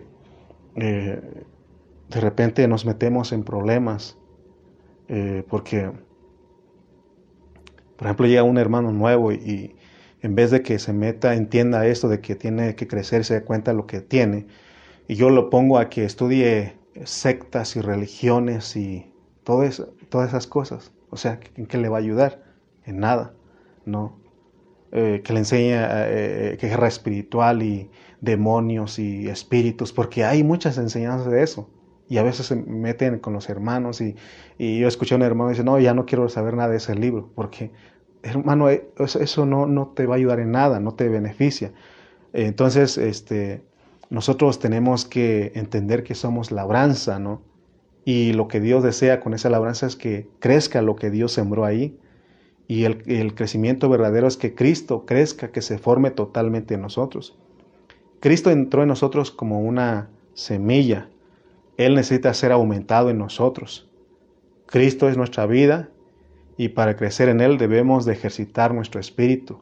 de 0.76 2.20
repente 2.20 2.68
nos 2.68 2.86
metemos 2.86 3.32
en 3.32 3.44
problemas 3.44 4.18
porque, 5.48 5.92
por 7.98 8.08
ejemplo, 8.08 8.28
llega 8.28 8.44
un 8.44 8.58
hermano 8.58 8.92
nuevo 8.92 9.32
y, 9.32 9.76
en 10.22 10.36
vez 10.36 10.52
de 10.52 10.62
que 10.62 10.80
se 10.80 10.94
meta, 10.94 11.36
entienda 11.36 11.86
esto 11.86 12.08
de 12.08 12.22
que 12.22 12.36
tiene 12.36 12.76
que 12.76 12.88
crecer, 12.88 13.26
se 13.26 13.34
dé 13.36 13.44
cuenta 13.44 13.72
de 13.72 13.78
lo 13.78 13.88
que 13.88 14.02
tiene, 14.02 14.48
y 15.08 15.16
yo 15.16 15.30
lo 15.30 15.50
pongo 15.50 15.78
a 15.78 15.90
que 15.90 16.06
estudie 16.06 16.78
sectas 17.04 17.76
y 17.76 17.82
religiones 17.82 18.76
y 18.76 19.12
todas 19.44 19.84
esas 20.12 20.48
cosas. 20.48 20.94
O 21.10 21.18
sea, 21.18 21.40
¿en 21.56 21.66
qué 21.66 21.78
le 21.78 21.90
va 21.90 21.98
a 21.98 22.00
ayudar? 22.00 22.42
En 22.86 23.00
nada, 23.00 23.34
¿no? 23.86 24.23
Eh, 24.96 25.22
que 25.24 25.34
le 25.34 25.40
enseña 25.40 26.08
eh, 26.08 26.54
eh, 26.54 26.58
guerra 26.62 26.88
espiritual 26.88 27.64
y 27.64 27.90
demonios 28.22 29.00
y 29.00 29.28
espíritus, 29.28 29.92
porque 29.92 30.24
hay 30.24 30.44
muchas 30.44 30.78
enseñanzas 30.78 31.32
de 31.32 31.42
eso. 31.42 31.68
Y 32.08 32.20
a 32.20 32.24
veces 32.24 32.46
se 32.46 32.56
meten 32.56 33.18
con 33.18 33.34
los 33.34 33.50
hermanos 33.50 34.02
y, 34.02 34.16
y 34.60 34.78
yo 34.78 34.88
escuché 34.88 35.16
a 35.16 35.18
un 35.18 35.24
hermano 35.24 35.50
y 35.50 35.54
dice, 35.54 35.64
no, 35.64 35.80
ya 35.80 35.96
no 35.96 36.06
quiero 36.06 36.30
saber 36.30 36.56
nada 36.56 36.70
de 36.70 36.78
ese 36.78 36.94
libro, 36.94 37.32
porque 37.34 37.72
hermano, 38.22 38.70
eso 38.70 39.46
no, 39.48 39.66
no 39.66 39.88
te 39.96 40.06
va 40.06 40.14
a 40.14 40.18
ayudar 40.18 40.40
en 40.40 40.52
nada, 40.52 40.80
no 40.80 40.94
te 40.94 41.10
beneficia. 41.10 41.74
Entonces, 42.32 43.00
este, 43.00 43.64
nosotros 44.12 44.60
tenemos 44.60 45.06
que 45.06 45.54
entender 45.56 46.04
que 46.04 46.14
somos 46.14 46.52
labranza, 46.52 47.18
¿no? 47.18 47.42
Y 48.06 48.34
lo 48.34 48.48
que 48.48 48.60
Dios 48.60 48.84
desea 48.84 49.22
con 49.22 49.34
esa 49.34 49.50
labranza 49.50 49.88
es 49.88 49.96
que 49.96 50.30
crezca 50.40 50.84
lo 50.84 50.96
que 50.96 51.10
Dios 51.10 51.32
sembró 51.32 51.66
ahí. 51.66 51.98
Y 52.68 52.86
el, 52.86 53.36
crecimiento 53.36 53.90
verdadero 53.90 54.28
es 54.28 54.38
que 54.38 54.56
Cristo 54.56 55.06
crezca, 55.06 55.52
que 55.52 55.62
se 55.62 55.78
forme 55.78 56.12
totalmente 56.12 56.76
en 56.76 56.82
nosotros. 56.82 57.38
Cristo 58.20 58.52
entró 58.52 58.84
en 58.84 58.88
nosotros 58.88 59.32
como 59.32 59.60
una 59.60 60.10
semilla. 60.34 61.10
Él 61.78 61.96
necesita 61.96 62.34
ser 62.34 62.52
aumentado 62.52 63.10
en 63.10 63.18
nosotros. 63.18 63.90
Cristo 64.66 65.10
es 65.10 65.18
nuestra 65.18 65.46
vida 65.46 65.90
y 66.58 66.70
para 66.70 66.96
crecer 66.96 67.30
en 67.30 67.42
Él 67.42 67.58
debemos 67.58 68.06
de 68.06 68.14
ejercitar 68.14 68.74
nuestro 68.74 69.00
espíritu 69.00 69.60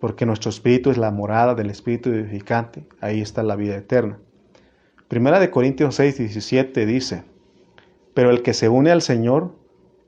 porque 0.00 0.26
nuestro 0.26 0.48
espíritu 0.48 0.90
es 0.90 0.98
la 0.98 1.10
morada 1.10 1.54
del 1.54 1.70
espíritu 1.70 2.10
vivificante, 2.10 2.84
ahí 3.00 3.20
está 3.20 3.42
la 3.42 3.54
vida 3.54 3.76
eterna. 3.76 4.18
Primera 5.08 5.38
de 5.38 5.50
Corintios 5.50 5.94
6, 5.96 6.18
17 6.18 6.86
dice, 6.86 7.24
pero 8.14 8.30
el 8.30 8.42
que 8.42 8.54
se 8.54 8.68
une 8.68 8.90
al 8.90 9.02
Señor, 9.02 9.54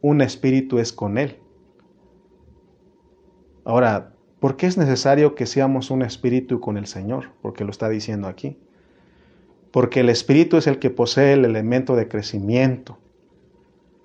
un 0.01 0.23
espíritu 0.23 0.79
es 0.79 0.93
con 0.93 1.19
Él. 1.19 1.37
Ahora, 3.65 4.15
¿por 4.41 4.57
qué 4.57 4.67
es 4.67 4.77
necesario 4.79 5.35
que 5.35 5.47
seamos 5.47 5.91
un 5.91 6.03
espíritu 6.03 6.61
con 6.61 6.77
el 6.77 6.87
Señor? 6.87 7.31
Porque 7.43 7.65
lo 7.65 7.71
está 7.71 7.89
diciendo 7.89 8.29
aquí. 8.29 8.59
porque 9.73 10.01
el 10.01 10.11
Espíritu 10.11 10.59
es 10.59 10.67
el 10.67 10.79
que 10.79 10.91
posee 10.91 11.33
el 11.33 11.45
elemento 11.45 11.97
de 11.97 12.07
crecimiento. 12.07 12.99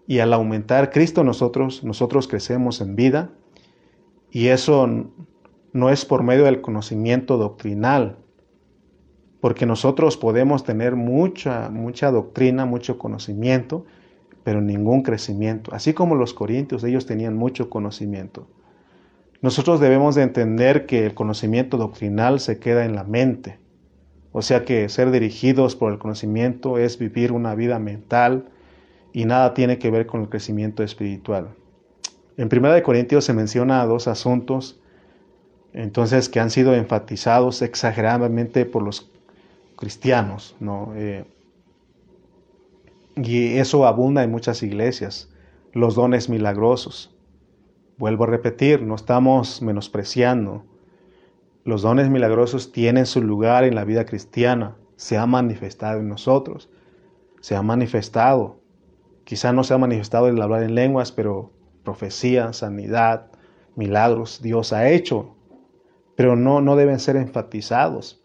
Y 0.08 0.20
al 0.20 0.34
aumentar 0.34 0.90
Cristo 0.90 1.24
nosotros, 1.24 1.84
nosotros 1.84 2.28
crecemos 2.28 2.80
en 2.82 2.96
vida, 2.96 3.30
y 4.32 4.48
eso 4.48 4.88
no 5.74 5.90
es 5.90 6.06
por 6.06 6.24
medio 6.24 6.46
del 6.46 6.62
conocimiento 6.62 7.38
doctrinal, 7.38 8.18
porque 9.42 9.66
nosotros 9.66 10.18
podemos 10.18 10.64
tener 10.64 10.96
mucha, 10.96 11.70
mucha 11.70 12.12
doctrina, 12.12 12.66
mucho 12.66 12.98
conocimiento, 12.98 13.86
pero 14.44 14.62
ningún 14.62 15.04
crecimiento. 15.04 15.74
Así 15.74 15.94
como 15.94 16.16
los 16.16 16.34
corintios, 16.34 16.84
ellos 16.86 17.06
tenían 17.06 17.36
mucho 17.36 17.70
conocimiento. 17.70 18.48
Nosotros 19.42 19.80
debemos 19.80 20.16
de 20.16 20.24
entender 20.24 20.86
que 20.86 21.06
el 21.06 21.14
conocimiento 21.14 21.78
doctrinal 21.78 22.40
se 22.40 22.60
queda 22.60 22.86
en 22.86 22.96
la 22.96 23.04
mente. 23.04 23.60
O 24.32 24.42
sea 24.42 24.66
que 24.66 24.90
ser 24.90 25.12
dirigidos 25.12 25.76
por 25.76 25.92
el 25.92 26.00
conocimiento 26.00 26.78
es 26.78 26.98
vivir 26.98 27.32
una 27.32 27.56
vida 27.56 27.80
mental 27.80 28.50
y 29.14 29.26
nada 29.26 29.54
tiene 29.54 29.80
que 29.80 29.92
ver 29.92 30.06
con 30.06 30.22
el 30.22 30.30
crecimiento 30.30 30.84
espiritual. 30.84 31.56
En 32.38 32.50
1 32.52 32.84
Corintios 32.84 33.26
se 33.26 33.34
menciona 33.34 33.86
dos 33.86 34.08
asuntos 34.08 34.80
entonces 35.74 36.28
que 36.30 36.40
han 36.40 36.50
sido 36.50 36.74
enfatizados 36.74 37.62
exageradamente 37.62 38.66
por 38.66 38.82
los 38.82 39.12
cristianos, 39.76 40.56
¿no? 40.60 40.94
Eh, 40.96 41.26
y 43.16 43.58
eso 43.58 43.86
abunda 43.86 44.24
en 44.24 44.32
muchas 44.32 44.64
iglesias, 44.64 45.30
los 45.74 45.94
dones 45.96 46.30
milagrosos. 46.30 47.16
Vuelvo 47.98 48.26
a 48.26 48.28
repetir, 48.28 48.84
no 48.84 48.94
estamos 48.94 49.64
menospreciando. 49.64 50.64
Los 51.64 51.82
dones 51.82 52.12
milagrosos 52.12 52.72
tienen 52.72 53.08
su 53.08 53.24
lugar 53.24 53.64
en 53.64 53.74
la 53.74 53.86
vida 53.86 54.06
cristiana, 54.06 54.76
se 54.98 55.18
ha 55.18 55.26
manifestado 55.26 56.00
en 56.00 56.08
nosotros, 56.08 56.70
se 57.42 57.56
ha 57.56 57.64
manifestado. 57.64 58.60
Quizá 59.24 59.52
no 59.52 59.64
se 59.64 59.74
ha 59.74 59.80
manifestado 59.80 60.28
el 60.28 60.40
hablar 60.40 60.62
en 60.62 60.76
lenguas, 60.76 61.12
pero 61.12 61.52
profecía, 61.84 62.54
sanidad, 62.54 63.32
milagros 63.76 64.44
Dios 64.44 64.74
ha 64.74 64.90
hecho, 64.90 65.36
pero 66.16 66.36
no, 66.36 66.62
no 66.62 66.76
deben 66.76 67.00
ser 67.00 67.16
enfatizados. 67.16 68.24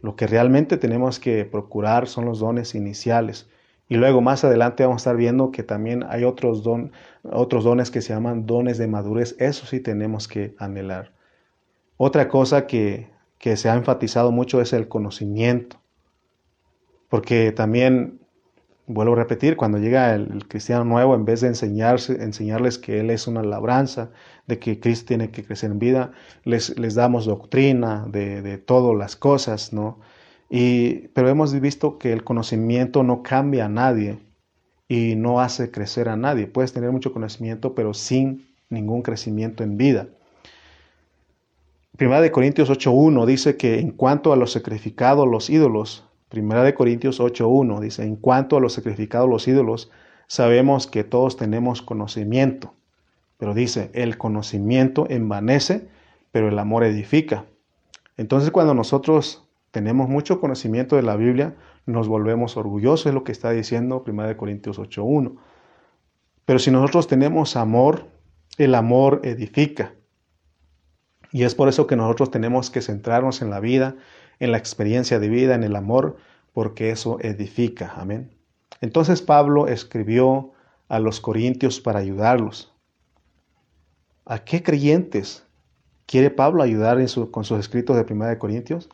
Lo 0.00 0.16
que 0.16 0.26
realmente 0.26 0.76
tenemos 0.76 1.18
que 1.18 1.46
procurar 1.46 2.08
son 2.08 2.26
los 2.26 2.40
dones 2.40 2.74
iniciales. 2.74 3.48
Y 3.92 3.96
luego 3.96 4.22
más 4.22 4.42
adelante 4.42 4.84
vamos 4.84 5.02
a 5.02 5.02
estar 5.02 5.16
viendo 5.18 5.50
que 5.50 5.62
también 5.62 6.02
hay 6.08 6.24
otros, 6.24 6.62
don, 6.62 6.92
otros 7.24 7.62
dones 7.62 7.90
que 7.90 8.00
se 8.00 8.14
llaman 8.14 8.46
dones 8.46 8.78
de 8.78 8.86
madurez. 8.86 9.36
Eso 9.38 9.66
sí 9.66 9.80
tenemos 9.80 10.28
que 10.28 10.54
anhelar. 10.56 11.12
Otra 11.98 12.26
cosa 12.28 12.66
que, 12.66 13.10
que 13.36 13.54
se 13.58 13.68
ha 13.68 13.74
enfatizado 13.74 14.32
mucho 14.32 14.62
es 14.62 14.72
el 14.72 14.88
conocimiento. 14.88 15.76
Porque 17.10 17.52
también 17.52 18.18
vuelvo 18.86 19.12
a 19.12 19.16
repetir, 19.16 19.58
cuando 19.58 19.76
llega 19.76 20.14
el, 20.14 20.48
cristiano 20.48 20.86
nuevo, 20.86 21.14
en 21.14 21.26
vez 21.26 21.42
de 21.42 21.48
enseñarles 21.48 22.78
que 22.78 22.98
Él 22.98 23.10
es 23.10 23.26
una 23.26 23.42
labranza, 23.42 24.10
de 24.46 24.58
que 24.58 24.80
Cristo 24.80 25.08
tiene 25.08 25.30
que 25.30 25.44
crecer 25.44 25.70
en 25.70 25.78
vida, 25.78 26.12
les, 26.44 26.78
les 26.78 26.94
damos 26.94 27.26
doctrina 27.26 28.06
de, 28.08 28.40
de 28.40 28.56
todas 28.56 28.96
las 28.96 29.16
cosas, 29.16 29.74
¿no? 29.74 30.00
Pero 30.52 31.30
hemos 31.30 31.58
visto 31.58 31.98
que 31.98 32.12
el 32.12 32.24
conocimiento 32.24 33.02
no 33.02 33.22
cambia 33.22 33.64
a 33.64 33.68
nadie 33.70 34.18
y 34.86 35.14
no 35.16 35.40
hace 35.40 35.70
crecer 35.70 36.10
a 36.10 36.16
nadie. 36.16 36.46
Puedes 36.46 36.74
tener 36.74 36.92
mucho 36.92 37.14
conocimiento, 37.14 37.74
pero 37.74 37.94
sin 37.94 38.46
ningún 38.68 39.00
crecimiento 39.00 39.64
en 39.64 39.78
vida. 39.78 40.08
Primera 41.96 42.20
de 42.20 42.30
Corintios 42.30 42.68
8.1 42.68 43.24
dice 43.24 43.56
que 43.56 43.78
en 43.78 43.92
cuanto 43.92 44.30
a 44.32 44.36
los 44.36 44.52
sacrificados, 44.52 45.26
los 45.26 45.48
ídolos, 45.48 46.04
Primera 46.28 46.62
de 46.62 46.74
Corintios 46.74 47.18
8.1 47.18 47.80
dice, 47.80 48.04
en 48.04 48.16
cuanto 48.16 48.56
a 48.56 48.60
los 48.60 48.74
sacrificados 48.74 49.28
los 49.28 49.48
ídolos, 49.48 49.90
sabemos 50.26 50.86
que 50.86 51.04
todos 51.04 51.36
tenemos 51.38 51.80
conocimiento. 51.80 52.74
Pero 53.38 53.54
dice, 53.54 53.90
el 53.94 54.18
conocimiento 54.18 55.06
envanece, 55.08 55.88
pero 56.30 56.48
el 56.48 56.58
amor 56.58 56.84
edifica. 56.84 57.44
Entonces 58.18 58.50
cuando 58.50 58.74
nosotros 58.74 59.41
tenemos 59.72 60.08
mucho 60.08 60.38
conocimiento 60.38 60.96
de 60.96 61.02
la 61.02 61.16
Biblia, 61.16 61.56
nos 61.86 62.06
volvemos 62.06 62.56
orgullosos, 62.56 63.06
es 63.06 63.14
lo 63.14 63.24
que 63.24 63.32
está 63.32 63.50
diciendo 63.50 64.04
Primera 64.04 64.28
de 64.28 64.36
Corintios 64.36 64.78
8.1. 64.78 65.36
Pero 66.44 66.58
si 66.58 66.70
nosotros 66.70 67.08
tenemos 67.08 67.56
amor, 67.56 68.06
el 68.58 68.74
amor 68.74 69.22
edifica. 69.24 69.94
Y 71.32 71.44
es 71.44 71.54
por 71.54 71.68
eso 71.68 71.86
que 71.86 71.96
nosotros 71.96 72.30
tenemos 72.30 72.70
que 72.70 72.82
centrarnos 72.82 73.40
en 73.40 73.48
la 73.48 73.60
vida, 73.60 73.96
en 74.38 74.52
la 74.52 74.58
experiencia 74.58 75.18
de 75.18 75.28
vida, 75.28 75.54
en 75.54 75.64
el 75.64 75.74
amor, 75.74 76.18
porque 76.52 76.90
eso 76.90 77.18
edifica. 77.20 77.94
Amén. 77.96 78.30
Entonces 78.82 79.22
Pablo 79.22 79.68
escribió 79.68 80.52
a 80.88 80.98
los 80.98 81.20
corintios 81.20 81.80
para 81.80 82.00
ayudarlos. 82.00 82.74
¿A 84.26 84.40
qué 84.44 84.62
creyentes 84.62 85.46
quiere 86.04 86.28
Pablo 86.28 86.62
ayudar 86.62 86.98
con 87.30 87.44
sus 87.44 87.58
escritos 87.58 87.96
de 87.96 88.04
Primera 88.04 88.30
de 88.30 88.38
Corintios? 88.38 88.90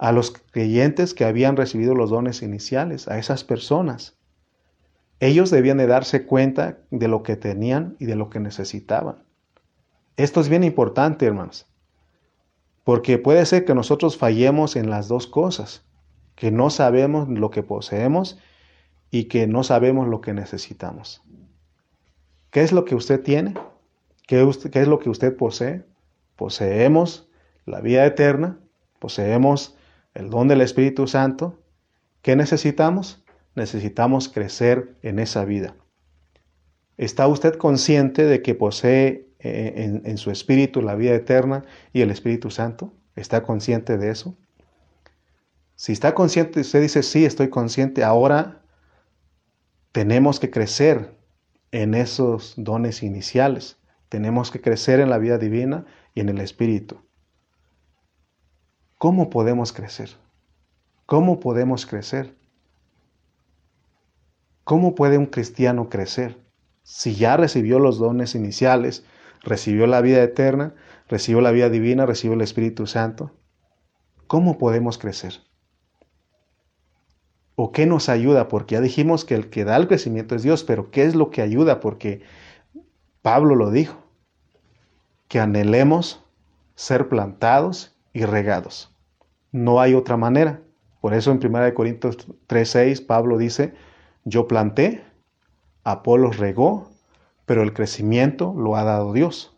A 0.00 0.12
los 0.12 0.32
creyentes 0.32 1.12
que 1.12 1.26
habían 1.26 1.58
recibido 1.58 1.94
los 1.94 2.08
dones 2.08 2.40
iniciales, 2.40 3.06
a 3.06 3.18
esas 3.18 3.44
personas. 3.44 4.16
Ellos 5.20 5.50
debían 5.50 5.76
de 5.76 5.86
darse 5.86 6.24
cuenta 6.24 6.78
de 6.90 7.06
lo 7.06 7.22
que 7.22 7.36
tenían 7.36 7.96
y 7.98 8.06
de 8.06 8.16
lo 8.16 8.30
que 8.30 8.40
necesitaban. 8.40 9.22
Esto 10.16 10.40
es 10.40 10.48
bien 10.48 10.64
importante, 10.64 11.26
hermanos. 11.26 11.66
Porque 12.82 13.18
puede 13.18 13.44
ser 13.44 13.66
que 13.66 13.74
nosotros 13.74 14.16
fallemos 14.16 14.74
en 14.74 14.88
las 14.88 15.06
dos 15.06 15.26
cosas, 15.26 15.84
que 16.34 16.50
no 16.50 16.70
sabemos 16.70 17.28
lo 17.28 17.50
que 17.50 17.62
poseemos 17.62 18.38
y 19.10 19.24
que 19.24 19.46
no 19.46 19.64
sabemos 19.64 20.08
lo 20.08 20.22
que 20.22 20.32
necesitamos. 20.32 21.22
¿Qué 22.50 22.62
es 22.62 22.72
lo 22.72 22.86
que 22.86 22.94
usted 22.94 23.22
tiene? 23.22 23.52
¿Qué, 24.26 24.40
es 24.40 24.88
lo 24.88 24.98
que 24.98 25.10
usted 25.10 25.36
posee? 25.36 25.84
Poseemos 26.36 27.28
la 27.66 27.82
vida 27.82 28.06
eterna, 28.06 28.58
poseemos 28.98 29.76
el 30.14 30.30
don 30.30 30.48
del 30.48 30.60
Espíritu 30.60 31.06
Santo. 31.06 31.62
¿Qué 32.22 32.36
necesitamos? 32.36 33.22
Necesitamos 33.54 34.28
crecer 34.28 34.96
en 35.02 35.18
esa 35.18 35.44
vida. 35.44 35.74
¿Está 36.96 37.26
usted 37.26 37.54
consciente 37.54 38.24
de 38.24 38.42
que 38.42 38.54
posee 38.54 39.28
eh, 39.38 40.00
en, 40.04 40.18
su 40.18 40.30
espíritu 40.30 40.82
la 40.82 40.94
vida 40.94 41.14
eterna 41.14 41.64
y 41.92 42.02
el 42.02 42.10
Espíritu 42.10 42.50
Santo? 42.50 42.92
¿Está 43.16 43.42
consciente 43.42 43.96
de 43.96 44.10
eso? 44.10 44.36
Si 45.76 45.92
está 45.92 46.14
consciente, 46.14 46.60
usted 46.60 46.82
dice, 46.82 47.02
sí, 47.02 47.24
estoy 47.24 47.48
consciente, 47.48 48.04
ahora 48.04 48.60
tenemos 49.92 50.38
que 50.38 50.50
crecer 50.50 51.14
en 51.72 51.94
esos 51.94 52.52
dones 52.56 53.02
iniciales. 53.02 53.78
Tenemos 54.10 54.50
que 54.50 54.60
crecer 54.60 55.00
en 55.00 55.08
la 55.08 55.18
vida 55.18 55.38
divina 55.38 55.86
y 56.14 56.20
en 56.20 56.28
el 56.28 56.40
Espíritu. 56.40 57.00
¿Cómo 59.00 59.30
podemos 59.30 59.72
crecer? 59.72 60.10
¿Cómo 61.06 61.40
podemos 61.40 61.86
crecer? 61.86 62.36
¿Cómo 64.62 64.94
puede 64.94 65.16
un 65.16 65.24
cristiano 65.24 65.88
crecer? 65.88 66.36
Si 66.82 67.14
ya 67.14 67.38
recibió 67.38 67.78
los 67.78 67.96
dones 67.98 68.34
iniciales, 68.34 69.06
recibió 69.40 69.86
la 69.86 70.02
vida 70.02 70.22
eterna, 70.22 70.74
recibió 71.08 71.40
la 71.40 71.50
vida 71.50 71.70
divina, 71.70 72.04
recibió 72.04 72.34
el 72.34 72.42
Espíritu 72.42 72.86
Santo. 72.86 73.32
¿Cómo 74.26 74.58
podemos 74.58 74.98
crecer? 74.98 75.32
¿O 77.56 77.72
qué 77.72 77.86
nos 77.86 78.10
ayuda? 78.10 78.48
Porque 78.48 78.74
ya 78.74 78.82
dijimos 78.82 79.24
que 79.24 79.34
el 79.34 79.48
que 79.48 79.64
da 79.64 79.76
el 79.76 79.88
crecimiento 79.88 80.34
es 80.34 80.42
Dios, 80.42 80.62
pero 80.62 80.90
¿qué 80.90 81.04
es 81.04 81.14
lo 81.14 81.30
que 81.30 81.40
ayuda? 81.40 81.80
Porque 81.80 82.20
Pablo 83.22 83.54
lo 83.54 83.70
dijo, 83.70 83.96
que 85.26 85.40
anhelemos 85.40 86.22
ser 86.74 87.08
plantados 87.08 87.96
y 88.12 88.26
regados. 88.26 88.89
No 89.52 89.80
hay 89.80 89.94
otra 89.94 90.16
manera. 90.16 90.60
Por 91.00 91.14
eso 91.14 91.32
en 91.32 91.38
1 91.38 91.74
Corintios 91.74 92.18
3:6 92.46 93.06
Pablo 93.06 93.38
dice, 93.38 93.74
yo 94.24 94.46
planté, 94.46 95.02
Apolo 95.82 96.30
regó, 96.30 96.90
pero 97.46 97.62
el 97.62 97.72
crecimiento 97.72 98.54
lo 98.56 98.76
ha 98.76 98.84
dado 98.84 99.12
Dios. 99.12 99.56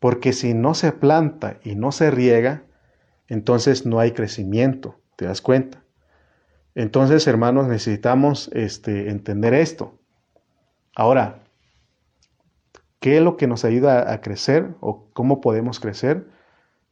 Porque 0.00 0.32
si 0.32 0.54
no 0.54 0.74
se 0.74 0.92
planta 0.92 1.58
y 1.62 1.76
no 1.76 1.92
se 1.92 2.10
riega, 2.10 2.64
entonces 3.28 3.86
no 3.86 4.00
hay 4.00 4.12
crecimiento, 4.12 4.96
¿te 5.16 5.26
das 5.26 5.40
cuenta? 5.40 5.82
Entonces, 6.74 7.26
hermanos, 7.26 7.66
necesitamos 7.66 8.50
este, 8.52 9.10
entender 9.10 9.54
esto. 9.54 9.98
Ahora, 10.94 11.40
¿qué 13.00 13.16
es 13.16 13.22
lo 13.22 13.36
que 13.36 13.46
nos 13.46 13.64
ayuda 13.64 14.12
a 14.12 14.20
crecer 14.20 14.74
o 14.80 15.08
cómo 15.12 15.40
podemos 15.40 15.80
crecer? 15.80 16.28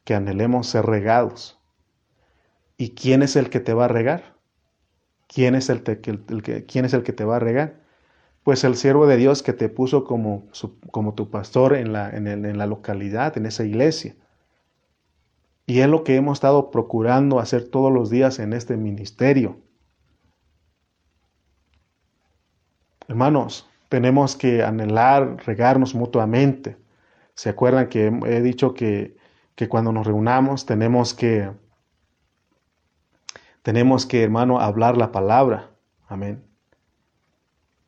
Que 0.05 0.15
anhelemos 0.15 0.67
ser 0.67 0.87
regados. 0.87 1.56
¿Y 2.77 2.95
quién 2.95 3.23
es 3.23 3.37
el 3.37 3.51
que 3.51 3.61
te 3.61 3.75
va 3.75 3.87
a 3.87 3.89
regar? 3.89 4.37
¿Quién 5.29 5.55
es 5.55 5.71
el, 5.71 5.83
que, 5.83 6.65
¿quién 6.67 6.85
es 6.85 6.95
el 6.95 7.03
que 7.03 7.13
te 7.13 7.25
va 7.25 7.37
a 7.37 7.41
regar? 7.41 7.87
pues 8.47 8.63
el 8.63 8.77
siervo 8.77 9.09
de 9.09 9.17
Dios 9.17 9.43
que 9.43 9.53
te 9.53 9.69
puso 9.69 10.05
como, 10.05 10.47
como 10.93 11.15
tu 11.15 11.31
pastor 11.31 11.75
en 11.75 11.93
la, 11.93 12.11
en, 12.11 12.57
la 12.57 12.67
localidad, 12.67 13.37
en 13.37 13.45
esa 13.45 13.65
iglesia. 13.65 14.15
Y 15.67 15.81
es 15.81 15.89
lo 15.89 16.05
que 16.05 16.15
hemos 16.15 16.37
estado 16.37 16.71
procurando 16.71 17.41
hacer 17.41 17.69
todos 17.69 17.93
los 17.93 18.09
días 18.09 18.39
en 18.39 18.53
este 18.53 18.77
ministerio. 18.77 19.59
Hermanos, 23.09 23.69
tenemos 23.89 24.37
que 24.37 24.63
anhelar, 24.63 25.39
regarnos 25.45 25.97
mutuamente. 25.97 26.77
¿Se 27.35 27.49
acuerdan 27.49 27.89
que 27.89 28.17
he 28.27 28.43
dicho 28.43 28.75
que, 28.75 29.17
que 29.57 29.69
cuando 29.69 29.91
nos 29.91 30.07
reunamos 30.07 30.67
tenemos 30.67 31.15
que, 31.15 31.51
tenemos 33.67 34.07
que, 34.07 34.23
hermano, 34.23 34.61
hablar 34.61 34.97
la 34.97 35.11
palabra? 35.11 35.73
Amén. 36.07 36.45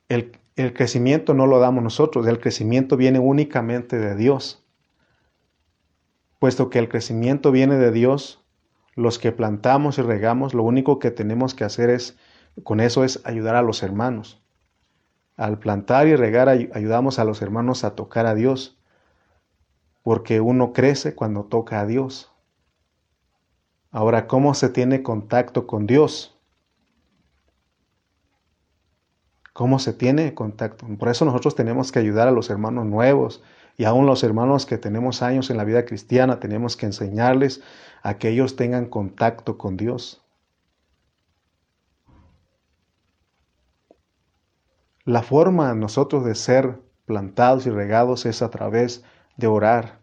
El, 0.09 0.33
crecimiento 0.75 1.35
no 1.35 1.47
lo 1.47 1.61
damos 1.61 1.85
nosotros, 1.85 2.27
el 2.27 2.41
crecimiento 2.41 2.97
viene 2.97 3.21
únicamente 3.21 3.97
de 3.97 4.17
Dios. 4.17 4.67
Puesto 6.41 6.69
que 6.69 6.81
el 6.81 6.89
crecimiento 6.89 7.53
viene 7.53 7.77
de 7.77 7.93
Dios, 7.93 8.45
los 8.97 9.21
que 9.21 9.31
plantamos 9.31 9.99
y 9.99 10.03
regamos, 10.03 10.53
lo 10.53 10.65
único 10.65 10.99
que 10.99 11.13
tenemos 11.13 11.55
que 11.55 11.63
hacer 11.63 11.91
es, 11.91 12.19
con 12.65 12.81
eso 12.81 13.05
es 13.05 13.21
ayudar 13.25 13.55
a 13.55 13.63
los 13.63 13.85
hermanos. 13.85 14.43
Al 15.37 15.61
plantar 15.61 16.09
y 16.09 16.17
regar 16.17 16.49
ayudamos 16.49 17.21
a 17.21 17.25
los 17.25 17.41
hermanos 17.41 17.85
a 17.85 17.95
tocar 17.95 18.27
a 18.27 18.35
Dios, 18.35 18.81
porque 20.03 20.41
uno 20.41 20.73
crece 20.73 21.15
cuando 21.15 21.45
toca 21.45 21.79
a 21.79 21.87
Dios. 21.87 22.33
Ahora, 23.91 24.27
¿cómo 24.27 24.55
se 24.55 24.69
tiene 24.69 25.03
contacto 25.03 25.67
con 25.67 25.87
Dios? 25.87 26.37
¿Cómo 29.53 29.79
se 29.79 29.93
tiene 29.93 30.35
contacto? 30.35 30.87
Por 30.99 31.09
eso 31.09 31.25
nosotros 31.25 31.55
tenemos 31.55 31.91
que 31.91 31.99
ayudar 31.99 32.29
a 32.29 32.33
los 32.33 32.51
hermanos 32.51 32.87
nuevos 32.87 33.43
y 33.77 33.85
aún 33.85 34.07
los 34.07 34.23
hermanos 34.23 34.67
que 34.67 34.77
tenemos 34.77 35.23
años 35.23 35.51
en 35.51 35.57
la 35.57 35.65
vida 35.65 35.85
cristiana, 35.85 36.39
tenemos 36.39 36.77
que 36.77 36.87
enseñarles 36.87 37.63
a 38.03 38.19
que 38.19 38.29
ellos 38.29 38.57
tengan 38.57 38.87
contacto 38.87 39.57
con 39.57 39.77
Dios. 39.77 40.23
La 45.05 45.23
forma 45.23 45.75
nosotros 45.75 46.25
de 46.25 46.35
ser 46.35 46.81
plantados 47.07 47.67
y 47.67 47.71
regados 47.71 48.27
es 48.27 48.43
a 48.43 48.51
través 48.51 49.03
de 49.39 49.47
orar. 49.47 50.01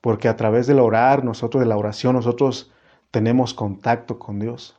Porque 0.00 0.28
a 0.28 0.36
través 0.36 0.66
del 0.66 0.78
orar, 0.80 1.24
nosotros 1.24 1.60
de 1.60 1.68
la 1.68 1.76
oración, 1.76 2.14
nosotros 2.14 2.72
tenemos 3.10 3.54
contacto 3.54 4.18
con 4.18 4.38
Dios. 4.38 4.78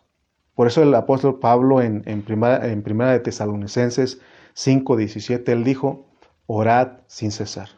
Por 0.56 0.68
eso 0.68 0.84
el 0.84 0.94
apóstol 0.94 1.40
Pablo 1.40 1.82
en, 1.82 2.04
en, 2.06 2.22
primera, 2.22 2.68
en 2.68 2.84
primera 2.84 3.12
de 3.12 3.20
Tesalonicenses 3.20 4.20
5:17, 4.56 5.50
él 5.50 5.64
dijo, 5.64 6.06
orad 6.48 7.00
sin 7.08 7.32
cesar. 7.32 7.70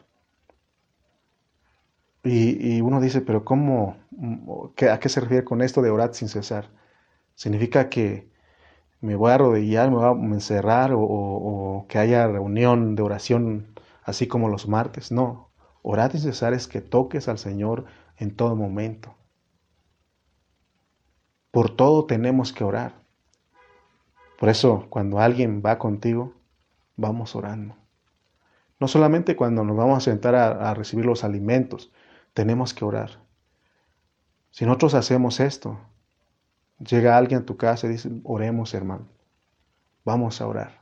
Y, 2.24 2.80
uno 2.80 3.00
dice, 3.00 3.20
pero 3.20 3.44
¿cómo? 3.44 3.96
¿A 4.90 4.98
qué 5.00 5.08
se 5.08 5.20
refiere 5.20 5.44
con 5.44 5.60
esto 5.60 5.82
de 5.82 5.90
orad 5.90 6.12
sin 6.12 6.28
cesar? 6.28 6.70
¿Significa 7.34 7.88
que 7.88 8.30
me 9.00 9.16
voy 9.16 9.32
a 9.32 9.34
arrodillar, 9.34 9.90
me 9.90 9.96
voy 9.96 10.04
a 10.04 10.34
encerrar 10.34 10.92
o, 10.94 11.86
que 11.88 11.98
haya 11.98 12.28
reunión 12.28 12.94
de 12.94 13.02
oración 13.02 13.74
así 14.04 14.28
como 14.28 14.48
los 14.48 14.68
martes? 14.68 15.12
No, 15.12 15.50
orad 15.82 16.12
sin 16.12 16.20
cesar 16.20 16.54
es 16.54 16.66
que 16.68 16.80
toques 16.80 17.28
al 17.28 17.38
Señor 17.38 17.84
en 18.16 18.34
todo 18.34 18.56
momento. 18.56 19.14
Por 21.50 21.76
todo 21.76 22.06
tenemos 22.06 22.52
que 22.52 22.64
orar. 22.64 22.94
Por 24.38 24.48
eso, 24.48 24.86
cuando 24.88 25.20
alguien 25.20 25.62
va 25.64 25.78
contigo, 25.78 26.34
vamos 26.96 27.36
orando. 27.36 27.76
No 28.80 28.88
solamente 28.88 29.36
cuando 29.36 29.62
nos 29.62 29.76
vamos 29.76 29.98
a 29.98 30.10
sentar 30.10 30.34
a, 30.34 30.74
recibir 30.74 31.06
los 31.06 31.22
alimentos, 31.22 31.92
tenemos 32.34 32.74
que 32.74 32.84
orar. 32.84 33.20
Si 34.50 34.64
nosotros 34.64 34.94
hacemos 34.94 35.38
esto, 35.38 35.78
llega 36.78 37.16
alguien 37.16 37.42
a 37.42 37.46
tu 37.46 37.56
casa 37.56 37.86
y 37.86 37.90
dice, 37.90 38.10
oremos 38.24 38.74
hermano, 38.74 39.06
vamos 40.04 40.40
a 40.40 40.48
orar. 40.48 40.80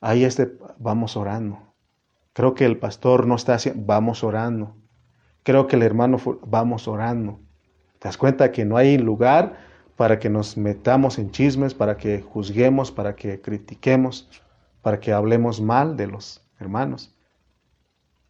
Ahí 0.00 0.22
este, 0.24 0.56
vamos 0.78 1.16
orando. 1.16 1.73
Creo 2.34 2.54
que 2.54 2.66
el 2.66 2.76
pastor 2.76 3.26
no 3.26 3.36
está 3.36 3.54
haciendo, 3.54 3.82
vamos 3.86 4.22
orando. 4.22 4.76
Creo 5.42 5.66
que 5.66 5.76
el 5.76 5.82
hermano, 5.82 6.18
vamos 6.46 6.86
orando. 6.86 7.40
¿Te 7.98 8.08
das 8.08 8.18
cuenta 8.18 8.52
que 8.52 8.66
no 8.66 8.76
hay 8.76 8.98
lugar 8.98 9.56
para 9.96 10.18
que 10.18 10.28
nos 10.28 10.56
metamos 10.56 11.18
en 11.18 11.30
chismes, 11.30 11.74
para 11.74 11.96
que 11.96 12.20
juzguemos, 12.20 12.90
para 12.90 13.14
que 13.14 13.40
critiquemos, 13.40 14.28
para 14.82 15.00
que 15.00 15.12
hablemos 15.12 15.60
mal 15.60 15.96
de 15.96 16.08
los 16.08 16.46
hermanos. 16.58 17.14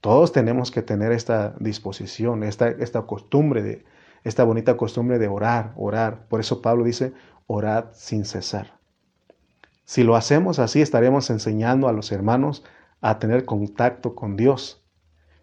Todos 0.00 0.32
tenemos 0.32 0.70
que 0.70 0.82
tener 0.82 1.12
esta 1.12 1.55
disposición, 1.59 2.42
esta, 2.42 2.68
esta 2.68 3.02
costumbre 3.02 3.62
de, 3.62 3.84
esta 4.22 4.44
bonita 4.44 4.76
costumbre 4.76 5.18
de 5.18 5.28
orar, 5.28 5.72
orar. 5.76 6.26
Por 6.28 6.40
eso 6.40 6.61
Pablo 6.61 6.84
dice, 6.84 7.12
orad 7.46 7.86
sin 7.92 8.24
cesar. 8.24 8.78
Si 9.84 10.02
lo 10.02 10.16
hacemos 10.16 10.59
así, 10.59 10.82
estaremos 10.82 11.30
enseñando 11.30 11.88
a 11.88 11.92
los 11.92 12.12
hermanos 12.12 12.64
a 13.05 13.18
tener 13.18 13.44
contacto 13.44 14.14
con 14.14 14.34
Dios. 14.34 14.82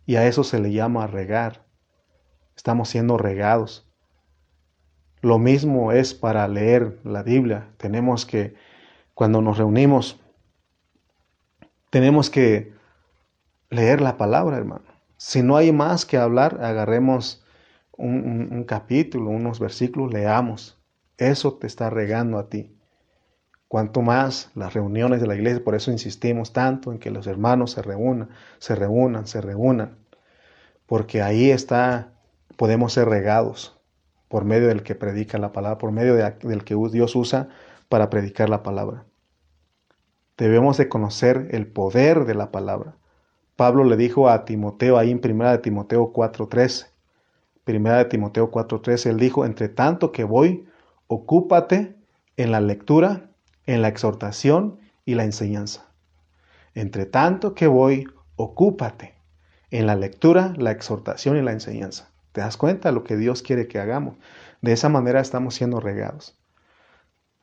Y 0.07 0.16
a 0.16 0.26
eso 0.26 0.43
se 0.43 0.59
le 0.59 0.72
llama 0.72 1.05
regar. 1.05 1.64
Estamos 2.55 2.89
siendo 2.89 3.20
regados. 3.20 3.88
Lo 5.22 5.38
mismo 5.38 5.91
es 5.91 6.16
para 6.16 6.47
leer 6.47 6.99
la 7.03 7.22
Biblia. 7.22 7.70
Tenemos 7.78 8.26
que, 8.26 8.55
cuando 9.14 9.43
nos 9.43 9.59
reunimos, 9.59 10.20
tenemos 11.91 12.32
que 12.32 12.74
leer 13.70 14.01
la 14.01 14.18
palabra, 14.18 14.57
hermano. 14.57 14.86
Si 15.18 15.43
no 15.43 15.55
hay 15.55 15.72
más 15.72 16.07
que 16.07 16.18
hablar, 16.18 16.64
agarremos 16.64 17.45
un, 17.91 18.64
capítulo, 18.68 19.30
unos 19.30 19.59
versículos, 19.59 20.12
leamos. 20.12 20.82
Eso 21.16 21.53
te 21.53 21.68
está 21.68 21.91
regando 21.91 22.39
a 22.39 22.49
ti. 22.49 22.76
Cuanto 23.72 24.01
más 24.01 24.51
las 24.53 24.74
reuniones 24.74 25.22
de 25.22 25.28
la 25.28 25.36
iglesia, 25.36 25.63
por 25.63 25.76
eso 25.76 25.91
insistimos 25.91 26.51
tanto 26.51 26.91
en 26.91 26.99
que 26.99 27.09
los 27.09 27.26
hermanos 27.26 27.72
se 27.72 27.82
reúnan, 27.82 28.28
se 28.59 28.76
reúnan, 28.76 29.28
se 29.28 29.39
reúnan, 29.39 29.97
porque 30.88 31.22
ahí 31.22 31.51
está, 31.51 32.11
podemos 32.57 32.91
ser 32.91 33.07
regados 33.07 33.80
por 34.28 34.43
medio 34.43 34.67
del 34.67 34.84
que 34.84 34.93
predica 34.93 35.38
la 35.38 35.53
palabra, 35.53 35.78
por 35.78 35.93
medio 35.93 36.15
del 36.15 36.65
que 36.65 36.76
Dios 36.91 37.15
usa 37.15 37.47
para 37.88 38.09
predicar 38.09 38.49
la 38.49 38.61
palabra. 38.61 39.05
Debemos 40.38 40.76
de 40.76 40.89
conocer 40.89 41.47
el 41.51 41.65
poder 41.65 42.26
de 42.26 42.36
la 42.36 42.51
palabra. 42.51 42.97
Pablo 43.55 43.86
le 43.86 43.95
dijo 43.95 44.28
a 44.28 44.43
Timoteo 44.43 44.97
ahí 44.97 45.11
en 45.11 45.22
1 45.24 45.49
de 45.49 45.59
Timoteo 45.59 46.11
4:13. 46.11 46.88
1 47.65 47.97
de 47.99 48.03
Timoteo 48.03 48.51
4:13 48.51 49.11
él 49.11 49.17
dijo, 49.17 49.45
"Entre 49.45 49.69
tanto 49.69 50.11
que 50.11 50.26
voy, 50.26 50.67
ocúpate 51.07 51.95
en 52.36 52.51
la 52.51 52.59
lectura, 52.59 53.30
en 53.66 53.82
la 53.82 53.88
exhortación 53.88 54.80
y 55.05 55.16
la 55.16 55.24
enseñanza." 55.24 55.91
Entre 56.74 57.05
tanto 57.05 57.53
que 57.53 57.68
voy, 57.68 58.07
ocúpate 58.36 59.16
en 59.72 59.88
la 59.88 59.95
lectura, 59.95 60.53
la 60.57 60.72
exhortación 60.72 61.38
y 61.38 61.41
la 61.41 61.51
enseñanza. 61.51 62.09
¿Te 62.32 62.41
das 62.41 62.57
cuenta 62.57 62.91
lo 62.91 63.03
que 63.03 63.18
Dios 63.18 63.41
quiere 63.41 63.68
que 63.68 63.80
hagamos? 63.80 64.18
De 64.62 64.72
esa 64.72 64.89
manera 64.89 65.20
estamos 65.20 65.55
siendo 65.55 65.80
regados. 65.80 66.38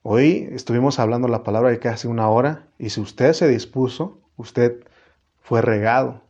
Hoy 0.03 0.49
estuvimos 0.53 0.99
hablando 0.99 1.29
la 1.29 1.43
palabra 1.43 1.71
de 1.71 1.79
casi 1.79 2.09
una 2.09 2.29
hora 2.29 2.69
y 2.79 2.91
si 2.91 3.01
usted 3.01 3.33
se 3.33 3.49
dispuso, 3.49 4.21
usted 4.37 4.85
fue 5.41 5.61
regado. 5.61 6.23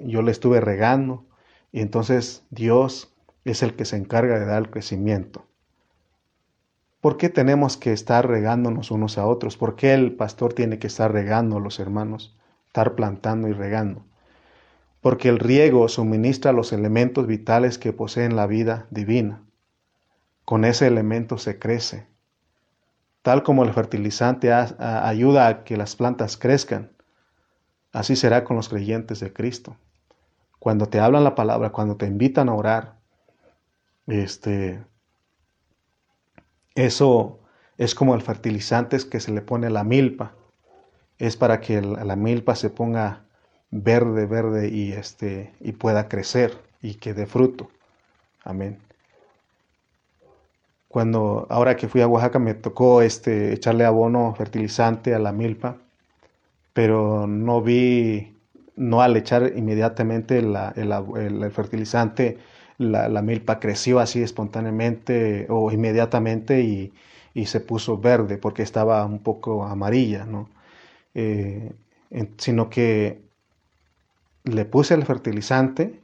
yo 0.00 0.22
le 0.22 0.32
estuve 0.32 0.60
regando 0.60 1.26
y 1.70 1.80
entonces 1.80 2.44
Dios 2.50 3.12
es 3.44 3.62
el 3.62 3.74
que 3.76 3.84
se 3.84 3.96
encarga 3.96 4.38
de 4.38 4.46
dar 4.46 4.62
el 4.62 4.70
crecimiento. 4.70 5.46
¿Por 7.06 7.18
qué 7.18 7.28
tenemos 7.28 7.76
que 7.76 7.92
estar 7.92 8.26
regándonos 8.26 8.90
unos 8.90 9.16
a 9.16 9.26
otros? 9.26 9.56
¿Por 9.56 9.76
qué 9.76 9.94
el 9.94 10.16
pastor 10.16 10.54
tiene 10.54 10.80
que 10.80 10.88
estar 10.88 11.12
regando 11.12 11.58
a 11.58 11.60
los 11.60 11.78
hermanos? 11.78 12.36
Estar 12.66 12.96
plantando 12.96 13.46
y 13.46 13.52
regando. 13.52 14.04
Porque 15.02 15.28
el 15.28 15.38
riego 15.38 15.86
suministra 15.86 16.50
los 16.50 16.72
elementos 16.72 17.28
vitales 17.28 17.78
que 17.78 17.92
poseen 17.92 18.34
la 18.34 18.48
vida 18.48 18.88
divina. 18.90 19.44
Con 20.44 20.64
ese 20.64 20.88
elemento 20.88 21.38
se 21.38 21.60
crece, 21.60 22.08
Tal 23.22 23.44
como 23.44 23.62
el 23.62 23.72
fertilizante 23.72 24.52
ayuda 24.52 25.46
a 25.46 25.62
que 25.62 25.76
las 25.76 25.94
plantas 25.94 26.36
crezcan, 26.36 26.90
así 27.92 28.16
será 28.16 28.42
con 28.42 28.56
los 28.56 28.68
creyentes 28.68 29.20
de 29.20 29.32
Cristo. 29.32 29.76
Cuando 30.58 30.88
te 30.88 30.98
hablan 30.98 31.22
la 31.22 31.36
palabra, 31.36 31.70
cuando 31.70 31.94
te 31.94 32.06
invitan 32.06 32.48
a 32.48 32.54
orar, 32.54 32.96
este, 34.08 34.84
eso 36.76 37.38
es 37.78 37.94
como 37.94 38.14
el 38.14 38.22
fertilizante 38.22 38.96
que 39.10 39.20
se 39.20 39.32
le 39.32 39.42
pone 39.42 39.66
a 39.66 39.70
la 39.70 39.84
milpa. 39.84 40.32
Es 41.18 41.36
para 41.36 41.60
que 41.60 41.80
la 41.82 42.16
milpa 42.16 42.54
se 42.54 42.70
ponga 42.70 43.24
verde, 43.70 44.26
verde 44.26 44.68
y, 44.68 44.92
este, 44.92 45.52
y 45.60 45.72
pueda 45.72 46.08
crecer 46.08 46.56
y 46.80 46.94
que 46.94 47.14
dé 47.14 47.26
fruto. 47.26 47.68
Amén. 48.44 48.78
Cuando 50.88 51.46
ahora 51.50 51.76
que 51.76 51.88
fui 51.88 52.00
a 52.00 52.08
Oaxaca 52.08 52.38
me 52.38 52.54
tocó 52.54 53.02
este 53.02 53.52
echarle 53.52 53.84
abono 53.84 54.34
fertilizante 54.34 55.14
a 55.14 55.18
la 55.18 55.32
milpa, 55.32 55.76
pero 56.72 57.26
no 57.26 57.60
vi 57.60 58.36
no 58.76 59.00
al 59.00 59.16
echar 59.16 59.52
inmediatamente 59.56 60.38
el, 60.38 61.50
fertilizante, 61.50 62.38
la, 62.78 63.22
milpa 63.22 63.60
creció 63.60 64.00
así 64.00 64.22
espontáneamente 64.22 65.46
o 65.48 65.70
inmediatamente 65.72 66.60
y, 66.62 66.92
se 67.46 67.60
puso 67.60 67.98
verde 67.98 68.38
porque 68.38 68.62
estaba 68.62 69.04
un 69.04 69.18
poco 69.18 69.64
amarilla, 69.66 70.24
¿no? 70.24 70.48
Eh, 71.14 71.72
sino 72.38 72.70
que 72.70 73.20
le 74.44 74.64
puse 74.64 74.94
el 74.94 75.04
fertilizante, 75.04 76.00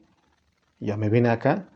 ya 0.81 0.97
me 0.99 1.09
vine 1.09 1.31
acá, 1.31 1.69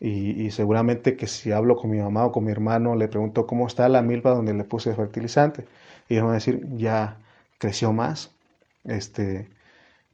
y, 0.00 0.50
seguramente 0.50 1.16
que 1.16 1.26
si 1.26 1.50
hablo 1.52 1.76
con 1.76 1.90
mi 1.90 1.98
mamá 1.98 2.26
o 2.26 2.32
con 2.32 2.44
mi 2.44 2.52
hermano, 2.52 2.94
le 2.94 3.08
pregunto 3.08 3.46
cómo 3.46 3.66
está 3.66 3.88
la 3.88 4.02
milpa 4.02 4.30
donde 4.30 4.52
le 4.54 4.64
puse 4.64 4.90
el 4.90 4.96
fertilizante. 4.96 5.66
Y 6.08 6.14
ellos 6.14 6.24
van 6.24 6.32
a 6.32 6.34
decir, 6.34 6.66
ya 6.76 7.18
creció 7.58 7.92
más. 7.92 8.30
Este, 8.84 9.48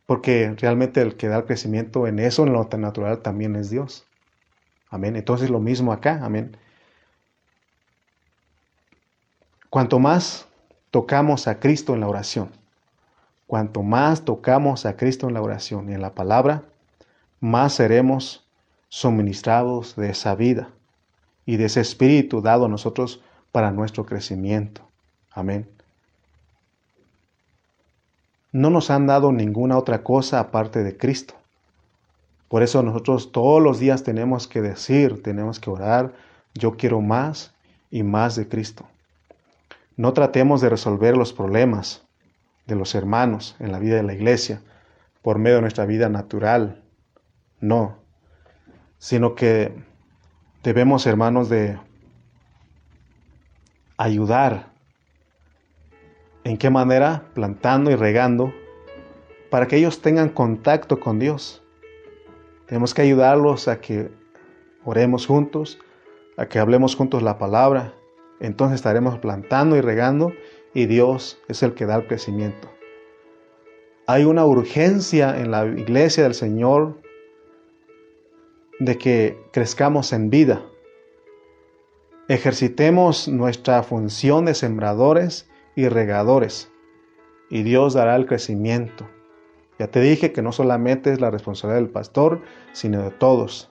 porque 0.07 0.55
realmente 0.59 1.03
el 1.03 1.17
que 1.17 1.29
da 1.29 1.39
el 1.39 1.45
crecimiento 1.47 2.07
en 2.07 2.21
eso, 2.21 2.47
en 2.47 2.53
lo 2.53 2.67
tan 2.69 2.83
natural, 2.83 3.23
también 3.23 3.57
es 3.57 3.71
Dios. 3.71 4.07
Amén. 4.91 5.17
Entonces 5.17 5.49
lo 5.49 5.61
mismo 5.61 5.93
acá. 5.93 6.21
Amén. 6.23 6.57
Cuanto 9.71 10.01
más 10.01 10.47
tocamos 10.91 11.47
a 11.47 11.61
Cristo 11.61 11.95
en 11.95 12.01
la 12.01 12.09
oración, 12.09 12.51
cuanto 13.47 13.83
más 13.83 14.25
tocamos 14.25 14.85
a 14.85 14.97
Cristo 14.97 15.29
en 15.29 15.35
la 15.35 15.43
oración 15.43 15.89
y 15.89 15.95
en 15.95 16.03
la 16.03 16.15
palabra, 16.15 16.65
más 17.39 17.75
seremos 17.75 18.45
suministrados 18.89 19.95
de 19.95 20.11
esa 20.11 20.35
vida 20.35 20.71
y 21.47 21.57
de 21.57 21.67
ese 21.67 21.81
espíritu 21.81 22.43
dado 22.43 22.67
a 22.67 22.69
nosotros 22.69 23.23
para 23.53 23.71
nuestro 23.71 24.05
crecimiento. 24.05 24.83
Amén. 25.31 25.69
No 28.53 28.71
nos 28.71 28.91
han 28.91 29.07
dado 29.07 29.31
ninguna 29.31 29.79
otra 29.79 30.03
cosa 30.03 30.41
aparte 30.41 30.83
de 30.83 30.97
Cristo. 30.97 31.35
Por 32.51 32.65
eso 32.65 32.83
nosotros 32.83 33.31
todos 33.31 33.63
los 33.63 33.79
días 33.79 34.03
tenemos 34.03 34.49
que 34.49 34.61
decir, 34.61 35.23
tenemos 35.23 35.61
que 35.61 35.71
orar, 35.71 36.15
yo 36.53 36.77
quiero 36.77 37.01
más 37.01 37.55
y 37.93 38.03
más 38.03 38.35
de 38.35 38.49
Cristo. 38.49 38.89
No 39.97 40.13
tratemos 40.15 40.61
de 40.61 40.69
resolver 40.69 41.17
los 41.17 41.33
problemas 41.33 42.05
de 42.67 42.75
los 42.75 42.97
hermanos 42.97 43.55
en 43.61 43.71
la 43.71 43.79
vida 43.79 43.95
de 43.95 44.03
la 44.03 44.15
iglesia 44.15 44.63
por 45.23 45.39
medio 45.39 45.57
de 45.59 45.61
nuestra 45.61 45.87
vida 45.87 46.09
natural. 46.09 46.83
No, 47.61 47.99
sino 48.99 49.37
que 49.37 49.73
debemos, 50.65 51.07
hermanos, 51.07 51.49
de 51.51 51.79
ayudar. 53.97 54.73
¿En 56.43 56.59
qué 56.59 56.69
manera? 56.69 57.27
Plantando 57.33 57.93
y 57.93 57.95
regando 57.95 58.53
para 59.51 59.69
que 59.69 59.77
ellos 59.77 60.03
tengan 60.03 60.31
contacto 60.31 60.99
con 60.99 61.21
Dios. 61.21 61.63
Tenemos 62.71 62.95
que 62.95 63.03
ayudarlos 63.03 63.67
a 63.67 63.81
que 63.81 64.13
oremos 64.85 65.27
juntos, 65.27 65.81
a 66.37 66.47
que 66.47 66.61
hablemos 66.61 66.95
juntos 66.95 67.21
la 67.21 67.37
palabra. 67.37 67.95
Entonces 68.39 68.77
estaremos 68.77 69.19
plantando 69.19 69.77
y 69.77 69.81
regando 69.81 70.33
y 70.73 70.87
Dios 70.87 71.43
es 71.49 71.65
el 71.65 71.75
que 71.75 71.85
da 71.85 71.97
el 71.97 72.07
crecimiento. 72.07 72.71
Hay 74.07 74.25
una 74.25 74.47
urgencia 74.47 75.37
en 75.41 75.51
la 75.51 75.67
iglesia 75.67 76.23
del 76.23 76.35
Señor 76.35 77.03
de 78.79 78.97
que 78.99 79.37
crezcamos 79.53 80.13
en 80.13 80.31
vida. 80.31 80.65
Ejercitemos 82.29 83.27
nuestra 83.27 83.83
función 83.83 84.45
de 84.45 84.55
sembradores 84.55 85.51
y 85.75 85.89
regadores, 85.89 86.71
y 87.51 87.65
Dios 87.65 87.95
dará 87.95 88.15
el 88.15 88.27
crecimiento. 88.27 89.09
Ya 89.81 89.87
te 89.87 90.03
dije 90.03 90.31
que 90.31 90.43
no 90.43 90.53
solamente 90.53 91.11
es 91.11 91.23
la 91.23 91.31
responsabilidad 91.31 91.81
del 91.81 91.89
pastor, 91.89 92.43
sino 92.73 93.03
de 93.03 93.11
todos. 93.11 93.71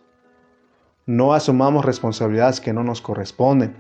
No 1.05 1.35
asumamos 1.35 1.85
responsabilidades 1.85 2.59
que 2.61 2.73
no 2.73 2.83
nos 2.83 2.99
corresponden. 2.99 3.75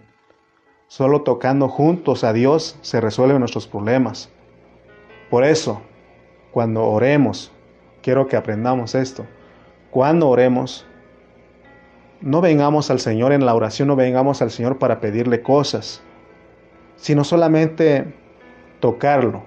Solo 0.85 1.23
tocando 1.23 1.69
juntos 1.69 2.23
a 2.23 2.31
Dios 2.31 2.77
se 2.83 3.01
resuelven 3.01 3.39
nuestros 3.39 3.65
problemas. 3.65 4.29
Por 5.31 5.43
eso, 5.43 5.81
cuando 6.51 6.85
oremos, 6.85 7.51
quiero 8.03 8.27
que 8.27 8.37
aprendamos 8.37 8.93
esto. 8.93 9.25
Cuando 9.89 10.29
oremos, 10.29 10.85
no 12.21 12.41
vengamos 12.41 12.91
al 12.91 12.99
Señor 12.99 13.31
en 13.31 13.43
la 13.43 13.55
oración, 13.55 13.87
no 13.87 13.95
vengamos 13.95 14.43
al 14.43 14.51
Señor 14.51 14.77
para 14.77 15.01
pedirle 15.01 15.41
cosas, 15.41 16.03
sino 16.95 17.23
solamente 17.23 18.13
tocarlo. 18.79 19.45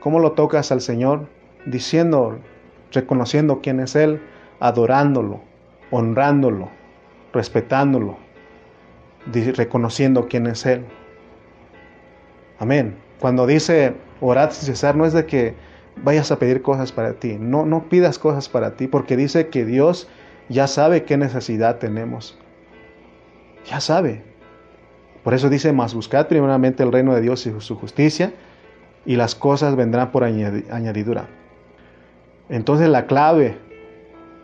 ¿Cómo 0.00 0.18
lo 0.18 0.32
tocas 0.32 0.72
al 0.72 0.80
Señor? 0.80 1.28
Diciendo, 1.66 2.38
reconociendo 2.92 3.60
quién 3.60 3.80
es 3.80 3.94
Él, 3.96 4.20
adorándolo, 4.60 5.40
honrándolo, 5.90 6.70
respetándolo, 7.32 8.16
reconociendo 9.32 10.28
quién 10.28 10.46
es 10.46 10.64
Él. 10.66 10.84
Amén. 12.58 12.96
Cuando 13.20 13.46
dice 13.46 13.94
orad 14.20 14.50
sin 14.50 14.66
cesar, 14.66 14.96
no 14.96 15.06
es 15.06 15.12
de 15.12 15.26
que 15.26 15.54
vayas 16.02 16.30
a 16.30 16.38
pedir 16.38 16.62
cosas 16.62 16.92
para 16.92 17.14
ti. 17.14 17.36
No, 17.38 17.66
no 17.66 17.88
pidas 17.88 18.18
cosas 18.18 18.48
para 18.48 18.76
ti, 18.76 18.86
porque 18.86 19.16
dice 19.16 19.48
que 19.48 19.64
Dios 19.64 20.08
ya 20.48 20.66
sabe 20.66 21.04
qué 21.04 21.16
necesidad 21.16 21.78
tenemos. 21.78 22.38
Ya 23.66 23.80
sabe. 23.80 24.22
Por 25.22 25.34
eso 25.34 25.48
dice, 25.48 25.72
más 25.72 25.94
buscad 25.94 26.28
primeramente 26.28 26.82
el 26.82 26.92
reino 26.92 27.14
de 27.14 27.20
Dios 27.20 27.46
y 27.46 27.60
su 27.60 27.76
justicia, 27.76 28.32
y 29.04 29.16
las 29.16 29.34
cosas 29.34 29.76
vendrán 29.76 30.12
por 30.12 30.24
añadidura. 30.24 31.28
Entonces 32.50 32.88
la 32.88 33.06
clave 33.06 33.56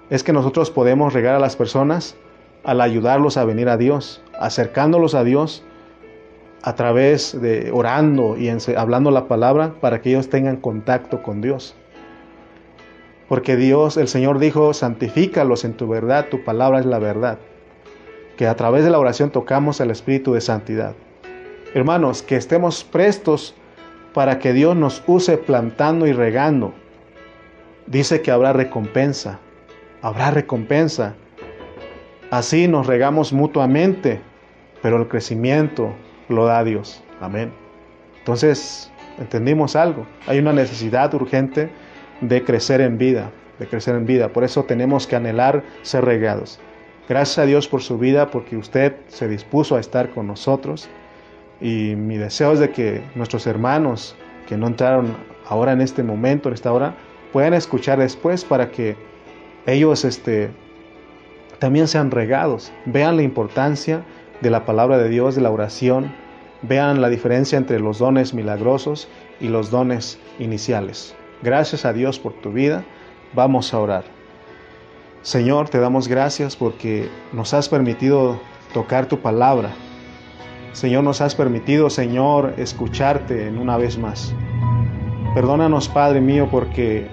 es 0.09 0.23
que 0.23 0.33
nosotros 0.33 0.71
podemos 0.71 1.13
regar 1.13 1.35
a 1.35 1.41
las 1.41 1.57
personas 1.57 2.17
al 2.65 2.81
ayudarlos 2.81 3.37
a 3.37 3.45
venir 3.45 3.69
a 3.69 3.77
Dios, 3.77 4.23
acercándolos 4.39 5.15
a 5.15 5.25
Dios 5.25 5.65
a 6.63 6.75
través 6.75 7.41
de 7.41 7.71
orando 7.73 8.37
y 8.37 8.49
hablando 8.77 9.11
la 9.11 9.29
palabra 9.29 9.75
para 9.81 10.01
que 10.01 10.11
ellos 10.11 10.29
tengan 10.29 10.57
contacto 10.57 11.23
con 11.23 11.41
Dios. 11.41 11.75
Porque 13.29 13.57
Dios, 13.57 13.97
el 13.97 14.09
Señor 14.09 14.39
dijo, 14.39 14.73
santifícalos 14.73 15.65
en 15.65 15.75
tu 15.75 15.89
verdad, 15.89 16.27
tu 16.29 16.45
palabra 16.45 16.79
es 16.79 16.87
la 16.87 17.01
verdad. 17.01 17.39
Que 18.37 18.47
a 18.47 18.55
través 18.55 18.85
de 18.85 18.91
la 18.91 19.01
oración 19.01 19.31
tocamos 19.31 19.81
el 19.81 19.91
Espíritu 19.91 20.33
de 20.33 20.41
santidad. 20.41 20.95
Hermanos, 21.75 22.23
que 22.23 22.37
estemos 22.37 22.85
prestos 22.85 23.55
para 24.15 24.39
que 24.39 24.53
Dios 24.53 24.77
nos 24.77 25.03
use 25.07 25.39
plantando 25.39 26.07
y 26.07 26.13
regando. 26.13 26.73
Dice 27.87 28.21
que 28.21 28.31
habrá 28.31 28.53
recompensa, 28.53 29.39
habrá 30.03 30.31
recompensa. 30.31 31.15
Así 32.31 32.67
nos 32.67 32.87
regamos 32.87 33.33
mutuamente, 33.33 34.21
pero 34.83 34.97
el 34.97 35.07
crecimiento 35.07 35.95
lo 36.29 36.47
da 36.47 36.65
Dios. 36.65 37.03
Amén. 37.21 37.53
Entonces, 38.19 38.91
entendimos 39.19 39.77
algo. 39.77 40.05
Hay 40.27 40.41
una 40.41 40.53
necesidad 40.53 41.15
urgente 41.15 41.71
de 42.21 42.43
crecer 42.43 42.81
en 42.81 42.99
vida, 42.99 43.31
de 43.61 43.69
crecer 43.69 43.95
en 43.95 44.05
vida. 44.05 44.29
Por 44.31 44.43
eso 44.43 44.65
tenemos 44.65 45.07
que 45.07 45.15
anhelar 45.15 45.63
ser 45.83 46.05
regados. 46.05 46.59
Gracias 47.09 47.39
a 47.39 47.47
Dios 47.47 47.69
por 47.69 47.83
su 47.83 47.99
vida, 47.99 48.33
porque 48.33 48.57
usted 48.57 48.97
se 49.07 49.29
dispuso 49.29 49.77
a 49.77 49.81
estar 49.81 50.11
con 50.11 50.27
nosotros. 50.27 50.89
Y 51.61 51.95
mi 51.95 52.17
deseo 52.17 52.53
es 52.53 52.59
de 52.59 52.71
que 52.71 53.01
nuestros 53.15 53.47
hermanos 53.47 54.17
que 54.49 54.57
no 54.57 54.67
entraron 54.67 55.17
ahora 55.49 55.73
en 55.73 55.81
este 55.81 56.03
momento, 56.03 56.49
en 56.49 56.55
esta 56.55 56.73
hora, 56.73 56.97
puedan 57.33 57.55
escuchar 57.55 57.99
después 57.99 58.45
para 58.45 58.71
que 58.71 58.97
ellos 59.67 60.05
este, 60.05 60.51
también 61.59 61.89
sean 61.89 62.11
regados, 62.11 62.73
vean 62.85 63.17
la 63.17 63.23
importancia 63.23 64.03
de 64.41 64.51
la 64.51 64.65
palabra 64.65 64.99
de 64.99 65.09
Dios, 65.09 65.35
de 65.35 65.43
la 65.43 65.51
oración, 65.51 66.13
vean 66.63 67.01
la 67.01 67.09
diferencia 67.09 67.59
entre 67.59 67.81
los 67.81 67.99
dones 67.99 68.35
milagrosos 68.35 69.09
y 69.41 69.49
los 69.49 69.71
dones 69.71 70.19
iniciales. 70.39 71.15
Gracias 71.43 71.85
a 71.85 71.93
Dios 71.93 72.19
por 72.19 72.33
tu 72.35 72.53
vida. 72.53 72.85
Vamos 73.35 73.75
a 73.75 73.79
orar. 73.79 74.05
Señor, 75.23 75.69
te 75.69 75.79
damos 75.79 76.09
gracias 76.09 76.57
porque 76.57 77.09
nos 77.33 77.53
has 77.53 77.69
permitido 77.69 78.41
tocar 78.73 79.07
tu 79.07 79.19
palabra. 79.19 79.71
Señor, 80.73 81.05
nos 81.05 81.21
has 81.21 81.35
permitido, 81.35 81.91
Señor, 81.91 82.55
escucharte 82.59 83.49
en 83.49 83.59
una 83.59 83.77
vez 83.77 83.99
más. 83.99 84.35
Perdónanos, 85.37 85.87
Padre 85.91 86.23
mío, 86.23 86.49
porque 86.51 87.09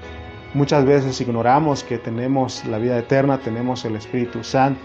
muchas 0.54 0.86
veces 0.86 1.20
ignoramos 1.20 1.84
que 1.84 1.98
tenemos 1.98 2.64
la 2.64 2.78
vida 2.78 2.98
eterna, 2.98 3.38
tenemos 3.40 3.84
el 3.84 3.98
Espíritu 3.98 4.46
Santo. 4.46 4.80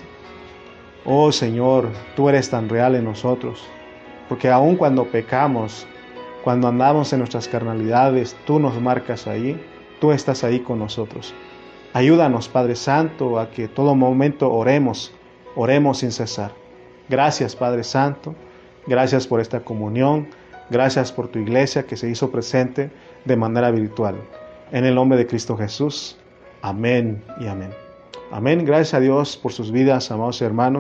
Oh 1.05 1.30
Señor, 1.30 1.89
tú 2.16 2.28
eres 2.28 2.51
tan 2.51 2.68
real 2.68 2.97
en 2.97 3.05
nosotros, 3.05 3.64
porque 4.28 4.51
aun 4.51 4.74
cuando 4.74 5.05
pecamos, 5.05 5.86
cuando 6.43 6.66
andamos 6.66 7.12
en 7.12 7.20
nuestras 7.20 7.47
carnalidades, 7.47 8.36
tú 8.45 8.59
nos 8.59 8.80
marcas 8.80 9.28
ahí, 9.28 9.64
tú 10.01 10.11
estás 10.11 10.43
ahí 10.43 10.59
con 10.59 10.80
nosotros. 10.80 11.32
Ayúdanos, 11.93 12.49
Padre 12.49 12.74
Santo, 12.74 13.39
a 13.39 13.53
que 13.53 13.68
todo 13.68 13.95
momento 13.95 14.53
oremos, 14.53 15.12
oremos 15.55 15.99
sin 15.99 16.11
cesar. 16.11 16.51
Gracias, 17.09 17.55
Padre 17.55 17.84
Santo, 17.84 18.34
gracias 18.89 19.28
por 19.28 19.41
esta 19.41 19.61
comunión, 19.61 20.26
gracias 20.70 21.12
por 21.12 21.28
tu 21.28 21.39
iglesia 21.39 21.84
que 21.84 21.97
se 21.97 22.11
hizo 22.11 22.32
presente 22.32 22.91
de 23.25 23.37
manera 23.37 23.71
virtual. 23.71 24.16
en 24.71 24.85
el 24.85 24.95
nombre 24.95 25.16
de 25.16 25.27
Cristo 25.27 25.57
Jesús. 25.57 26.16
Amén 26.61 27.23
y 27.41 27.47
amén. 27.47 27.71
Amén. 28.31 28.64
Gracias 28.66 28.93
a 28.95 29.01
Dios 29.01 29.37
por 29.37 29.53
sus 29.53 29.73
vidas, 29.73 30.11
amados 30.11 30.43
hermanos. 30.43 30.77